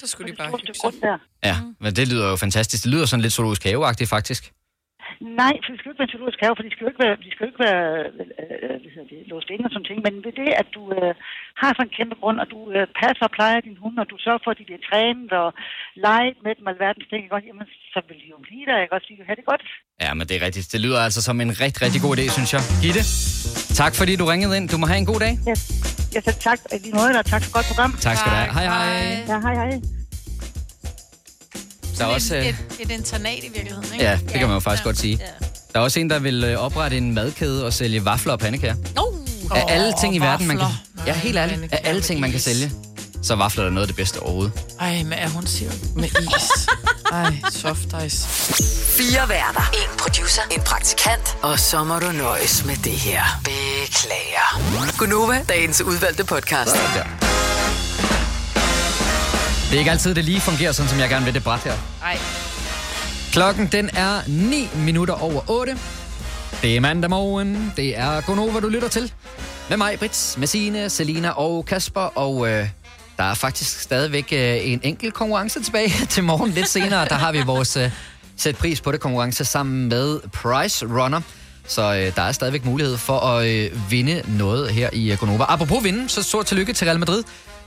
Så 0.00 0.06
skulle 0.12 0.32
de 0.32 0.36
bare 0.36 0.50
hygge 0.50 1.00
der. 1.06 1.18
Ja, 1.48 1.56
men 1.82 1.90
det 1.98 2.04
lyder 2.12 2.26
jo 2.30 2.36
fantastisk. 2.36 2.80
Det 2.84 2.90
lyder 2.94 3.06
sådan 3.06 3.22
lidt 3.22 3.32
zoologisk 3.32 3.64
haveagtigt, 3.64 4.10
faktisk. 4.10 4.42
Nej, 5.42 5.54
for 5.62 5.68
det 5.70 5.78
skal 5.78 5.88
jo 5.88 5.92
ikke 5.92 6.02
være 6.04 6.14
zoologisk 6.14 6.40
have, 6.44 6.54
for 6.56 6.64
de 6.66 6.72
skal 6.72 6.84
jo 6.84 6.90
ikke 6.92 7.04
være, 7.06 7.16
de 7.26 7.30
skal 7.32 7.42
jo 7.44 7.50
ikke 7.50 7.64
være 7.68 7.84
øh, 8.10 8.76
hvad 8.94 9.04
det, 9.10 9.20
låst 9.32 9.48
inde 9.54 9.66
og 9.68 9.72
sådan 9.72 9.88
ting. 9.90 9.98
Men 10.06 10.14
ved 10.26 10.34
det, 10.42 10.50
at 10.62 10.68
du 10.76 10.82
øh, 10.98 11.12
har 11.60 11.70
sådan 11.72 11.88
en 11.88 11.96
kæmpe 11.98 12.16
grund, 12.20 12.38
og 12.42 12.46
du 12.54 12.58
øh, 12.76 12.84
passer 13.00 13.24
og 13.28 13.32
plejer 13.38 13.58
din 13.68 13.78
hund, 13.82 13.96
og 14.02 14.06
du 14.12 14.16
sørger 14.24 14.42
for, 14.44 14.50
at 14.52 14.58
de 14.60 14.68
bliver 14.68 14.82
trænet 14.88 15.30
og 15.42 15.48
leget 16.06 16.36
med 16.44 16.52
dem 16.58 16.64
alverdens 16.72 17.06
ting, 17.12 17.22
også? 17.34 17.46
jamen, 17.50 17.66
så 17.94 17.98
vil 18.08 18.16
de 18.22 18.26
jo 18.34 18.38
blive 18.46 18.64
der, 18.68 18.76
ikke 18.84 18.94
også? 18.96 19.06
De 19.10 19.16
vil 19.18 19.28
have 19.30 19.38
det 19.40 19.46
godt. 19.52 19.64
Ja, 20.04 20.10
men 20.16 20.24
det 20.28 20.34
er 20.38 20.42
rigtigt. 20.46 20.66
Det 20.74 20.80
lyder 20.86 21.00
altså 21.06 21.20
som 21.28 21.36
en 21.44 21.52
rigtig, 21.64 21.80
rigtig 21.86 22.00
god 22.06 22.12
idé, 22.16 22.24
synes 22.36 22.50
jeg. 22.56 22.62
Gitte, 22.84 23.02
tak 23.80 23.92
fordi 24.00 24.12
du 24.20 24.24
ringede 24.32 24.52
ind. 24.58 24.66
Du 24.74 24.78
må 24.82 24.86
have 24.92 25.00
en 25.04 25.08
god 25.12 25.20
dag. 25.26 25.32
Ja, 25.50 25.54
ja 26.14 26.20
så 26.28 26.32
tak 26.48 26.58
i 26.74 26.78
lige 26.84 26.94
måde, 27.00 27.12
og 27.20 27.26
tak 27.32 27.42
for 27.44 27.50
godt 27.56 27.66
program. 27.70 27.90
Tak 28.06 28.14
skal 28.18 28.28
du 28.32 28.36
have. 28.40 28.50
Hej, 28.56 28.66
hej. 28.74 28.86
Ja, 29.32 29.38
hej, 29.46 29.54
hej. 29.62 30.01
Der 32.02 32.08
er 32.08 32.14
også, 32.14 32.36
øh, 32.36 32.46
Et, 32.46 32.56
et 32.80 32.90
internat 32.90 33.38
i 33.38 33.48
virkeligheden, 33.54 33.92
ikke? 33.92 34.04
ja, 34.04 34.18
det 34.22 34.32
kan 34.32 34.40
man 34.42 34.50
jo 34.52 34.60
faktisk 34.60 34.84
godt 34.84 34.98
sige. 34.98 35.18
Der 35.72 35.78
er 35.78 35.84
også 35.84 36.00
en, 36.00 36.10
der 36.10 36.18
vil 36.18 36.44
øh, 36.44 36.58
oprette 36.58 36.96
en 36.96 37.14
madkæde 37.14 37.66
og 37.66 37.72
sælge 37.72 38.04
vafler 38.04 38.32
og 38.32 38.38
pandekager. 38.38 38.74
Oh, 38.98 39.14
Af 39.50 39.64
alle 39.68 39.92
ting 40.00 40.14
i 40.16 40.18
verden, 40.18 40.46
man 40.46 40.58
kan... 40.58 40.66
Ja, 41.06 41.12
helt 41.12 41.36
ærligt. 41.36 41.72
Af 41.72 41.80
alle 41.84 42.00
ting, 42.02 42.20
man 42.20 42.30
kan 42.30 42.40
sælge, 42.40 42.72
så 43.22 43.32
er 43.32 43.36
vafler 43.36 43.64
er 43.64 43.70
noget 43.70 43.82
af 43.82 43.86
det 43.88 43.96
bedste 43.96 44.20
overhovedet. 44.20 44.52
Ej, 44.80 45.02
men 45.02 45.12
er 45.12 45.28
hun 45.28 45.46
siger 45.46 45.70
med 45.96 46.04
is. 46.04 46.68
Ej, 47.12 47.36
soft 47.50 47.88
ice. 48.06 48.26
Fire 48.98 49.28
værter. 49.28 49.70
En 49.72 49.98
producer. 49.98 50.42
En 50.50 50.60
praktikant. 50.60 51.36
Og 51.42 51.58
så 51.58 51.84
må 51.84 51.98
du 51.98 52.12
nøjes 52.12 52.64
med 52.64 52.76
det 52.76 52.92
her. 52.92 53.22
Beklager. 53.44 54.60
Gunova, 54.98 55.44
dagens 55.48 55.80
udvalgte 55.82 56.24
podcast. 56.24 56.76
Ja. 56.96 57.21
Det 59.72 59.76
er 59.76 59.80
ikke 59.80 59.90
altid, 59.90 60.14
det 60.14 60.24
lige 60.24 60.40
fungerer, 60.40 60.72
sådan 60.72 60.88
som 60.88 60.98
jeg 60.98 61.08
gerne 61.08 61.24
vil 61.24 61.34
det 61.34 61.44
bræt 61.44 61.60
her. 61.60 61.72
Ej. 62.02 62.18
Klokken, 63.32 63.66
den 63.66 63.90
er 63.96 64.20
9 64.26 64.68
minutter 64.76 65.14
over 65.14 65.50
8. 65.50 65.78
Det 66.62 66.76
er 66.76 66.80
mandag 66.80 67.10
morgen. 67.10 67.72
Det 67.76 67.98
er 67.98 68.20
Gonova, 68.20 68.60
du 68.60 68.68
lytter 68.68 68.88
til. 68.88 69.12
Med 69.68 69.76
mig, 69.76 69.98
Brits, 69.98 70.38
med 70.38 70.46
Signe, 70.46 70.90
Selina 70.90 71.30
og 71.30 71.64
Kasper. 71.64 72.00
Og 72.00 72.48
øh, 72.48 72.68
der 73.16 73.24
er 73.24 73.34
faktisk 73.34 73.80
stadigvæk 73.80 74.28
øh, 74.32 74.72
en 74.72 74.80
enkelt 74.82 75.14
konkurrence 75.14 75.62
tilbage 75.62 75.92
til 76.10 76.24
morgen. 76.24 76.50
Lidt 76.50 76.68
senere, 76.68 77.08
der 77.08 77.14
har 77.14 77.32
vi 77.32 77.42
vores 77.42 77.76
øh, 77.76 77.90
sæt 78.36 78.56
pris 78.56 78.80
på 78.80 78.92
det 78.92 79.00
konkurrence 79.00 79.44
sammen 79.44 79.88
med 79.88 80.20
Price 80.32 80.86
Runner. 80.86 81.20
Så 81.66 81.82
øh, 81.82 82.16
der 82.16 82.22
er 82.22 82.32
stadigvæk 82.32 82.64
mulighed 82.64 82.96
for 82.96 83.18
at 83.18 83.48
øh, 83.48 83.90
vinde 83.90 84.22
noget 84.38 84.70
her 84.70 84.90
i 84.92 85.12
øh, 85.12 85.18
Gonova. 85.18 85.44
Apropos 85.48 85.84
vinde, 85.84 86.08
så 86.08 86.22
stort 86.22 86.46
tillykke 86.46 86.72
til 86.72 86.84
Real 86.84 86.98
Madrid, 86.98 87.22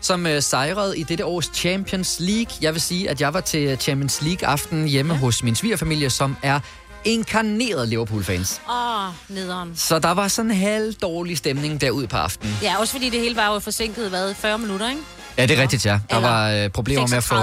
som 0.05 0.27
øh, 0.27 0.41
sejrede 0.41 0.97
i 0.97 1.03
dette 1.03 1.25
års 1.25 1.51
Champions 1.53 2.17
League. 2.19 2.55
Jeg 2.61 2.73
vil 2.73 2.81
sige, 2.81 3.09
at 3.09 3.21
jeg 3.21 3.33
var 3.33 3.41
til 3.41 3.77
Champions 3.77 4.21
League-aften 4.21 4.87
hjemme 4.87 5.13
ja. 5.13 5.19
hos 5.19 5.43
min 5.43 5.55
svigerfamilie, 5.55 6.09
som 6.09 6.35
er 6.43 6.59
inkarneret 7.05 7.87
Liverpool-fans. 7.87 8.61
Åh, 8.69 9.05
oh, 9.05 9.13
nederen. 9.29 9.73
Så 9.75 9.99
der 9.99 10.11
var 10.11 10.27
sådan 10.27 10.51
en 10.51 10.57
halv 10.57 10.93
dårlig 10.93 11.37
stemning 11.37 11.81
derude 11.81 12.07
på 12.07 12.17
aftenen. 12.17 12.57
Ja, 12.61 12.79
også 12.79 12.93
fordi 12.93 13.09
det 13.09 13.19
hele 13.19 13.35
var 13.35 13.53
jo 13.53 13.59
forsinket, 13.59 14.09
hvad, 14.09 14.33
40 14.33 14.57
minutter, 14.57 14.89
ikke? 14.89 15.01
Ja, 15.37 15.45
det 15.45 15.57
er 15.57 15.61
rigtigt, 15.61 15.85
ja. 15.85 15.99
Der 16.09 16.15
Eller 16.15 16.29
var 16.29 16.51
øh, 16.51 16.69
problemer 16.69 17.07
med 17.07 17.17
at 17.17 17.23
få... 17.23 17.35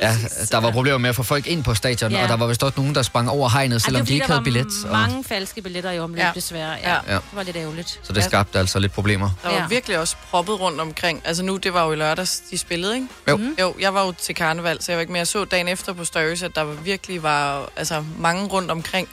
36. 0.00 0.30
Ja, 0.40 0.44
der 0.56 0.60
var 0.62 0.70
problemer 0.72 0.98
med 0.98 1.08
at 1.10 1.16
få 1.16 1.22
folk 1.22 1.46
ind 1.46 1.64
på 1.64 1.74
stadion, 1.74 2.10
Ja. 2.12 2.22
og 2.22 2.28
der 2.28 2.36
var 2.36 2.46
vist 2.46 2.62
også 2.62 2.74
nogen, 2.80 2.94
der 2.94 3.02
sprang 3.02 3.30
over 3.30 3.48
hegnet, 3.48 3.82
selvom 3.82 4.00
Ej, 4.02 4.06
de 4.06 4.14
ikke 4.14 4.26
havde 4.26 4.42
billet. 4.42 4.66
Der 4.82 4.88
Og, 4.88 4.90
var 4.90 5.06
mange 5.06 5.24
falske 5.24 5.62
billetter 5.62 5.90
i 5.90 5.98
omløb, 5.98 6.18
ja. 6.18 6.26
Ja. 6.26 6.32
desværre. 6.34 6.70
Ja. 6.72 6.90
Ja. 6.90 6.94
ja. 6.94 7.00
Ja. 7.08 7.14
Det 7.14 7.22
var 7.32 7.42
lidt 7.42 7.56
ærgerligt. 7.56 8.00
så 8.02 8.12
det 8.12 8.24
skabte 8.24 8.58
altså 8.58 8.78
lidt 8.78 8.92
problemer. 8.92 9.30
Der 9.42 9.48
var 9.48 9.54
Ja. 9.56 9.62
ja. 9.62 9.68
virkelig 9.68 9.98
også 9.98 10.16
proppet 10.30 10.60
rundt 10.60 10.80
omkring. 10.80 11.22
Altså 11.24 11.42
nu, 11.42 11.56
det 11.56 11.74
var 11.74 11.84
jo 11.86 11.92
i 11.92 11.96
lørdags, 11.96 12.42
de 12.50 12.58
spillede, 12.58 12.94
ikke? 12.94 13.06
Jo. 13.28 13.36
Mm. 13.36 13.56
Jo, 13.60 13.74
jeg 13.80 13.94
var 13.94 14.04
jo 14.06 14.12
til 14.12 14.34
karneval, 14.34 14.82
så 14.82 14.92
jeg 14.92 14.96
var 14.96 15.00
ikke 15.00 15.12
mere. 15.12 15.18
Jeg 15.20 15.26
så 15.26 15.44
dagen 15.44 15.68
efter 15.68 15.92
på 15.92 16.04
Stories, 16.04 16.42
at 16.42 16.54
der 16.54 16.62
var 16.62 16.74
virkelig 16.74 17.22
var 17.22 17.68
altså, 17.76 18.04
mange 18.18 18.46
rundt 18.46 18.70
omkring 18.70 19.08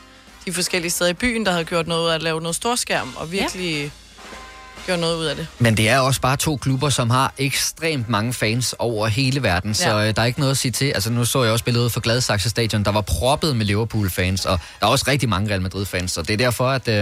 de 0.46 0.54
forskellige 0.54 0.92
steder 0.92 1.10
i 1.10 1.14
byen, 1.14 1.46
der 1.46 1.52
havde 1.52 1.66
gjort 1.66 1.88
noget 1.88 2.14
at 2.14 2.24
lave 2.24 2.42
noget 2.42 2.56
storskærm, 2.56 3.14
og 3.16 3.32
virkelig 3.32 3.84
ja. 3.84 3.90
Gjort 4.86 5.00
noget 5.00 5.18
ud 5.18 5.26
af 5.26 5.36
det. 5.36 5.48
Men 5.60 5.78
det 5.78 5.90
er 5.90 6.00
også 6.00 6.22
bare 6.22 6.38
to 6.38 6.58
klubber, 6.58 6.90
som 6.90 7.10
har 7.10 7.34
ekstremt 7.38 8.10
mange 8.10 8.34
fans 8.34 8.76
over 8.80 9.08
hele 9.08 9.44
verden, 9.44 9.74
så 9.74 9.90
Ja. 9.90 10.08
øh, 10.08 10.16
der 10.16 10.22
er 10.22 10.26
ikke 10.26 10.40
noget 10.40 10.52
at 10.52 10.58
sige 10.58 10.72
til. 10.72 10.86
Altså 10.92 11.10
nu 11.12 11.26
så 11.26 11.44
jeg 11.44 11.52
også 11.52 11.66
billedet 11.66 11.92
fra 11.92 12.02
Gladsaxe 12.04 12.50
Stadion, 12.50 12.86
der 12.86 12.92
var 12.92 13.02
proppet 13.02 13.56
med 13.56 13.66
Liverpool-fans, 13.66 14.46
og 14.46 14.60
der 14.80 14.86
er 14.86 14.92
også 14.92 15.06
rigtig 15.08 15.30
mange 15.30 15.50
Real 15.50 15.62
Madrid-fans, 15.62 16.12
så 16.12 16.22
det 16.22 16.34
er 16.34 16.38
derfor, 16.38 16.68
at 16.70 16.88
øh, 16.88 16.94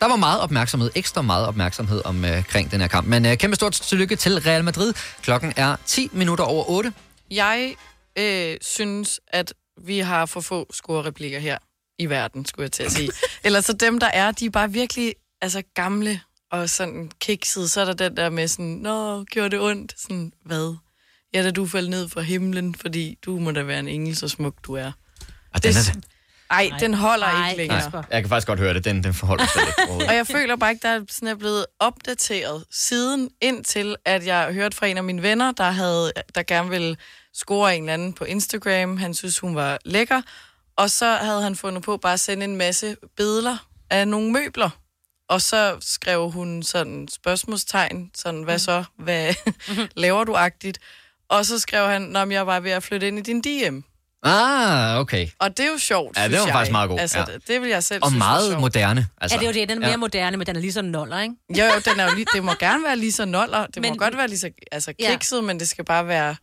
der 0.00 0.08
var 0.08 0.16
meget 0.16 0.40
opmærksomhed, 0.40 0.90
ekstra 0.94 1.22
meget 1.22 1.46
opmærksomhed 1.46 2.02
omkring 2.04 2.70
den 2.70 2.80
her 2.80 2.88
kamp. 2.88 3.06
Men 3.08 3.26
øh, 3.26 3.36
kæmpe 3.36 3.56
stort 3.56 3.72
tillykke 3.72 4.16
til 4.16 4.38
Real 4.40 4.64
Madrid. 4.64 4.92
Klokken 5.22 5.52
er 5.56 5.76
10 5.86 6.08
minutter 6.12 6.44
over 6.44 6.70
8. 6.70 6.92
Jeg 7.30 7.74
øh, 8.18 8.56
synes, 8.62 9.20
at 9.28 9.52
vi 9.86 9.98
har 9.98 10.26
for 10.26 10.40
få 10.40 10.66
score-replikker 10.74 11.38
her 11.38 11.58
i 11.98 12.06
verden, 12.06 12.46
skulle 12.46 12.64
jeg 12.64 12.72
til 12.72 12.82
at 12.82 12.92
sige. 12.92 13.10
Eller 13.44 13.60
så 13.60 13.72
dem, 13.72 14.00
der 14.00 14.06
er, 14.06 14.30
de 14.30 14.46
er 14.46 14.50
bare 14.50 14.70
virkelig 14.72 15.14
altså, 15.42 15.62
gamle 15.74 16.20
og 16.60 16.70
sådan 16.70 17.10
kiksede. 17.20 17.68
Så 17.68 17.80
er 17.80 17.84
der 17.84 17.92
den 17.92 18.16
der 18.16 18.30
med 18.30 18.48
sådan, 18.48 18.66
Nå, 18.66 19.24
gjorde 19.24 19.50
det 19.50 19.60
ondt? 19.60 19.94
Sådan, 20.00 20.32
hvad? 20.44 20.76
Ja, 21.34 21.42
da 21.42 21.50
du 21.50 21.66
faldt 21.66 21.90
ned 21.90 22.08
fra 22.08 22.20
himlen, 22.20 22.74
fordi 22.74 23.18
du 23.24 23.38
må 23.38 23.50
da 23.50 23.62
være 23.62 23.78
en 23.78 23.88
engel, 23.88 24.16
så 24.16 24.28
smuk 24.28 24.54
du 24.66 24.74
er. 24.74 24.92
Og 25.54 25.62
den 25.62 25.70
er, 25.70 26.00
Ej, 26.50 26.70
den 26.80 26.94
holder 26.94 27.48
ikke 27.48 27.56
længere. 27.56 27.90
nej, 27.90 28.02
jeg 28.10 28.22
kan 28.22 28.28
faktisk 28.28 28.46
godt 28.46 28.58
høre 28.58 28.74
det. 28.74 28.84
Den, 28.84 29.04
den 29.04 29.14
forholder 29.14 29.46
sig 29.46 29.62
lidt 29.64 29.74
overhovedet. 29.78 30.08
Og 30.10 30.14
jeg 30.14 30.26
føler 30.26 30.56
bare 30.56 30.70
ikke, 30.70 30.82
der 30.82 30.88
er, 30.88 31.00
sådan 31.10 31.28
er 31.28 31.34
blevet 31.34 31.66
opdateret 31.80 32.64
siden 32.70 33.30
indtil, 33.40 33.96
at 34.04 34.26
jeg 34.26 34.52
hørte 34.52 34.76
fra 34.76 34.86
en 34.86 34.96
af 34.96 35.04
mine 35.04 35.22
venner, 35.22 35.52
der, 35.52 35.70
havde, 35.70 36.12
der 36.34 36.42
gerne 36.42 36.70
ville 36.70 36.96
score 37.34 37.76
en 37.76 37.82
eller 37.82 37.94
anden 37.94 38.12
på 38.12 38.24
Instagram. 38.24 38.96
Han 38.96 39.14
synes, 39.14 39.38
hun 39.38 39.54
var 39.54 39.78
lækker. 39.84 40.22
Og 40.76 40.90
så 40.90 41.14
havde 41.14 41.42
han 41.42 41.56
fundet 41.56 41.82
på 41.82 41.96
bare 41.96 42.12
at 42.12 42.20
sende 42.20 42.44
en 42.44 42.56
masse 42.56 42.96
billeder 43.16 43.56
af 43.90 44.08
nogle 44.08 44.32
møbler. 44.32 44.70
Og 45.28 45.42
så 45.42 45.76
skrev 45.80 46.30
hun 46.30 46.62
sådan 46.62 47.08
spørgsmålstegn, 47.12 48.10
sådan, 48.14 48.42
hvad 48.42 48.58
så? 48.58 48.84
Hvad 48.98 49.34
laver 49.96 50.24
du-agtigt? 50.24 50.78
Og 51.28 51.46
så 51.46 51.58
skrev 51.58 51.86
han, 51.88 52.16
om 52.16 52.32
jeg 52.32 52.46
var 52.46 52.60
ved 52.60 52.70
at 52.70 52.82
flytte 52.82 53.08
ind 53.08 53.18
i 53.18 53.22
din 53.22 53.40
DM. 53.40 53.78
Ah, 54.26 54.98
okay. 55.00 55.28
Og 55.38 55.56
det 55.56 55.66
er 55.66 55.70
jo 55.70 55.78
sjovt, 55.78 56.16
Ja, 56.18 56.24
det 56.28 56.32
var 56.32 56.44
jeg. 56.44 56.52
faktisk 56.52 56.72
meget 56.72 56.88
god, 56.90 56.98
Altså, 56.98 57.18
ja. 57.18 57.24
det, 57.24 57.48
det 57.48 57.60
vil 57.60 57.68
jeg 57.70 57.84
selv 57.84 58.02
Og 58.04 58.10
synes 58.10 58.20
var 58.20 58.26
meget 58.26 58.46
sjovt. 58.50 58.60
moderne. 58.60 59.06
Altså, 59.20 59.34
ja, 59.36 59.38
det 59.40 59.46
er 59.46 59.50
jo 59.50 59.60
det. 59.60 59.68
Den 59.68 59.76
er 59.78 59.80
mere 59.80 59.86
ja. 59.88 59.90
ja. 59.92 59.96
moderne, 59.96 60.36
men 60.36 60.46
den 60.46 60.56
er 60.56 60.60
lige 60.60 60.72
så 60.72 60.82
noller, 60.82 61.20
ikke? 61.20 61.34
Jo, 61.58 61.64
jo, 61.64 61.80
den 61.84 62.00
er 62.00 62.04
jo 62.10 62.14
lige, 62.14 62.26
det 62.34 62.44
må 62.44 62.52
gerne 62.60 62.84
være 62.84 62.96
lige 62.96 63.12
så 63.12 63.24
noller. 63.24 63.66
Det 63.66 63.76
men, 63.76 63.82
må 63.82 63.88
Men- 63.92 63.98
godt 63.98 64.16
være 64.16 64.28
lige 64.28 64.38
så 64.38 64.50
altså, 64.72 64.92
Ja. 65.00 65.10
kikset, 65.10 65.44
men 65.44 65.60
det 65.60 65.68
skal 65.68 65.84
bare 65.84 66.06
være 66.08 66.36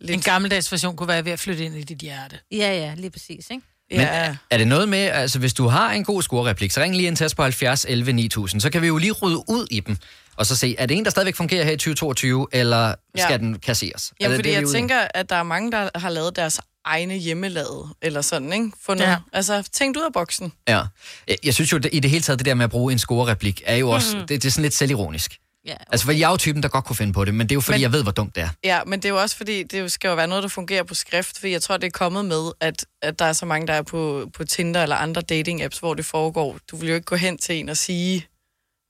lidt... 0.00 0.10
En 0.14 0.20
gammeldags 0.20 0.72
version 0.72 0.96
kunne 0.96 1.08
være 1.08 1.24
ved 1.24 1.32
at 1.32 1.40
flytte 1.40 1.64
ind 1.64 1.76
i 1.76 1.82
dit 1.82 1.98
hjerte. 1.98 2.38
Ja, 2.52 2.56
ja, 2.72 2.94
lige 2.96 3.10
præcis, 3.10 3.46
ikke? 3.50 3.62
Men 3.90 4.00
er, 4.00 4.34
er 4.50 4.58
det 4.58 4.68
noget 4.68 4.88
med, 4.88 4.98
altså 4.98 5.38
hvis 5.38 5.54
du 5.54 5.66
har 5.66 5.92
en 5.92 6.04
god 6.04 6.22
scorereplik, 6.22 6.70
så 6.70 6.80
ring 6.80 6.96
lige 6.96 7.06
ind 7.06 7.16
til 7.16 7.26
os 7.26 7.34
på 7.34 7.42
70 7.42 7.86
11 7.88 8.12
9000, 8.12 8.60
så 8.60 8.70
kan 8.70 8.82
vi 8.82 8.86
jo 8.86 8.96
lige 8.98 9.12
rydde 9.12 9.36
ud 9.48 9.66
i 9.70 9.80
dem, 9.80 9.96
og 10.36 10.46
så 10.46 10.56
se, 10.56 10.74
er 10.78 10.86
det 10.86 10.96
en, 10.96 11.04
der 11.04 11.10
stadigvæk 11.10 11.36
fungerer 11.36 11.64
her 11.64 11.72
i 11.72 11.76
2022, 11.76 12.46
eller 12.52 12.94
skal 13.16 13.32
Ja. 13.32 13.36
den 13.38 13.58
kasseres? 13.58 14.12
Ja, 14.20 14.24
er 14.24 14.28
det 14.28 14.36
fordi 14.36 14.48
det, 14.48 14.54
jeg 14.54 14.68
tænker, 14.68 14.96
at 15.14 15.30
der 15.30 15.36
er 15.36 15.42
mange, 15.42 15.72
der 15.72 15.88
har 15.94 16.10
lavet 16.10 16.36
deres 16.36 16.60
egne 16.84 17.14
hjemmelavede, 17.14 17.88
eller 18.02 18.20
sådan, 18.20 18.52
ikke? 18.52 18.70
Fundet, 18.86 19.04
Ja. 19.04 19.16
Altså, 19.32 19.68
tænkt 19.72 19.96
ud 19.96 20.02
af 20.02 20.12
boksen. 20.12 20.52
Ja. 20.68 20.82
Jeg, 21.28 21.36
jeg 21.44 21.54
synes 21.54 21.72
jo, 21.72 21.78
det, 21.78 21.90
i 21.92 22.00
det 22.00 22.10
hele 22.10 22.22
taget, 22.22 22.38
det 22.38 22.46
der 22.46 22.54
med 22.54 22.64
at 22.64 22.70
bruge 22.70 22.92
en 22.92 22.98
scorereplik, 22.98 23.62
er 23.66 23.76
jo 23.76 23.90
også, 23.90 24.08
Mhm. 24.08 24.16
mm-hmm. 24.16 24.26
det, 24.28 24.42
det 24.42 24.48
er 24.48 24.52
sådan 24.52 24.62
lidt 24.62 24.74
selvironisk. 24.74 25.36
Ja, 25.68 25.74
okay. 25.74 25.84
Altså, 25.92 26.04
for 26.04 26.12
jeg 26.12 26.26
er 26.26 26.30
jo 26.30 26.36
typen, 26.36 26.62
der 26.62 26.68
godt 26.68 26.84
kunne 26.84 26.96
finde 26.96 27.12
på 27.12 27.24
det, 27.24 27.34
men 27.34 27.46
det 27.46 27.52
er 27.52 27.56
jo 27.56 27.60
fordi, 27.60 27.74
Men- 27.74 27.82
jeg 27.82 27.92
ved, 27.92 28.02
hvor 28.02 28.12
dumt 28.12 28.34
det 28.34 28.42
er. 28.42 28.48
Ja, 28.64 28.84
men 28.86 28.98
det 29.02 29.04
er 29.04 29.08
jo 29.08 29.20
også 29.20 29.36
fordi, 29.36 29.62
det 29.62 29.92
skal 29.92 30.08
jo 30.08 30.14
være 30.14 30.26
noget, 30.28 30.42
der 30.42 30.48
fungerer 30.48 30.82
på 30.82 30.94
skrift, 30.94 31.38
for 31.38 31.46
jeg 31.46 31.62
tror, 31.62 31.76
det 31.76 31.86
er 31.86 31.90
kommet 31.90 32.24
med, 32.24 32.52
at, 32.60 32.86
at 33.02 33.18
der 33.18 33.24
er 33.24 33.32
så 33.32 33.46
mange, 33.46 33.66
der 33.66 33.72
er 33.72 33.82
på, 33.82 34.30
på 34.34 34.44
Tinder 34.44 34.82
eller 34.82 34.96
andre 34.96 35.22
dating-apps, 35.32 35.78
hvor 35.80 35.94
det 35.94 36.04
foregår. 36.04 36.58
Du 36.70 36.76
vil 36.76 36.88
jo 36.88 36.94
ikke 36.94 37.04
gå 37.04 37.16
hen 37.16 37.38
til 37.38 37.54
en 37.54 37.68
og 37.68 37.76
sige, 37.76 38.26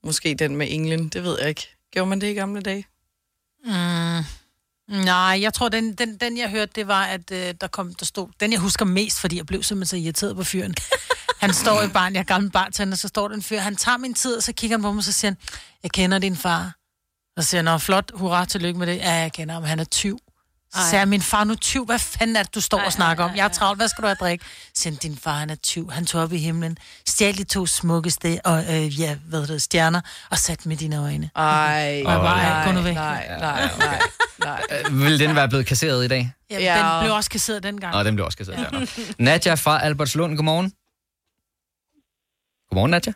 måske 0.03 0.35
den 0.35 0.55
med 0.55 0.67
England, 0.69 1.11
det 1.11 1.23
ved 1.23 1.37
jeg 1.39 1.49
ikke. 1.49 1.67
Gjorde 1.93 2.09
man 2.09 2.21
det 2.21 2.27
i 2.27 2.33
gamle 2.33 2.61
dage? 2.61 2.85
Mm. 3.65 4.23
Nej, 5.05 5.37
jeg 5.41 5.53
tror, 5.53 5.69
den, 5.69 5.93
den, 5.93 6.17
den 6.17 6.37
jeg 6.37 6.49
hørte, 6.49 6.71
det 6.75 6.87
var, 6.87 7.03
at 7.03 7.31
øh, 7.31 7.53
der, 7.61 7.67
kom, 7.67 7.93
der 7.93 8.05
stod... 8.05 8.27
Den, 8.39 8.51
jeg 8.51 8.59
husker 8.59 8.85
mest, 8.85 9.19
fordi 9.19 9.37
jeg 9.37 9.45
blev 9.45 9.63
simpelthen 9.63 9.99
så 9.99 10.03
irriteret 10.05 10.35
på 10.35 10.43
fyren. 10.43 10.75
Han 11.39 11.53
står 11.53 11.81
i 11.83 11.87
barn, 11.87 12.13
jeg 12.13 12.19
er 12.19 12.23
gammel 12.23 12.51
bartender, 12.51 12.97
så 12.97 13.07
står 13.07 13.27
den 13.27 13.43
fyr, 13.43 13.59
han 13.59 13.75
tager 13.75 13.97
min 13.97 14.13
tid, 14.13 14.37
og 14.37 14.43
så 14.43 14.53
kigger 14.53 14.77
han 14.77 14.81
på 14.81 14.91
mig, 14.91 14.97
og 14.97 15.03
så 15.03 15.11
siger 15.11 15.31
han, 15.31 15.37
jeg 15.83 15.91
kender 15.91 16.19
din 16.19 16.35
far. 16.35 16.71
Og 17.37 17.43
så 17.43 17.49
siger 17.49 17.57
han, 17.59 17.65
nå, 17.65 17.77
flot, 17.77 18.11
hurra, 18.13 18.45
tillykke 18.45 18.79
med 18.79 18.87
det. 18.87 18.95
Ja, 18.97 19.11
jeg 19.13 19.31
kender 19.33 19.53
ham, 19.53 19.63
han 19.63 19.79
er 19.79 19.83
tyv. 19.83 20.19
Så 20.73 20.79
Ej. 20.79 20.89
sagde 20.89 21.05
min 21.05 21.21
far 21.21 21.43
nu 21.43 21.55
tyv, 21.55 21.85
hvad 21.85 21.99
fanden 21.99 22.35
er 22.35 22.43
det, 22.43 22.55
du 22.55 22.61
står 22.61 22.81
og 22.81 22.93
snakker 22.93 23.23
om? 23.23 23.35
Jeg 23.35 23.43
er 23.43 23.47
travlt, 23.49 23.79
hvad 23.79 23.87
skal 23.87 24.01
du 24.01 24.07
have 24.07 24.11
at 24.11 24.19
drikke? 24.19 24.45
Så 24.75 24.97
din 25.01 25.17
far, 25.17 25.37
han 25.37 25.49
er 25.49 25.55
tyv, 25.55 25.91
han 25.91 26.05
tog 26.05 26.21
op 26.21 26.33
i 26.33 26.37
himlen, 26.37 26.77
stjal 27.07 27.37
de 27.37 27.43
to 27.43 27.65
smukkeste 27.65 28.39
og, 28.45 28.59
øh, 28.75 28.99
ja, 28.99 29.15
hvad 29.15 29.39
hedder 29.39 29.53
det, 29.53 29.61
stjerner, 29.61 30.01
og 30.29 30.37
satte 30.37 30.71
i 30.71 30.75
dine 30.75 30.97
øjne. 30.97 31.29
Ej, 31.35 32.01
og 32.05 32.11
jeg 32.11 32.19
bare, 32.19 32.43
nej, 32.43 32.65
gå 32.65 32.71
nu 32.71 32.81
væk. 32.81 32.93
nej, 32.95 33.27
nej, 33.39 33.69
nej, 33.79 33.99
nej. 34.39 34.61
Øh, 34.89 35.01
Vil 35.03 35.19
den 35.19 35.35
være 35.35 35.49
blevet 35.49 35.65
kasseret 35.65 36.05
i 36.05 36.07
dag? 36.07 36.31
Ja, 36.51 36.59
Ja. 36.59 36.93
den 36.93 37.03
blev 37.03 37.13
også 37.15 37.29
kasseret 37.29 37.63
dengang. 37.63 37.95
Nå, 37.95 38.03
den 38.03 38.15
blev 38.15 38.25
også 38.25 38.37
kasseret. 38.37 38.71
Nå. 38.71 38.79
Nadja 39.25 39.53
fra 39.53 39.83
Albertslund, 39.83 40.35
godmorgen. 40.35 40.73
Godmorgen, 42.69 42.91
Nadja. 42.91 43.13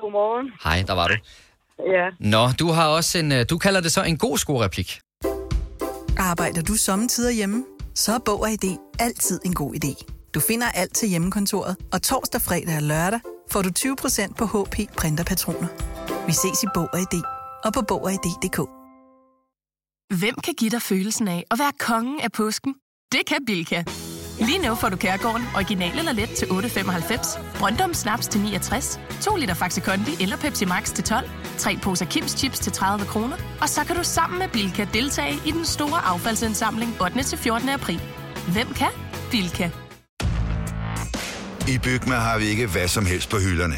Godmorgen. 0.00 0.52
Hej, 0.64 0.84
der 0.86 0.92
var 0.92 1.08
du. 1.08 1.14
Ja. 1.94 2.06
Nå, 2.20 2.48
du 2.58 2.66
har 2.72 2.88
også 2.88 3.18
en, 3.18 3.32
øh, 3.32 3.46
du 3.50 3.58
kalder 3.58 3.80
det 3.80 3.92
så 3.92 4.02
en 4.02 4.18
god 4.18 4.38
scorereplik. 4.38 5.00
Arbejder 6.18 6.62
du 6.62 6.74
sommetider 6.74 7.30
hjemme? 7.30 7.64
Så 7.94 8.12
er 8.14 8.18
Bog 8.24 8.40
og 8.40 8.50
ID 8.50 8.76
altid 8.98 9.40
en 9.44 9.54
god 9.54 9.74
idé. 9.74 10.06
Du 10.34 10.40
finder 10.40 10.66
alt 10.74 10.94
til 10.94 11.08
hjemmekontoret, 11.08 11.76
og 11.92 12.02
torsdag, 12.02 12.40
fredag 12.40 12.76
og 12.76 12.82
lørdag 12.82 13.20
får 13.50 13.62
du 13.62 13.70
20% 13.78 14.34
på 14.34 14.44
HP 14.44 14.76
printerpatroner. 14.98 15.68
Vi 16.26 16.32
ses 16.32 16.62
i 16.62 16.66
Bog 16.74 16.88
og 16.92 16.98
ID 17.00 17.22
og 17.64 17.72
på 17.72 17.82
Bog 17.88 18.02
og 18.04 18.12
ID.dk. 18.12 18.58
Hvem 20.20 20.34
kan 20.44 20.54
give 20.58 20.70
dig 20.70 20.82
følelsen 20.82 21.28
af 21.28 21.44
at 21.50 21.58
være 21.58 21.72
kongen 21.80 22.20
af 22.20 22.32
påsken? 22.32 22.74
Det 23.12 23.26
kan 23.26 23.44
Bilka! 23.46 23.84
Lige 24.40 24.58
nu 24.58 24.74
får 24.74 24.88
du 24.88 24.96
Kærgården 24.96 25.46
original 25.54 25.98
eller 25.98 26.12
let 26.12 26.30
til 26.30 26.46
8.95, 26.46 27.58
Brøndum 27.58 27.94
Snaps 27.94 28.28
til 28.28 28.40
69, 28.40 29.00
2 29.20 29.36
liter 29.36 29.54
Faxi 29.54 29.80
Kondi 29.80 30.22
eller 30.22 30.36
Pepsi 30.36 30.64
Max 30.64 30.92
til 30.92 31.04
12, 31.04 31.30
3 31.58 31.76
poser 31.82 32.04
Kims 32.04 32.30
Chips 32.30 32.58
til 32.58 32.72
30 32.72 33.06
kroner, 33.06 33.36
og 33.60 33.68
så 33.68 33.84
kan 33.84 33.96
du 33.96 34.02
sammen 34.04 34.38
med 34.38 34.48
Bilka 34.48 34.86
deltage 34.92 35.34
i 35.46 35.50
den 35.50 35.64
store 35.64 36.06
affaldsindsamling 36.06 37.02
8. 37.02 37.22
til 37.22 37.38
14. 37.38 37.68
april. 37.68 38.00
Hvem 38.52 38.74
kan? 38.74 38.88
Bilka. 39.30 39.70
I 41.68 41.78
Bygma 41.78 42.14
har 42.14 42.38
vi 42.38 42.44
ikke 42.44 42.66
hvad 42.66 42.88
som 42.88 43.06
helst 43.06 43.30
på 43.30 43.38
hylderne. 43.38 43.76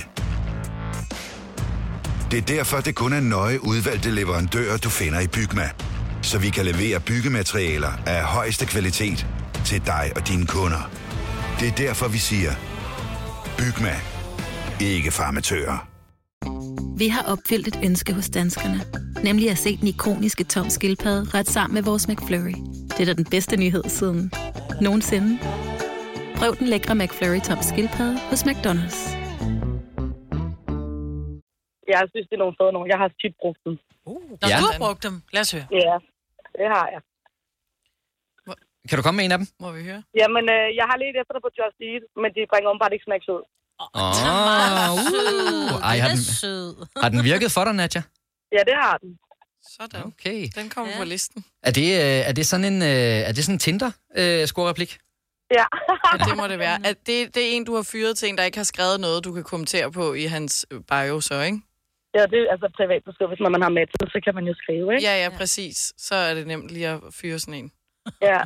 Det 2.31 2.39
er 2.39 2.43
derfor, 2.43 2.81
det 2.81 2.95
kun 2.95 3.13
er 3.13 3.21
nøje 3.21 3.65
udvalgte 3.65 4.11
leverandører, 4.11 4.77
du 4.77 4.89
finder 4.89 5.21
i 5.21 5.27
Bygma. 5.27 5.71
Så 6.23 6.39
vi 6.39 6.51
kan 6.51 6.65
levere 6.65 7.01
byggematerialer 7.01 7.93
af 8.07 8.23
højeste 8.23 8.67
kvalitet 8.67 9.27
til 9.65 9.87
dig 9.87 10.05
og 10.17 10.29
dine 10.29 10.47
kunder. 10.47 10.83
Det 11.61 11.69
er 11.69 11.77
derfor, 11.87 12.09
vi 12.09 12.19
siger, 12.19 12.51
Bygma. 13.59 13.95
Ikke 14.81 15.11
for 15.11 15.23
amatører. 15.23 15.79
Vi 16.99 17.09
har 17.09 17.23
opfyldt 17.33 17.69
et 17.69 17.79
ønske 17.85 18.13
hos 18.15 18.29
danskerne. 18.31 18.81
Nemlig 19.25 19.51
at 19.51 19.59
se 19.59 19.77
den 19.77 19.89
ikoniske 19.89 20.45
tom 20.45 20.69
skildpadde 20.71 21.39
ret 21.39 21.47
sammen 21.49 21.75
med 21.75 21.83
vores 21.83 22.09
McFlurry. 22.09 22.55
Det 22.89 23.01
er 23.01 23.05
da 23.05 23.13
den 23.13 23.25
bedste 23.25 23.57
nyhed 23.57 23.85
siden 23.85 24.33
nogensinde. 24.81 25.39
Prøv 26.37 26.57
den 26.59 26.67
lækre 26.67 26.95
McFlurry 26.95 27.41
tom 27.41 27.59
skildpadde 27.63 28.19
hos 28.31 28.43
McDonald's. 28.43 29.01
Jeg 31.95 32.03
synes, 32.13 32.27
det 32.31 32.35
er 32.39 32.43
nogle 32.45 32.57
fede 32.61 32.73
nogle. 32.73 32.89
Jeg 32.93 32.99
har 33.05 33.11
tit 33.23 33.35
brugt 33.43 33.61
dem. 33.67 33.75
Når 34.43 34.49
Ja. 34.53 34.57
du 34.61 34.65
har 34.71 34.77
brugt 34.85 35.03
dem, 35.07 35.15
lad 35.35 35.41
os 35.47 35.53
høre. 35.57 35.67
Ja, 35.73 35.97
det 36.59 36.67
har 36.75 36.87
jeg. 36.95 37.01
Kan 38.89 38.97
du 38.99 39.03
komme 39.07 39.17
med 39.19 39.25
en 39.29 39.33
af 39.37 39.39
dem? 39.43 39.47
Må 39.65 39.69
vi 39.77 39.83
høre? 39.91 40.03
Jamen, 40.21 40.45
øh, 40.57 40.67
jeg 40.79 40.87
har 40.91 40.97
lidt 41.03 41.17
efter 41.21 41.33
det 41.35 41.43
på 41.47 41.51
Just 41.59 41.79
Eat, 41.89 42.03
men 42.23 42.29
de 42.37 42.41
bringer 42.51 42.69
åbenbart 42.71 42.93
ikke 42.97 43.07
snacks 43.09 43.29
ud. 43.37 43.43
Åh, 43.85 44.13
uh, 45.05 45.89
ej, 45.91 45.97
har 46.05 46.09
den, 46.09 46.23
sød. 46.41 46.67
har 47.03 47.09
den 47.15 47.25
virket 47.31 47.51
for 47.57 47.65
dig, 47.65 47.75
Nadja? 47.81 48.03
Ja, 48.57 48.61
det 48.69 48.77
har 48.85 48.97
den. 49.03 49.11
Sådan. 49.77 50.03
Okay. 50.11 50.41
Den 50.59 50.67
kommer 50.75 50.93
ja. 50.93 50.99
på 50.99 51.05
listen. 51.05 51.45
Er 51.63 51.73
det, 51.79 51.89
øh, 52.03 52.29
er 52.29 52.33
det 52.39 52.47
sådan 52.47 52.67
en, 52.73 52.83
øh, 52.83 53.29
er 53.29 53.33
det 53.33 53.43
sådan 53.45 53.55
en 53.55 53.59
Tinder-scorereplik? 53.67 54.93
Ja. 55.59 55.65
ja, 56.19 56.25
det 56.29 56.37
må 56.37 56.47
det 56.53 56.59
være. 56.59 56.79
At 56.91 56.97
det, 57.07 57.35
det 57.35 57.43
er 57.47 57.51
en, 57.57 57.65
du 57.65 57.75
har 57.75 57.87
fyret 57.93 58.19
til 58.19 58.29
en, 58.29 58.39
der 58.39 58.45
ikke 58.45 58.59
har 58.59 58.71
skrevet 58.75 59.01
noget, 59.01 59.25
du 59.25 59.33
kan 59.33 59.45
kommentere 59.45 59.93
på 59.93 60.15
i 60.15 60.25
hans 60.25 60.67
øh, 60.71 60.81
bio, 60.91 61.21
så, 61.21 61.43
ikke? 61.49 61.59
Ja, 62.17 62.23
det 62.33 62.39
er 62.43 62.51
altså 62.55 62.69
privat 62.77 63.03
besked. 63.05 63.27
Hvis 63.29 63.41
man 63.41 63.63
har 63.63 63.73
matchet, 63.79 64.09
så 64.15 64.21
kan 64.25 64.35
man 64.35 64.45
jo 64.51 64.55
skrive, 64.63 64.95
ikke? 64.95 65.05
Ja, 65.09 65.15
ja, 65.25 65.29
præcis. 65.39 65.77
Så 65.97 66.15
er 66.15 66.35
det 66.35 66.47
nemt 66.47 66.71
lige 66.71 66.89
at 66.89 67.01
fyre 67.21 67.39
sådan 67.39 67.55
en. 67.55 67.73
Ja. 68.23 68.41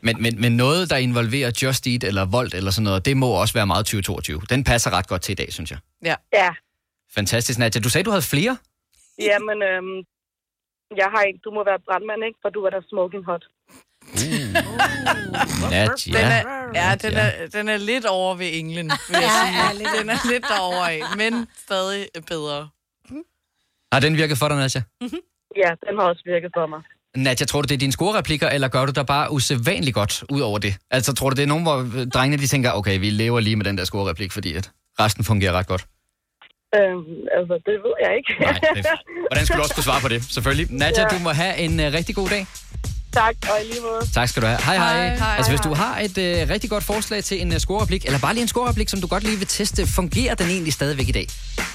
Men, 0.00 0.22
men, 0.22 0.40
men 0.40 0.56
noget, 0.56 0.90
der 0.90 0.96
involverer 0.96 1.50
Just 1.62 1.86
Eat 1.86 2.04
eller 2.04 2.24
Volt 2.24 2.54
eller 2.54 2.70
sådan 2.70 2.84
noget, 2.84 3.04
det 3.04 3.16
må 3.16 3.28
også 3.28 3.54
være 3.54 3.66
meget 3.66 3.86
2022. 3.86 4.40
Den 4.50 4.64
passer 4.64 4.90
ret 4.90 5.08
godt 5.08 5.22
til 5.22 5.32
i 5.32 5.34
dag, 5.34 5.52
synes 5.52 5.70
jeg. 5.70 5.78
Ja. 6.04 6.14
Ja. 6.32 6.50
Fantastisk, 7.14 7.58
Nadja. 7.58 7.80
Du 7.80 7.88
sagde, 7.90 8.04
du 8.04 8.10
havde 8.10 8.22
flere? 8.22 8.56
Jamen, 9.18 9.62
øhm, 9.62 9.98
jeg 10.96 11.08
har 11.14 11.22
ikke... 11.22 11.40
Du 11.44 11.50
må 11.50 11.64
være 11.64 11.78
brandmand, 11.86 12.24
ikke? 12.24 12.38
For 12.42 12.48
du 12.48 12.64
er 12.64 12.70
der 12.70 12.80
smoking 12.88 13.24
hot. 13.24 13.44
Nadja. 15.70 16.12
Den 16.18 16.26
er, 16.36 16.42
ja, 16.80 16.94
den 17.04 17.14
er, 17.24 17.30
den 17.56 17.68
er 17.68 17.76
lidt 17.76 18.06
over 18.06 18.34
ved 18.34 18.50
England, 18.52 18.90
vil 19.08 19.16
jeg 19.20 19.30
sige. 19.76 19.88
Den 20.00 20.10
er 20.10 20.30
lidt 20.32 20.44
derovre 20.48 20.92
af, 20.92 21.00
men 21.16 21.46
stadig 21.66 22.06
bedre. 22.26 22.68
Har 23.92 24.00
den 24.00 24.16
virket 24.16 24.38
for 24.38 24.48
dig, 24.48 24.56
Nadja? 24.56 24.82
Ja, 25.56 25.70
den 25.86 25.98
har 25.98 26.04
også 26.12 26.22
virket 26.24 26.50
for 26.54 26.66
mig. 26.66 26.82
Nadja, 27.16 27.46
tror 27.46 27.62
du, 27.62 27.66
det 27.66 27.74
er 27.74 27.78
dine 27.78 27.92
scorereplikker, 27.92 28.48
eller 28.48 28.68
gør 28.68 28.86
du 28.86 28.92
der 28.92 29.02
bare 29.02 29.32
usædvanligt 29.32 29.94
godt 29.94 30.24
ud 30.30 30.40
over 30.40 30.58
det? 30.58 30.74
Altså, 30.90 31.12
tror 31.14 31.30
du, 31.30 31.36
det 31.36 31.42
er 31.42 31.46
nogen, 31.46 31.62
hvor 31.64 31.76
øh, 32.00 32.06
drengene 32.06 32.42
de 32.42 32.46
tænker, 32.46 32.72
okay, 32.72 32.98
vi 32.98 33.10
lever 33.10 33.40
lige 33.40 33.56
med 33.56 33.64
den 33.64 33.78
der 33.78 33.84
scorereplik, 33.84 34.32
fordi 34.32 34.54
at 34.54 34.70
resten 35.00 35.24
fungerer 35.24 35.52
ret 35.52 35.66
godt? 35.66 35.84
Øhm, 36.76 37.04
altså, 37.38 37.54
det 37.66 37.74
ved 37.84 37.94
jeg 38.04 38.16
ikke. 38.16 38.32
Nej, 38.40 38.52
det, 38.74 38.86
hvordan 39.30 39.46
skulle 39.46 39.58
du 39.58 39.62
også 39.62 39.74
kunne 39.74 39.84
svare 39.84 40.00
på 40.00 40.08
det? 40.08 40.24
Selvfølgelig. 40.24 40.66
Nadja, 40.70 41.02
Ja. 41.02 41.08
du 41.08 41.22
må 41.22 41.30
have 41.30 41.56
en 41.58 41.80
uh, 41.80 41.86
rigtig 41.98 42.14
god 42.14 42.28
dag. 42.28 42.46
Tak, 43.12 43.34
og 43.42 43.58
i 43.64 43.66
lige 43.68 43.80
måde. 43.80 44.10
Tak 44.14 44.28
skal 44.28 44.42
du 44.42 44.46
have. 44.46 44.58
Hej, 44.64 44.76
hej. 44.76 45.06
Hej, 45.06 45.16
hej. 45.16 45.36
altså, 45.36 45.52
hvis 45.52 45.60
du 45.60 45.74
har 45.74 45.98
et 45.98 46.18
uh, 46.18 46.50
rigtig 46.50 46.70
godt 46.70 46.84
forslag 46.84 47.24
til 47.24 47.40
en 47.42 47.52
uh, 47.52 47.58
scorereplik, 47.58 48.04
eller 48.04 48.18
bare 48.18 48.34
lige 48.34 48.42
en 48.42 48.48
scorereplik, 48.48 48.88
som 48.88 49.00
du 49.00 49.06
godt 49.06 49.24
lige 49.24 49.36
vil 49.36 49.46
teste, 49.46 49.86
fungerer 49.86 50.34
den 50.34 50.48
egentlig 50.48 50.72
stadigvæk 50.72 51.08
i 51.08 51.12
dag? 51.12 51.28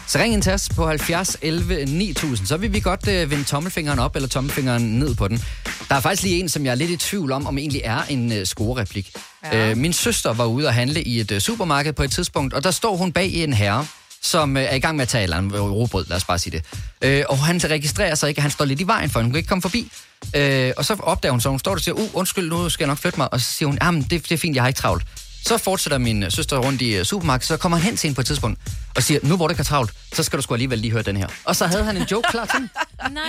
Så 0.08 0.20
ring 0.20 0.34
ind 0.34 0.44
til 0.44 0.54
os 0.54 0.70
på 0.76 0.88
70 0.88 1.38
11 1.42 1.86
9000, 1.86 2.48
så 2.48 2.58
vil 2.58 2.74
vi 2.74 2.80
godt 2.80 3.08
uh, 3.08 3.32
vende 3.32 3.44
tommelfingeren 3.44 4.00
op 4.00 4.16
eller 4.16 4.30
tommelfingeren 4.30 5.00
ned 5.00 5.16
på 5.16 5.28
den. 5.28 5.44
Der 5.90 5.96
er 5.96 6.00
faktisk 6.00 6.24
lige 6.24 6.40
en, 6.40 6.50
som 6.50 6.66
jeg 6.66 6.72
er 6.72 6.76
lidt 6.76 6.92
i 6.92 6.98
tvivl 6.98 7.32
om, 7.32 7.48
om 7.48 7.58
egentlig 7.58 7.82
er 7.84 8.02
en 8.10 8.32
uh, 8.32 8.44
scorereplik. 8.44 9.12
Ja. 9.54 9.72
Uh, 9.72 9.78
min 9.78 9.94
søster 9.94 10.34
var 10.34 10.46
ude 10.46 10.68
og 10.68 10.74
handle 10.74 11.04
i 11.04 11.20
et 11.20 11.32
uh, 11.32 11.38
supermarked 11.38 11.94
på 11.94 12.04
et 12.04 12.12
tidspunkt, 12.12 12.54
og 12.54 12.64
der 12.64 12.72
står 12.72 12.96
hun 12.96 13.12
bag 13.12 13.34
en 13.34 13.54
herre, 13.54 13.86
som 14.22 14.58
øh, 14.58 14.64
er 14.64 14.76
i 14.76 14.80
gang 14.80 14.96
med 14.96 15.02
at 15.02 15.10
tage 15.10 15.22
et 15.22 15.24
eller 15.24 15.38
andet 15.38 15.62
robrød, 15.62 16.06
lad 16.08 16.18
os 16.18 16.26
bare 16.26 16.40
sige 16.40 16.58
det. 16.58 16.66
Øh, 17.02 17.24
og 17.30 17.38
han 17.38 17.62
registrerer 17.64 18.16
sig 18.16 18.30
ikke, 18.30 18.40
at 18.40 18.42
han 18.42 18.52
står 18.52 18.66
lidt 18.66 18.82
i 18.82 18.88
vejen 18.88 19.10
for 19.10 19.20
hende. 19.20 19.28
Hun 19.28 19.34
kan 19.34 19.38
ikke 19.38 19.50
komme 19.50 19.62
forbi. 19.62 19.92
Øh, 20.36 20.74
og 20.78 20.86
så 20.86 20.96
opdager 21.00 21.32
hun 21.32 21.42
så, 21.42 21.50
hun 21.50 21.60
står 21.60 21.72
der 21.72 21.76
og 21.76 21.84
siger, 21.84 21.96
uh, 21.96 22.10
undskyld, 22.14 22.50
nu 22.50 22.70
skal 22.70 22.84
jeg 22.84 22.88
nok 22.88 22.98
flytte 22.98 23.20
mig. 23.20 23.34
Og 23.34 23.42
så 23.42 23.52
siger 23.52 23.68
hun, 23.68 23.78
jamen, 23.82 24.02
det, 24.02 24.10
det 24.10 24.32
er 24.32 24.38
fint, 24.38 24.56
jeg 24.56 24.64
har 24.64 24.68
ikke 24.68 24.80
travlt. 24.80 25.04
Så 25.46 25.58
fortsætter 25.58 25.98
min 25.98 26.24
øh, 26.24 26.32
søster 26.32 26.58
rundt 26.58 26.82
i 26.82 26.96
øh, 26.96 27.06
supermarkedet, 27.06 27.48
så 27.48 27.58
kommer 27.58 27.78
han 27.78 27.86
hen 27.86 27.98
til 27.98 28.08
hende 28.08 28.16
på 28.16 28.22
et 28.22 28.28
tidspunkt 28.28 28.60
og 28.96 29.04
siger, 29.04 29.20
nu 29.24 29.36
hvor 29.36 29.48
du 29.48 29.52
ikke 29.52 29.60
har 29.60 29.64
travlt, 29.64 29.94
så 30.14 30.24
skal 30.24 30.38
du 30.38 30.44
sgu 30.44 30.54
alligevel 30.54 30.80
lige 30.80 30.92
høre 30.92 31.02
den 31.02 31.18
her. 31.18 31.28
Og 31.46 31.56
så 31.56 31.68
havde 31.68 31.84
han 31.84 31.98
en 31.98 32.04
joke 32.12 32.28
klar 32.32 32.46
til. 32.46 32.70
Nej. 33.14 33.24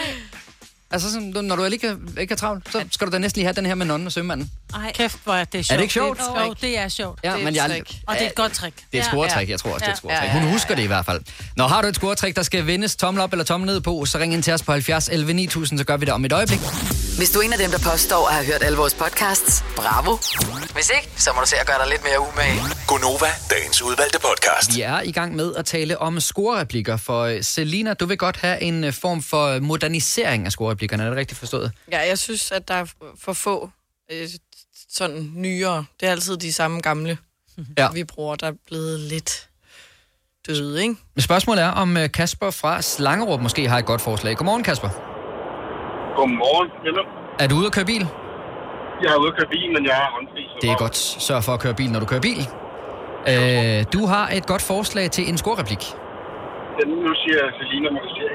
Altså, 0.91 1.13
sådan, 1.13 1.35
når 1.45 1.57
du 1.57 1.65
ikke, 1.65 1.97
ikke 2.21 2.31
har 2.33 2.37
travlt, 2.37 2.73
så 2.73 2.85
skal 2.91 3.07
du 3.07 3.13
da 3.13 3.19
næsten 3.19 3.39
lige 3.41 3.47
have 3.47 3.55
den 3.55 3.67
her 3.67 3.75
med 3.75 3.87
nonnen 3.87 4.07
og 4.07 4.13
sømanden. 4.13 4.51
Ej. 4.75 4.93
Kæft, 4.95 5.19
hvor 5.25 5.35
er 5.35 5.45
det 5.45 5.67
sjovt. 5.67 5.73
Er 5.73 5.77
det 5.77 5.83
ikke 5.83 5.93
sjovt? 5.95 6.19
Det 6.19 6.27
er, 6.37 6.45
jo, 6.47 6.55
det 6.61 6.79
er 6.79 6.89
sjovt. 6.89 7.21
Ja, 7.25 7.29
det 7.33 7.35
er 7.41 7.45
men 7.45 7.49
et 7.49 7.57
jeg- 7.57 7.71
trick. 7.71 7.93
Og 8.07 8.15
det 8.15 8.23
er 8.23 8.27
et 8.27 8.35
godt 8.35 8.53
trick. 8.53 8.77
Det 8.77 8.83
er 8.93 8.99
et 8.99 9.05
Ja. 9.05 9.11
scoretræk, 9.11 9.49
jeg 9.51 9.61
tror 9.61 9.71
også, 9.71 9.85
det 10.03 10.11
er 10.11 10.21
et 10.23 10.25
ja, 10.27 10.41
Hun 10.41 10.51
husker 10.53 10.75
det 10.75 10.83
i 10.83 10.87
hvert 10.87 11.07
fald. 11.07 11.21
Når 11.57 11.69
har 11.69 11.83
du 11.83 11.89
et 11.89 11.95
scoretræk, 11.97 12.37
der 12.37 12.43
skal 12.43 12.67
vendes 12.67 12.97
tommel 12.97 13.23
op 13.23 13.33
eller 13.33 13.45
tommel 13.45 13.67
ned 13.67 13.81
på, 13.81 14.05
så 14.05 14.19
ring 14.19 14.35
ind 14.35 14.43
til 14.43 14.53
os 14.53 14.63
på 14.63 14.73
70 14.73 15.09
11 15.09 15.33
9000, 15.33 15.79
så 15.79 15.85
gør 15.85 15.97
vi 15.97 16.05
det 16.05 16.15
om 16.15 16.25
et 16.25 16.33
øjeblik. 16.33 16.61
Hvis 17.17 17.31
du 17.31 17.39
er 17.39 17.43
en 17.43 17.53
af 17.53 17.59
dem, 17.59 17.71
der 17.71 17.79
påstår 17.79 18.29
at 18.29 18.35
have 18.35 18.47
hørt 18.47 18.63
alle 18.63 18.79
vores 18.79 18.95
podcasts, 18.95 19.65
bravo. 19.77 20.17
Hvis 20.75 20.91
ikke, 20.97 21.09
så 21.17 21.31
må 21.35 21.41
du 21.41 21.47
se 21.47 21.57
at 21.61 21.67
gøre 21.67 21.79
dig 21.79 21.89
lidt 21.91 22.03
mere 22.05 22.21
umage. 22.21 22.61
Gonova, 22.87 23.27
dagens 23.51 23.83
udvalgte 23.83 24.19
podcast. 24.21 24.77
Vi 24.77 24.81
er 24.83 25.01
i 25.01 25.13
gang 25.13 25.37
med 25.37 25.55
at 25.55 25.65
tale 25.65 25.99
om 25.99 26.21
scorereplikker, 26.21 26.97
for 26.97 27.23
øh, 27.23 27.43
Selina, 27.45 27.95
du 27.95 28.07
vil 28.07 28.19
godt 28.19 28.37
have 28.37 28.63
en 28.63 28.85
øh, 28.85 28.93
form 28.93 29.23
for 29.23 29.61
modernisering 29.61 30.47
af 30.47 30.53
scorereplikkerne, 30.79 31.03
er 31.05 31.09
det 31.09 31.17
rigtigt 31.19 31.39
forstået? 31.39 31.73
Ja, 31.93 31.99
jeg 32.09 32.19
synes, 32.19 32.53
at 32.53 32.69
der 32.69 32.75
er 32.75 32.87
for 33.25 33.33
få 33.33 33.71
øh, 34.13 34.29
sådan 34.91 35.31
nyere. 35.35 35.85
Det 36.01 36.07
er 36.09 36.13
altid 36.13 36.37
de 36.37 36.53
samme 36.53 36.81
gamle, 36.81 37.19
Ja. 37.79 37.89
vi 37.93 38.05
bruger, 38.05 38.35
der 38.37 38.47
er 38.47 38.57
blevet 38.67 39.01
lidt 39.01 39.49
døde, 40.47 40.83
ikke? 40.83 40.95
Men 41.15 41.23
spørgsmålet 41.23 41.63
er, 41.65 41.71
om 41.83 41.97
øh, 41.97 42.11
Kasper 42.19 42.51
fra 42.51 42.83
Slangerup 42.83 43.41
måske 43.41 43.69
har 43.69 43.79
et 43.79 43.87
godt 43.87 44.01
forslag. 44.01 44.37
Godmorgen, 44.37 44.65
Kasper. 44.65 44.89
Godmorgen, 46.19 46.69
venner. 46.85 47.05
Er 47.43 47.47
du 47.51 47.55
ude 47.61 47.67
at 47.67 47.73
køre 47.77 47.85
bil? 47.93 48.05
Jeg 49.03 49.11
er 49.15 49.19
ude 49.23 49.31
at 49.33 49.37
køre 49.39 49.51
bil, 49.57 49.69
men 49.77 49.83
jeg 49.91 49.97
er 50.05 50.09
håndfri. 50.17 50.43
Det 50.63 50.69
er 50.75 50.77
godt. 50.85 50.97
Sørg 51.27 51.43
for 51.45 51.53
at 51.59 51.61
køre 51.65 51.75
bil, 51.81 51.91
når 51.95 52.01
du 52.01 52.07
kører 52.13 52.25
bil. 52.31 52.43
Øh, 53.33 53.81
du 53.97 54.01
har 54.13 54.25
et 54.39 54.47
godt 54.53 54.63
forslag 54.73 55.07
til 55.17 55.25
en 55.31 55.37
scorereplik. 55.43 55.83
Ja, 56.79 56.83
nu 56.91 57.11
siger 57.23 57.41
Selina, 57.59 57.89
man 57.97 58.01
kan 58.05 58.13
sige, 58.17 58.29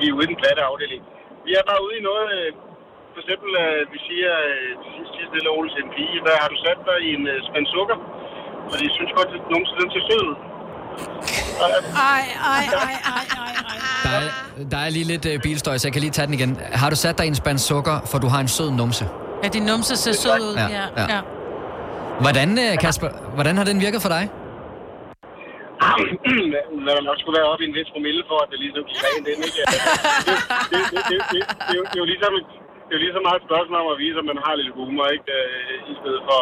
vi 0.00 0.04
er 0.10 0.14
ude 0.16 0.24
i 0.26 0.28
den 0.32 0.38
glatte 0.42 0.62
afdeling. 0.70 1.02
Vi 1.46 1.52
er 1.60 1.64
bare 1.70 1.80
ude 1.86 1.94
i 2.00 2.02
noget, 2.10 2.26
øh, 2.38 2.48
for 3.14 3.20
eksempel, 3.22 3.50
øh, 3.64 3.78
vi 3.94 3.98
siger, 4.08 4.32
øh, 4.48 4.70
til 4.82 4.90
sidst 4.96 5.10
siger 5.14 5.26
stille 5.30 5.48
og 5.50 5.54
roligt 5.56 5.72
til 5.76 5.82
en 5.86 5.90
pige, 5.96 6.16
hvad 6.24 6.36
har 6.42 6.48
du 6.52 6.56
sat 6.66 6.78
dig 6.88 6.98
i 7.08 7.10
en 7.18 7.24
spand 7.48 7.66
sukker? 7.76 7.96
Fordi 8.70 8.82
jeg 8.88 8.94
synes 8.98 9.12
godt, 9.18 9.28
at 9.36 9.42
nogen 9.52 9.64
til 9.68 9.76
den 9.80 9.88
til 9.94 10.02
sød. 10.10 10.28
Ej, 12.12 12.24
ej, 12.54 12.64
ej, 12.84 12.94
ej, 13.14 13.24
ej, 13.42 13.54
ej. 13.72 13.78
Der 14.04 14.10
er, 14.18 14.22
der 14.72 14.78
er 14.84 14.90
lige 14.96 15.06
lidt 15.12 15.26
øh, 15.30 15.36
bilstøj, 15.46 15.74
så 15.78 15.84
jeg 15.88 15.92
kan 15.92 16.02
lige 16.06 16.14
tage 16.18 16.26
den 16.26 16.34
igen. 16.34 16.50
Har 16.82 16.90
du 16.90 16.96
sat 16.96 17.14
dig 17.18 17.24
i 17.26 17.28
en 17.34 17.34
spand 17.42 17.58
sukker, 17.58 17.96
for 18.10 18.18
du 18.18 18.28
har 18.34 18.40
en 18.40 18.48
sød 18.48 18.70
numse? 18.70 19.04
Ja, 19.44 19.48
din 19.48 19.62
numse 19.62 19.96
ser 19.96 20.12
sød 20.12 20.40
ud. 20.48 20.54
Ja, 20.56 20.68
Ja, 20.78 21.02
ja. 21.14 21.20
Hvordan, 22.20 22.58
øh, 22.58 22.78
Kasper, 22.84 23.08
hvordan 23.34 23.56
har 23.56 23.64
den 23.64 23.80
virket 23.80 24.02
for 24.02 24.08
dig? 24.08 24.30
Hvad 26.84 26.92
der 26.98 27.04
nok 27.08 27.18
skulle 27.20 27.36
være 27.38 27.48
oppe 27.52 27.62
i 27.64 27.66
en 27.70 27.74
vis 27.78 27.88
promille 27.94 28.22
for, 28.30 28.38
at 28.44 28.48
det 28.52 28.58
ligesom 28.64 28.82
gik 28.88 28.98
rent 29.06 29.26
ind, 29.32 29.40
ikke? 29.48 29.60
Det, 29.72 29.80
det, 30.72 30.82
det, 30.92 31.00
det, 31.10 31.18
det, 31.32 31.40
det, 31.68 31.74
er 31.74 31.78
jo- 31.80 31.88
det, 31.90 31.96
er 31.98 32.02
jo 32.04 32.08
ligesom, 32.14 32.32
det 32.86 32.92
er 32.92 32.96
jo 32.98 33.02
lige 33.04 33.14
så 33.18 33.22
meget 33.26 33.38
et 33.40 33.44
spørgsmål 33.48 33.78
om 33.84 33.88
at 33.94 33.98
vise, 34.04 34.16
at 34.22 34.26
man 34.32 34.38
har 34.44 34.52
lidt 34.60 34.70
humor, 34.78 35.06
ikke? 35.16 35.28
Øh, 35.38 35.92
I 35.92 35.94
stedet 36.00 36.22
for, 36.28 36.40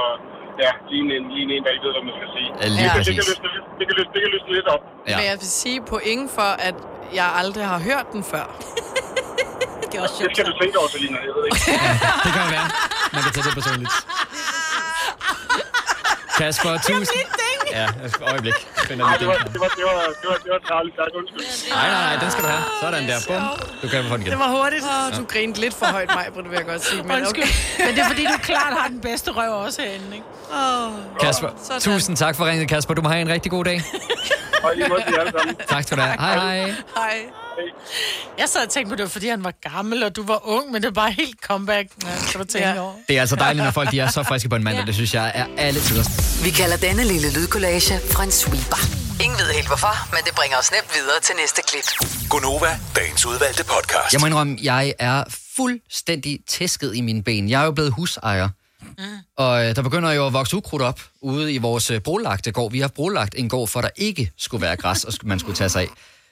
ja, 0.64 0.70
lige 0.90 1.00
en, 1.18 1.24
lige 1.34 1.44
en, 1.56 1.62
der 1.64 1.70
ikke 1.74 1.84
ved, 1.86 1.92
hvad 1.96 2.04
man 2.08 2.14
skal 2.18 2.28
sige. 2.36 2.48
Ja, 2.62 2.66
lige 2.76 2.86
det, 2.86 2.92
kan- 2.94 3.04
det, 3.08 3.14
kan 3.18 3.24
løsne, 3.30 3.48
lidt- 3.54 3.68
det, 3.78 3.84
kan 3.88 3.94
løsne, 3.98 4.12
det 4.14 4.20
kan 4.24 4.30
løsne 4.34 4.50
lidt 4.58 4.68
op. 4.74 4.82
Ja. 5.10 5.16
Men 5.18 5.24
jeg 5.30 5.36
vil 5.42 5.50
sige 5.62 5.78
point 5.92 6.26
for, 6.38 6.50
at 6.68 6.76
jeg 7.18 7.26
aldrig 7.40 7.64
har 7.72 7.80
hørt 7.88 8.06
den 8.14 8.22
før. 8.32 8.46
det 9.90 9.94
er 9.98 10.02
også 10.06 10.16
Det 10.24 10.30
skal 10.36 10.44
du 10.50 10.54
tænke 10.62 10.74
over, 10.80 10.88
Selina, 10.94 11.18
jeg 11.28 11.34
ved 11.38 11.44
ikke. 11.48 11.60
Det 12.26 12.30
kan 12.38 12.46
være. 12.56 12.68
Man 13.14 13.20
kan 13.24 13.30
tage 13.34 13.44
det 13.48 13.54
personligt. 13.60 13.92
Kasper, 16.38 16.78
tusind... 16.88 17.20
Ja, 17.72 17.86
et 18.06 18.14
øjeblik. 18.30 18.54
Finder 18.88 19.04
Ej, 19.04 19.16
lige 19.16 19.20
det 19.20 19.28
var, 19.28 19.34
det 19.54 19.60
var, 19.60 19.68
det 19.78 19.84
var, 19.84 20.00
det 20.20 20.28
var, 20.30 20.36
det 20.44 20.50
var 20.54 20.60
travlt 20.68 20.94
sagt, 20.96 21.12
undskyld. 21.20 21.70
Nej, 21.74 21.88
nej, 21.94 22.02
nej, 22.08 22.16
den 22.22 22.30
skal 22.30 22.44
du 22.44 22.48
have. 22.48 22.64
Sådan 22.80 23.08
der. 23.08 23.18
Bum. 23.28 23.42
Du 23.82 23.88
kan 23.88 24.04
få 24.04 24.12
den 24.16 24.22
igen. 24.22 24.30
Det 24.30 24.38
var 24.38 24.50
hurtigt. 24.58 24.84
Oh, 24.84 25.18
du 25.18 25.24
grinede 25.24 25.60
lidt 25.60 25.74
for 25.74 25.86
højt, 25.86 26.10
mig, 26.14 26.26
det 26.36 26.50
vil 26.50 26.56
jeg 26.56 26.66
godt 26.66 26.84
sige. 26.84 27.02
Men 27.02 27.12
Undskyld. 27.16 27.44
okay. 27.44 27.86
Men 27.86 27.94
det 27.96 28.02
er 28.04 28.08
fordi, 28.08 28.24
du 28.24 28.38
klart 28.42 28.72
har 28.80 28.88
den 28.88 29.00
bedste 29.00 29.30
røv 29.30 29.52
også 29.66 29.82
herinde, 29.82 30.10
ikke? 30.18 30.26
Oh. 30.52 30.92
Kasper, 31.20 31.48
tusind 31.80 32.16
tak 32.16 32.36
for 32.36 32.44
ringet, 32.46 32.68
Kasper. 32.68 32.94
Du 32.94 33.02
må 33.02 33.08
have 33.08 33.20
en 33.20 33.28
rigtig 33.28 33.50
god 33.50 33.64
dag. 33.64 33.82
Og 34.64 34.70
lige 34.76 34.88
måde 34.88 35.02
alle 35.02 35.32
sammen. 35.38 35.56
Tak 35.68 35.82
skal 35.82 35.96
du 35.96 36.02
have. 36.02 36.16
Hej, 36.20 36.34
hej. 36.34 36.74
Hej. 36.96 37.43
Jeg 38.38 38.48
sad 38.48 38.66
og 38.66 38.70
tænkte 38.70 38.90
på, 38.90 38.96
det 38.96 39.02
var 39.02 39.08
fordi, 39.08 39.28
han 39.28 39.44
var 39.44 39.54
gammel, 39.72 40.02
og 40.02 40.16
du 40.16 40.22
var 40.26 40.48
ung, 40.48 40.72
men 40.72 40.82
det 40.82 40.88
er 40.88 40.92
bare 40.92 41.12
helt 41.12 41.40
comeback. 41.40 41.88
Ja, 42.02 42.08
kan 42.30 42.40
du 42.40 42.46
tænke 42.46 42.68
ja. 42.68 42.80
over. 42.80 42.92
Det 43.08 43.16
er 43.16 43.20
altså 43.20 43.36
dejligt, 43.36 43.64
når 43.64 43.70
folk 43.70 43.90
de 43.90 44.00
er 44.00 44.10
så 44.10 44.22
friske 44.22 44.48
på 44.48 44.56
en 44.56 44.64
mandag. 44.64 44.86
Det 44.86 44.94
synes 44.94 45.14
jeg 45.14 45.32
er 45.34 45.46
alle 45.56 45.80
tider. 45.80 46.04
Vi 46.44 46.50
kalder 46.50 46.76
denne 46.76 47.04
lille 47.04 47.32
lydkollage 47.32 47.94
en 48.22 48.30
sweeper. 48.30 49.04
Ingen 49.24 49.38
ved 49.38 49.46
helt 49.54 49.66
hvorfor, 49.66 50.10
men 50.14 50.20
det 50.24 50.34
bringer 50.34 50.56
os 50.58 50.70
nemt 50.72 50.90
videre 50.94 51.20
til 51.22 51.34
næste 51.40 51.62
klip. 51.68 51.84
Gonova, 52.30 52.78
dagens 52.96 53.26
udvalgte 53.26 53.64
podcast. 53.64 54.12
Jeg 54.12 54.20
må 54.20 54.26
indrømme, 54.26 54.58
jeg 54.62 54.94
er 54.98 55.24
fuldstændig 55.56 56.38
tæsket 56.48 56.96
i 56.96 57.00
mine 57.00 57.22
ben. 57.22 57.48
Jeg 57.48 57.60
er 57.60 57.64
jo 57.64 57.72
blevet 57.72 57.92
husejer. 57.92 58.48
Mm. 58.98 59.04
Og 59.36 59.64
øh, 59.64 59.76
der 59.76 59.82
begynder 59.82 60.12
jo 60.12 60.26
at 60.26 60.32
vokse 60.32 60.56
ukrudt 60.56 60.82
op 60.82 61.00
ude 61.20 61.52
i 61.52 61.58
vores 61.58 61.90
øh, 61.90 62.00
brolagte 62.00 62.52
gård. 62.52 62.72
Vi 62.72 62.80
har 62.80 62.88
brolagt 62.88 63.34
en 63.38 63.48
gård, 63.48 63.68
for 63.68 63.80
der 63.80 63.88
ikke 63.96 64.30
skulle 64.38 64.62
være 64.62 64.76
græs, 64.76 65.04
og 65.04 65.12
man 65.22 65.38
skulle 65.38 65.56
tage 65.56 65.68
sig 65.70 65.82
af. 65.82 65.88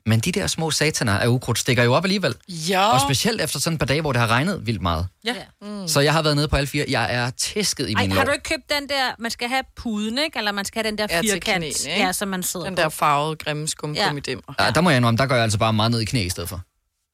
Men 0.06 0.20
de 0.20 0.32
der 0.32 0.46
små 0.46 0.70
sataner 0.70 1.18
af 1.18 1.26
ukrudt 1.26 1.58
stikker 1.58 1.82
jo 1.84 1.94
op 1.94 2.04
alligevel. 2.04 2.34
Ja. 2.48 2.86
Og 2.86 3.00
specielt 3.00 3.40
efter 3.40 3.60
sådan 3.60 3.74
et 3.74 3.78
par 3.78 3.86
dage, 3.86 4.00
hvor 4.00 4.12
det 4.12 4.20
har 4.20 4.28
regnet 4.28 4.66
vildt 4.66 4.82
meget. 4.82 5.06
Ja. 5.24 5.34
Mm. 5.62 5.88
Så 5.88 6.00
jeg 6.00 6.12
har 6.12 6.22
været 6.22 6.36
nede 6.36 6.48
på 6.48 6.56
alle 6.56 6.66
fire. 6.66 6.84
Jeg 6.88 7.14
er 7.14 7.30
tæsket 7.30 7.88
i 7.88 7.92
Ej, 7.92 8.02
mine 8.02 8.14
har 8.14 8.24
du 8.24 8.30
ikke 8.30 8.44
købt 8.44 8.70
den 8.80 8.88
der, 8.88 9.10
man 9.18 9.30
skal 9.30 9.48
have 9.48 9.62
puden, 9.76 10.18
ikke? 10.18 10.38
Eller 10.38 10.52
man 10.52 10.64
skal 10.64 10.82
have 10.82 10.90
den 10.90 10.98
der 10.98 11.06
Ja, 11.10 11.20
firkant, 11.20 11.44
knæene, 11.44 11.66
ikke? 11.66 11.90
ja, 12.06 12.12
som 12.12 12.28
man 12.28 12.42
sidder 12.42 12.66
Den 12.66 12.74
på. 12.74 12.82
der 12.82 12.88
farvede, 12.88 13.36
grimme 13.36 13.68
skumgummidimmer. 13.68 14.54
Ja, 14.60 14.70
der 14.70 14.80
må 14.80 14.90
jeg 14.90 14.96
indrømme, 14.96 15.18
der 15.18 15.26
går 15.26 15.34
jeg 15.34 15.44
altså 15.44 15.58
bare 15.58 15.72
meget 15.72 15.90
ned 15.90 16.00
i 16.00 16.04
knæ 16.04 16.24
i 16.24 16.28
stedet 16.28 16.48
for. 16.48 16.60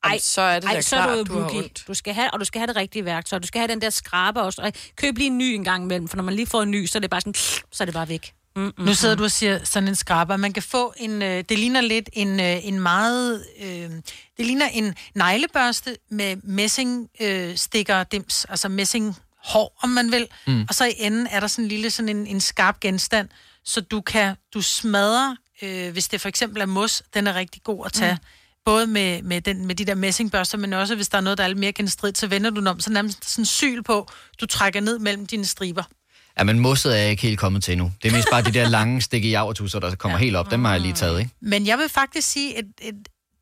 Ej, 0.05 0.19
så 0.19 0.41
er 0.41 0.61
det 0.61 0.69
ej, 0.69 0.75
da 0.75 0.81
så 0.81 0.97
er 0.97 1.03
klart, 1.03 1.19
du, 1.19 1.35
du 1.35 1.41
har 1.41 1.51
ondt. 1.51 1.85
Du 1.89 1.95
skal 1.95 2.15
have, 2.15 2.31
og 2.31 2.41
du 2.41 2.45
skal 2.45 2.59
have 2.59 2.67
det 2.67 2.77
rigtige 2.77 3.05
værktøj. 3.05 3.39
Du 3.39 3.47
skal 3.47 3.59
have 3.59 3.69
den 3.69 3.81
der 3.81 3.91
skraber 3.91 4.41
også. 4.43 4.71
Køb 4.97 5.19
lige 5.19 5.27
en 5.27 5.39
ny 5.39 5.43
en 5.43 5.65
gang 5.65 5.85
imellem, 5.85 6.09
for 6.09 6.17
når 6.17 6.25
man 6.25 6.35
lige 6.35 6.47
får 6.47 6.63
en 6.63 6.71
ny, 6.71 6.87
så 6.87 6.99
er 6.99 7.01
det 7.01 7.11
bare 7.11 7.21
sådan, 7.21 7.35
så 7.73 7.81
er 7.81 7.85
det 7.85 7.95
bare 7.95 8.09
væk. 8.09 8.33
Mm, 8.59 8.73
mm, 8.79 8.85
Nu 8.85 8.95
sidder 8.95 9.15
du 9.15 9.25
og 9.25 9.31
siger 9.31 9.65
sådan 9.65 9.89
en 9.89 9.95
skraber. 9.95 10.37
Man 10.37 10.53
kan 10.53 10.63
få 10.63 10.95
en, 10.97 11.23
øh, 11.23 11.45
det 11.49 11.59
ligner 11.59 11.81
lidt 11.81 12.11
en, 12.13 12.41
øh, 12.41 12.67
en 12.67 12.81
meget, 12.81 13.45
øh, 13.63 13.91
det 14.37 14.47
ligner 14.47 14.67
en 14.67 14.95
neglebørste 15.15 15.97
med 16.11 16.37
messing 16.37 17.09
øh, 17.21 17.57
stikker 17.57 18.05
dims, 18.05 18.45
altså 18.45 18.69
messing 18.69 19.17
hår, 19.45 19.79
om 19.83 19.89
man 19.89 20.13
vil. 20.13 20.27
Mm. 20.47 20.53
Mm. 20.53 20.67
Og 20.69 20.75
så 20.75 20.85
i 20.85 20.95
enden 20.99 21.27
er 21.31 21.41
der 21.41 21.47
sådan 21.47 21.65
en 21.65 21.69
lille 21.69 21.91
sådan 21.91 22.09
en, 22.09 22.27
en 22.27 22.41
skarp 22.41 22.81
genstand, 22.81 23.29
så 23.65 23.81
du 23.81 24.01
kan, 24.01 24.35
du 24.55 24.63
smadrer, 24.63 25.37
øh, 25.63 25.93
hvis 25.93 26.09
det 26.09 26.21
for 26.21 26.29
eksempel 26.29 26.63
er 26.63 26.67
mos, 26.67 27.03
den 27.15 27.27
er 27.27 27.35
rigtig 27.35 27.63
god 27.63 27.87
at 27.87 27.93
tage. 27.93 28.15
Mm. 28.15 28.19
Både 28.65 28.87
med, 28.87 29.23
med, 29.23 29.41
den, 29.41 29.67
med 29.67 29.75
de 29.75 29.85
der 29.85 29.95
messingbørster, 29.95 30.59
men 30.59 30.73
også 30.73 30.95
hvis 30.95 31.09
der 31.09 31.19
er 31.19 31.23
noget, 31.23 31.39
der 31.39 31.45
er 31.45 31.49
lidt 31.49 31.59
mere 31.59 31.73
genstridt, 31.73 32.19
så 32.19 32.27
vender 32.27 32.51
du 32.51 32.61
den 32.61 32.67
om, 32.67 32.81
så 32.81 32.91
nærmest 32.93 33.31
sådan 33.31 33.43
en 33.43 33.47
syl 33.47 33.83
på, 33.83 34.09
du 34.41 34.47
trækker 34.47 34.81
ned 34.81 34.99
mellem 34.99 35.27
dine 35.27 35.47
striber. 35.47 35.83
Ja, 36.39 36.45
men 36.45 36.59
mosset 36.59 36.97
er 36.97 37.01
jeg 37.01 37.11
ikke 37.11 37.23
helt 37.23 37.39
kommet 37.39 37.65
til 37.65 37.73
endnu. 37.73 37.93
Det 38.03 38.09
er 38.09 38.17
mest 38.17 38.29
bare 38.33 38.43
de 38.43 38.53
der 38.53 38.69
lange 38.69 39.01
stikke 39.01 39.31
javertusser, 39.31 39.79
der 39.79 39.95
kommer 39.95 40.19
ja. 40.19 40.25
helt 40.25 40.37
op. 40.37 40.51
Dem 40.51 40.65
har 40.65 40.73
jeg 40.73 40.81
lige 40.81 40.95
taget, 40.95 41.19
ikke? 41.19 41.31
Men 41.41 41.67
jeg 41.67 41.79
vil 41.79 41.89
faktisk 41.89 42.31
sige, 42.31 42.59
at, 42.59 42.65
at 42.83 42.95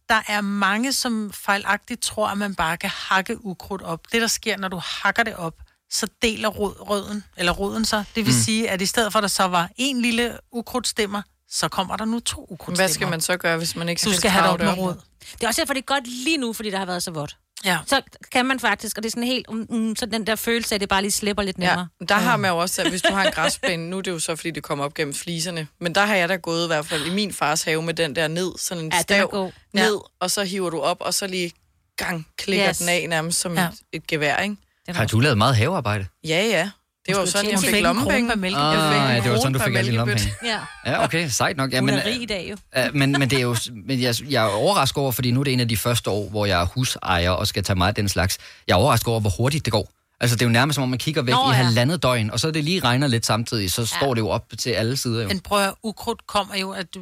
der 0.08 0.20
er 0.28 0.40
mange, 0.40 0.92
som 0.92 1.30
fejlagtigt 1.34 2.02
tror, 2.02 2.28
at 2.28 2.38
man 2.38 2.54
bare 2.54 2.76
kan 2.76 2.90
hakke 2.90 3.44
ukrudt 3.44 3.82
op. 3.82 4.00
Det, 4.12 4.20
der 4.20 4.26
sker, 4.26 4.56
når 4.56 4.68
du 4.68 4.80
hakker 5.02 5.22
det 5.22 5.36
op, 5.36 5.54
så 5.90 6.06
deler 6.22 6.48
rød, 6.48 6.90
røden, 6.90 7.24
eller 7.36 7.52
roden 7.52 7.84
sig. 7.84 8.04
Det 8.14 8.26
vil 8.26 8.34
mm. 8.34 8.40
sige, 8.40 8.70
at 8.70 8.82
i 8.82 8.86
stedet 8.86 9.12
for, 9.12 9.18
at 9.18 9.22
der 9.22 9.28
så 9.28 9.44
var 9.44 9.70
en 9.76 10.02
lille 10.02 10.38
ukrudtstemmer, 10.52 11.22
så 11.50 11.68
kommer 11.68 11.96
der 11.96 12.04
nu 12.04 12.20
to 12.20 12.40
ukrudtstemmer. 12.50 12.76
Hvad 12.76 12.88
skal 12.88 13.08
man 13.08 13.20
så 13.20 13.36
gøre, 13.36 13.56
hvis 13.56 13.76
man 13.76 13.88
ikke 13.88 14.00
Du 14.04 14.10
skal 14.10 14.18
skal 14.18 14.30
have 14.30 14.42
det 14.44 14.50
op 14.52 14.58
med 14.58 14.66
det 14.66 14.72
op? 14.72 14.78
rod. 14.78 14.94
Det 15.32 15.42
er 15.42 15.48
også 15.48 15.60
derfor, 15.60 15.74
det 15.74 15.80
er 15.80 15.84
godt 15.86 16.06
lige 16.24 16.36
nu, 16.38 16.52
fordi 16.52 16.70
der 16.70 16.78
har 16.78 16.86
været 16.86 17.02
så 17.02 17.10
vådt. 17.10 17.36
Ja. 17.64 17.78
Så 17.86 18.00
kan 18.32 18.46
man 18.46 18.60
faktisk, 18.60 18.96
og 18.96 19.02
det 19.02 19.08
er 19.08 19.10
sådan 19.10 19.22
helt, 19.22 19.46
mm, 19.50 19.66
mm, 19.70 19.96
så 19.96 20.06
den 20.06 20.26
der 20.26 20.36
følelse 20.36 20.74
af, 20.74 20.76
at 20.76 20.80
det 20.80 20.88
bare 20.88 21.02
lige 21.02 21.10
slipper 21.12 21.42
lidt 21.42 21.58
nemmere. 21.58 21.88
Ja, 22.00 22.04
der 22.04 22.14
har 22.14 22.36
man 22.36 22.50
jo 22.50 22.58
også, 22.58 22.82
at 22.82 22.88
hvis 22.90 23.02
du 23.02 23.12
har 23.12 23.24
en 23.24 23.32
græsplæne, 23.32 23.90
nu 23.90 23.98
er 23.98 24.02
det 24.02 24.10
jo 24.10 24.18
så, 24.18 24.36
fordi 24.36 24.50
det 24.50 24.62
kommer 24.62 24.84
op 24.84 24.94
gennem 24.94 25.14
fliserne, 25.14 25.66
men 25.80 25.94
der 25.94 26.04
har 26.06 26.14
jeg 26.16 26.28
da 26.28 26.36
gået 26.36 26.64
i 26.64 26.66
hvert 26.66 26.86
fald 26.86 27.06
i 27.06 27.10
min 27.14 27.32
fars 27.32 27.62
have 27.62 27.82
med 27.82 27.94
den 27.94 28.16
der 28.16 28.28
ned, 28.28 28.52
sådan 28.58 28.84
en 28.84 28.92
Ja, 28.92 29.00
stav 29.02 29.52
ned, 29.74 29.92
Ja. 29.94 29.98
og 30.20 30.30
så 30.30 30.44
hiver 30.44 30.70
du 30.70 30.80
op, 30.80 30.96
og 31.00 31.14
så 31.14 31.26
lige 31.26 31.52
gang 31.96 32.26
klikker 32.38 32.68
Yes. 32.68 32.78
den 32.78 32.88
af 32.88 33.06
nærmest 33.08 33.40
som 33.40 33.54
Ja. 33.54 33.64
et, 33.66 33.72
et 33.92 34.06
gevær, 34.06 34.38
ikke? 34.38 34.56
Har 34.88 35.06
du 35.06 35.20
lavet 35.20 35.38
meget 35.38 35.56
havearbejde? 35.56 36.06
Ja, 36.24 36.44
ja. 36.46 36.70
Det 37.06 37.14
var 37.14 37.20
jo 37.20 37.26
sådan, 37.26 37.50
jeg 37.50 37.58
fik 37.60 37.82
lommepenge. 37.82 38.32
Ah, 38.34 38.42
Jeg 38.42 38.92
fik 38.92 39.00
en 39.02 39.16
ja, 39.16 39.20
det 39.22 39.30
var 39.30 39.36
sådan, 39.36 39.52
du 39.52 39.58
fik 39.58 39.74
alle 39.74 39.86
dine 39.90 39.96
lommepenge. 39.96 40.32
Ja. 40.44 40.58
Ja, 40.86 41.04
okay, 41.04 41.28
sejt 41.28 41.56
nok. 41.56 41.72
Ja, 41.72 41.78
Hun 41.80 41.86
men, 41.86 41.94
er 41.94 42.04
rig 42.06 42.22
i 42.22 42.26
dag 42.26 42.48
jo. 42.50 42.56
øh, 42.82 42.94
men, 42.94 43.12
men 43.12 43.30
det 43.30 43.38
er 43.38 43.42
jo, 43.42 43.56
men 43.86 44.00
jeg, 44.02 44.14
jeg 44.30 44.44
er 44.44 44.48
overrasket 44.48 44.98
over, 44.98 45.12
fordi 45.12 45.30
nu 45.30 45.40
er 45.40 45.44
det 45.44 45.52
en 45.52 45.60
af 45.60 45.68
de 45.68 45.76
første 45.76 46.10
år, 46.10 46.28
hvor 46.28 46.46
jeg 46.46 46.60
er 46.60 46.66
husejer 46.66 47.30
og 47.30 47.46
skal 47.46 47.62
tage 47.64 47.76
mig 47.76 47.88
af 47.88 47.94
den 47.94 48.08
slags. 48.08 48.38
Jeg 48.68 48.72
er 48.74 48.78
overrasket 48.78 49.08
over, 49.08 49.20
hvor 49.20 49.30
hurtigt 49.30 49.64
det 49.64 49.72
går. 49.72 49.90
Altså, 50.20 50.36
det 50.36 50.42
er 50.42 50.46
jo 50.46 50.52
nærmest 50.52 50.74
som 50.74 50.82
om, 50.82 50.88
man 50.88 50.98
kigger 50.98 51.22
væk 51.22 51.34
Nå, 51.34 51.44
i 51.44 51.46
ja. 51.48 51.52
halvandet 51.52 52.02
døgn, 52.02 52.30
og 52.30 52.40
så 52.40 52.50
det 52.50 52.64
lige 52.64 52.80
regner 52.80 53.06
lidt 53.06 53.26
samtidig, 53.26 53.70
så 53.70 53.86
står 53.86 54.14
det 54.14 54.20
jo 54.20 54.28
op 54.28 54.44
til 54.58 54.70
alle 54.70 54.96
sider 54.96 55.22
jo. 55.22 55.28
Men 55.28 55.40
prøv 55.40 55.62
at 55.64 55.74
ukrudt 55.82 56.26
kommer 56.26 56.56
jo, 56.56 56.70
at 56.70 56.86
du, 56.94 57.00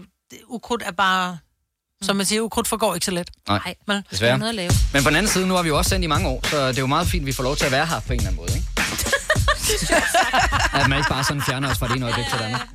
ukrudt 0.48 0.82
er 0.86 0.92
bare, 0.92 1.38
som 2.02 2.16
man 2.16 2.26
siger, 2.26 2.40
ukrudt 2.40 2.68
forgår 2.68 2.94
ikke 2.94 3.04
så 3.04 3.10
let. 3.10 3.30
Nej, 3.48 3.74
Men, 3.88 4.02
desværre. 4.10 4.38
noget 4.38 4.48
at 4.48 4.54
lave. 4.54 4.70
Men 4.92 5.02
på 5.02 5.08
den 5.08 5.16
anden 5.16 5.32
side, 5.32 5.46
nu 5.46 5.54
har 5.54 5.62
vi 5.62 5.68
jo 5.68 5.76
også 5.78 5.88
sendt 5.88 6.04
i 6.04 6.06
mange 6.06 6.28
år, 6.28 6.40
så 6.46 6.68
det 6.68 6.76
er 6.76 6.80
jo 6.80 6.86
meget 6.86 7.06
fint, 7.06 7.22
at 7.22 7.26
vi 7.26 7.32
får 7.32 7.42
lov 7.42 7.56
til 7.56 7.64
at 7.64 7.72
være 7.72 7.86
her 7.86 8.00
på 8.00 8.12
en 8.12 8.18
eller 8.18 8.28
anden 8.30 8.36
måde, 8.42 8.52
ikke? 8.54 8.66
at 10.80 10.88
man 10.88 10.98
ikke 10.98 11.08
bare 11.08 11.24
sådan 11.24 11.42
fjerner 11.42 11.70
os 11.70 11.78
fra 11.78 11.88
det 11.88 11.96
ene 11.96 12.04
øjeblik 12.04 12.26
til 12.26 12.38
det 12.38 12.44
andet. 12.44 12.60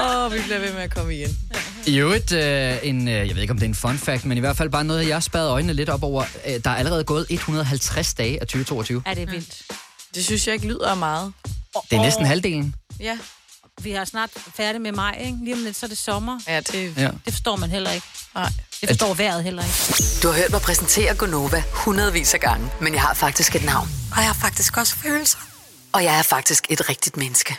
Åh, 0.00 0.24
oh, 0.24 0.32
vi 0.32 0.38
bliver 0.40 0.58
ved 0.58 0.72
med 0.72 0.82
at 0.82 0.94
komme 0.94 1.14
igen. 1.14 1.38
I 1.86 1.98
øvrigt, 1.98 2.32
øh, 2.32 2.76
en, 2.82 3.08
øh, 3.08 3.14
jeg 3.14 3.34
ved 3.34 3.42
ikke 3.42 3.50
om 3.52 3.58
det 3.58 3.64
er 3.64 3.68
en 3.68 3.74
fun 3.74 3.98
fact, 3.98 4.24
men 4.24 4.36
i 4.36 4.40
hvert 4.40 4.56
fald 4.56 4.70
bare 4.70 4.84
noget, 4.84 5.08
jeg 5.08 5.22
spærrede 5.22 5.50
øjnene 5.50 5.72
lidt 5.72 5.88
op 5.88 6.02
over. 6.02 6.24
Øh, 6.46 6.60
der 6.64 6.70
er 6.70 6.74
allerede 6.74 7.04
gået 7.04 7.26
150 7.30 8.14
dage 8.14 8.40
af 8.40 8.46
2022. 8.46 9.02
Er 9.06 9.14
det 9.14 9.30
vildt? 9.30 9.62
Det 10.14 10.24
synes 10.24 10.46
jeg 10.46 10.54
ikke 10.54 10.66
lyder 10.66 10.94
meget. 10.94 11.32
Det 11.90 11.96
er 11.98 12.02
næsten 12.02 12.26
halvdelen. 12.26 12.74
Ja. 13.00 13.18
Vi 13.84 13.90
er 13.92 14.04
snart 14.04 14.30
færdige 14.56 14.82
med 14.82 14.92
maj, 14.92 15.16
ikke? 15.24 15.38
Lige 15.42 15.54
om 15.54 15.60
lidt, 15.64 15.76
så 15.76 15.86
er 15.86 15.88
det 15.88 15.98
sommer. 15.98 16.40
Ja, 16.48 16.60
det, 16.60 16.94
Ja. 16.96 17.08
det 17.24 17.32
forstår 17.32 17.56
man 17.56 17.70
heller 17.70 17.90
ikke. 17.92 18.06
Nej. 18.34 18.48
Det 18.80 18.88
forstår 18.88 19.14
vejret 19.14 19.44
heller 19.44 19.62
ikke. 19.62 20.20
Du 20.22 20.28
har 20.28 20.34
hørt 20.34 20.50
mig 20.50 20.60
præsentere 20.60 21.14
Gonova 21.14 21.62
hundredvis 21.72 22.34
af 22.34 22.40
gange, 22.40 22.70
men 22.80 22.94
jeg 22.94 23.02
har 23.02 23.14
faktisk 23.14 23.56
et 23.56 23.64
navn. 23.64 23.88
Og 24.12 24.16
jeg 24.18 24.26
har 24.26 24.34
faktisk 24.34 24.76
også 24.76 24.96
følelser. 24.96 25.38
Og 25.92 26.04
jeg 26.04 26.18
er 26.18 26.22
faktisk 26.22 26.64
et 26.70 26.88
rigtigt 26.88 27.16
menneske. 27.16 27.56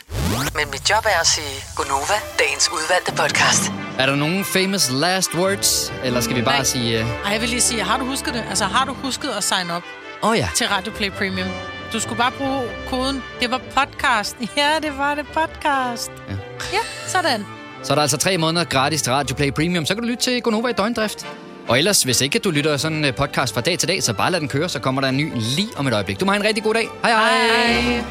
Men 0.54 0.70
mit 0.70 0.90
job 0.90 1.04
er 1.06 1.20
at 1.20 1.26
sige 1.26 1.64
Gonova, 1.76 2.14
dagens 2.38 2.68
udvalgte 2.72 3.12
podcast. 3.12 3.72
Er 3.98 4.06
der 4.06 4.14
nogen 4.16 4.44
famous 4.44 4.90
last 4.90 5.34
words? 5.34 5.92
Eller 6.04 6.20
skal 6.20 6.36
vi 6.36 6.42
bare 6.42 6.54
Nej. 6.56 6.64
sige... 6.64 7.04
Uh... 7.04 7.10
Ej, 7.10 7.32
jeg 7.32 7.40
vil 7.40 7.48
lige 7.48 7.60
sige, 7.60 7.82
har 7.82 7.98
du 7.98 8.04
husket 8.04 8.34
det? 8.34 8.44
Altså, 8.48 8.64
har 8.64 8.84
du 8.84 8.94
husket 8.94 9.28
at 9.28 9.44
sign 9.44 9.70
up 9.70 9.82
Åh 10.22 10.30
oh, 10.30 10.38
ja. 10.38 10.48
til 10.56 10.68
Radio 10.68 10.92
Play 10.92 11.10
Premium? 11.10 11.48
Du 11.94 12.00
skulle 12.00 12.18
bare 12.18 12.32
bruge 12.38 12.62
koden. 12.88 13.22
Det 13.40 13.50
var 13.50 13.60
podcast. 13.74 14.36
Ja, 14.56 14.70
det 14.82 14.98
var 14.98 15.14
det 15.14 15.26
podcast. 15.26 16.12
Ja. 16.28 16.34
Ja, 16.72 16.78
sådan. 17.06 17.46
Så 17.82 17.92
er 17.92 17.94
der 17.94 18.02
altså 18.02 18.16
tre 18.16 18.38
måneder 18.38 18.64
gratis 18.64 19.02
til 19.02 19.12
Radio 19.12 19.36
Play 19.36 19.50
Premium. 19.50 19.86
Så 19.86 19.94
kan 19.94 20.02
du 20.02 20.08
lytte 20.08 20.22
til 20.22 20.42
Gonova 20.42 20.68
i 20.68 20.72
døgndrift. 20.72 21.26
Og 21.68 21.78
ellers, 21.78 22.02
hvis 22.02 22.20
ikke 22.20 22.38
du 22.38 22.50
lytter 22.50 22.76
sådan 22.76 23.04
en 23.04 23.14
podcast 23.14 23.54
fra 23.54 23.60
dag 23.60 23.78
til 23.78 23.88
dag, 23.88 24.02
så 24.02 24.12
bare 24.12 24.30
lad 24.30 24.40
den 24.40 24.48
køre, 24.48 24.68
så 24.68 24.78
kommer 24.80 25.00
der 25.00 25.08
en 25.08 25.16
ny 25.16 25.32
lige 25.34 25.68
om 25.76 25.86
et 25.86 25.94
øjeblik. 25.94 26.20
Du 26.20 26.24
må 26.24 26.32
have 26.32 26.40
en 26.40 26.46
rigtig 26.46 26.64
god 26.64 26.74
dag. 26.74 26.88
Hej 27.02 27.12
hej. 27.12 28.04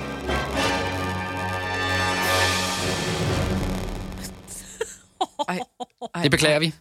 hej. 5.49 5.59
Ej. 6.15 6.21
Det 6.23 6.31
beklager 6.31 6.59
vi. 6.59 6.73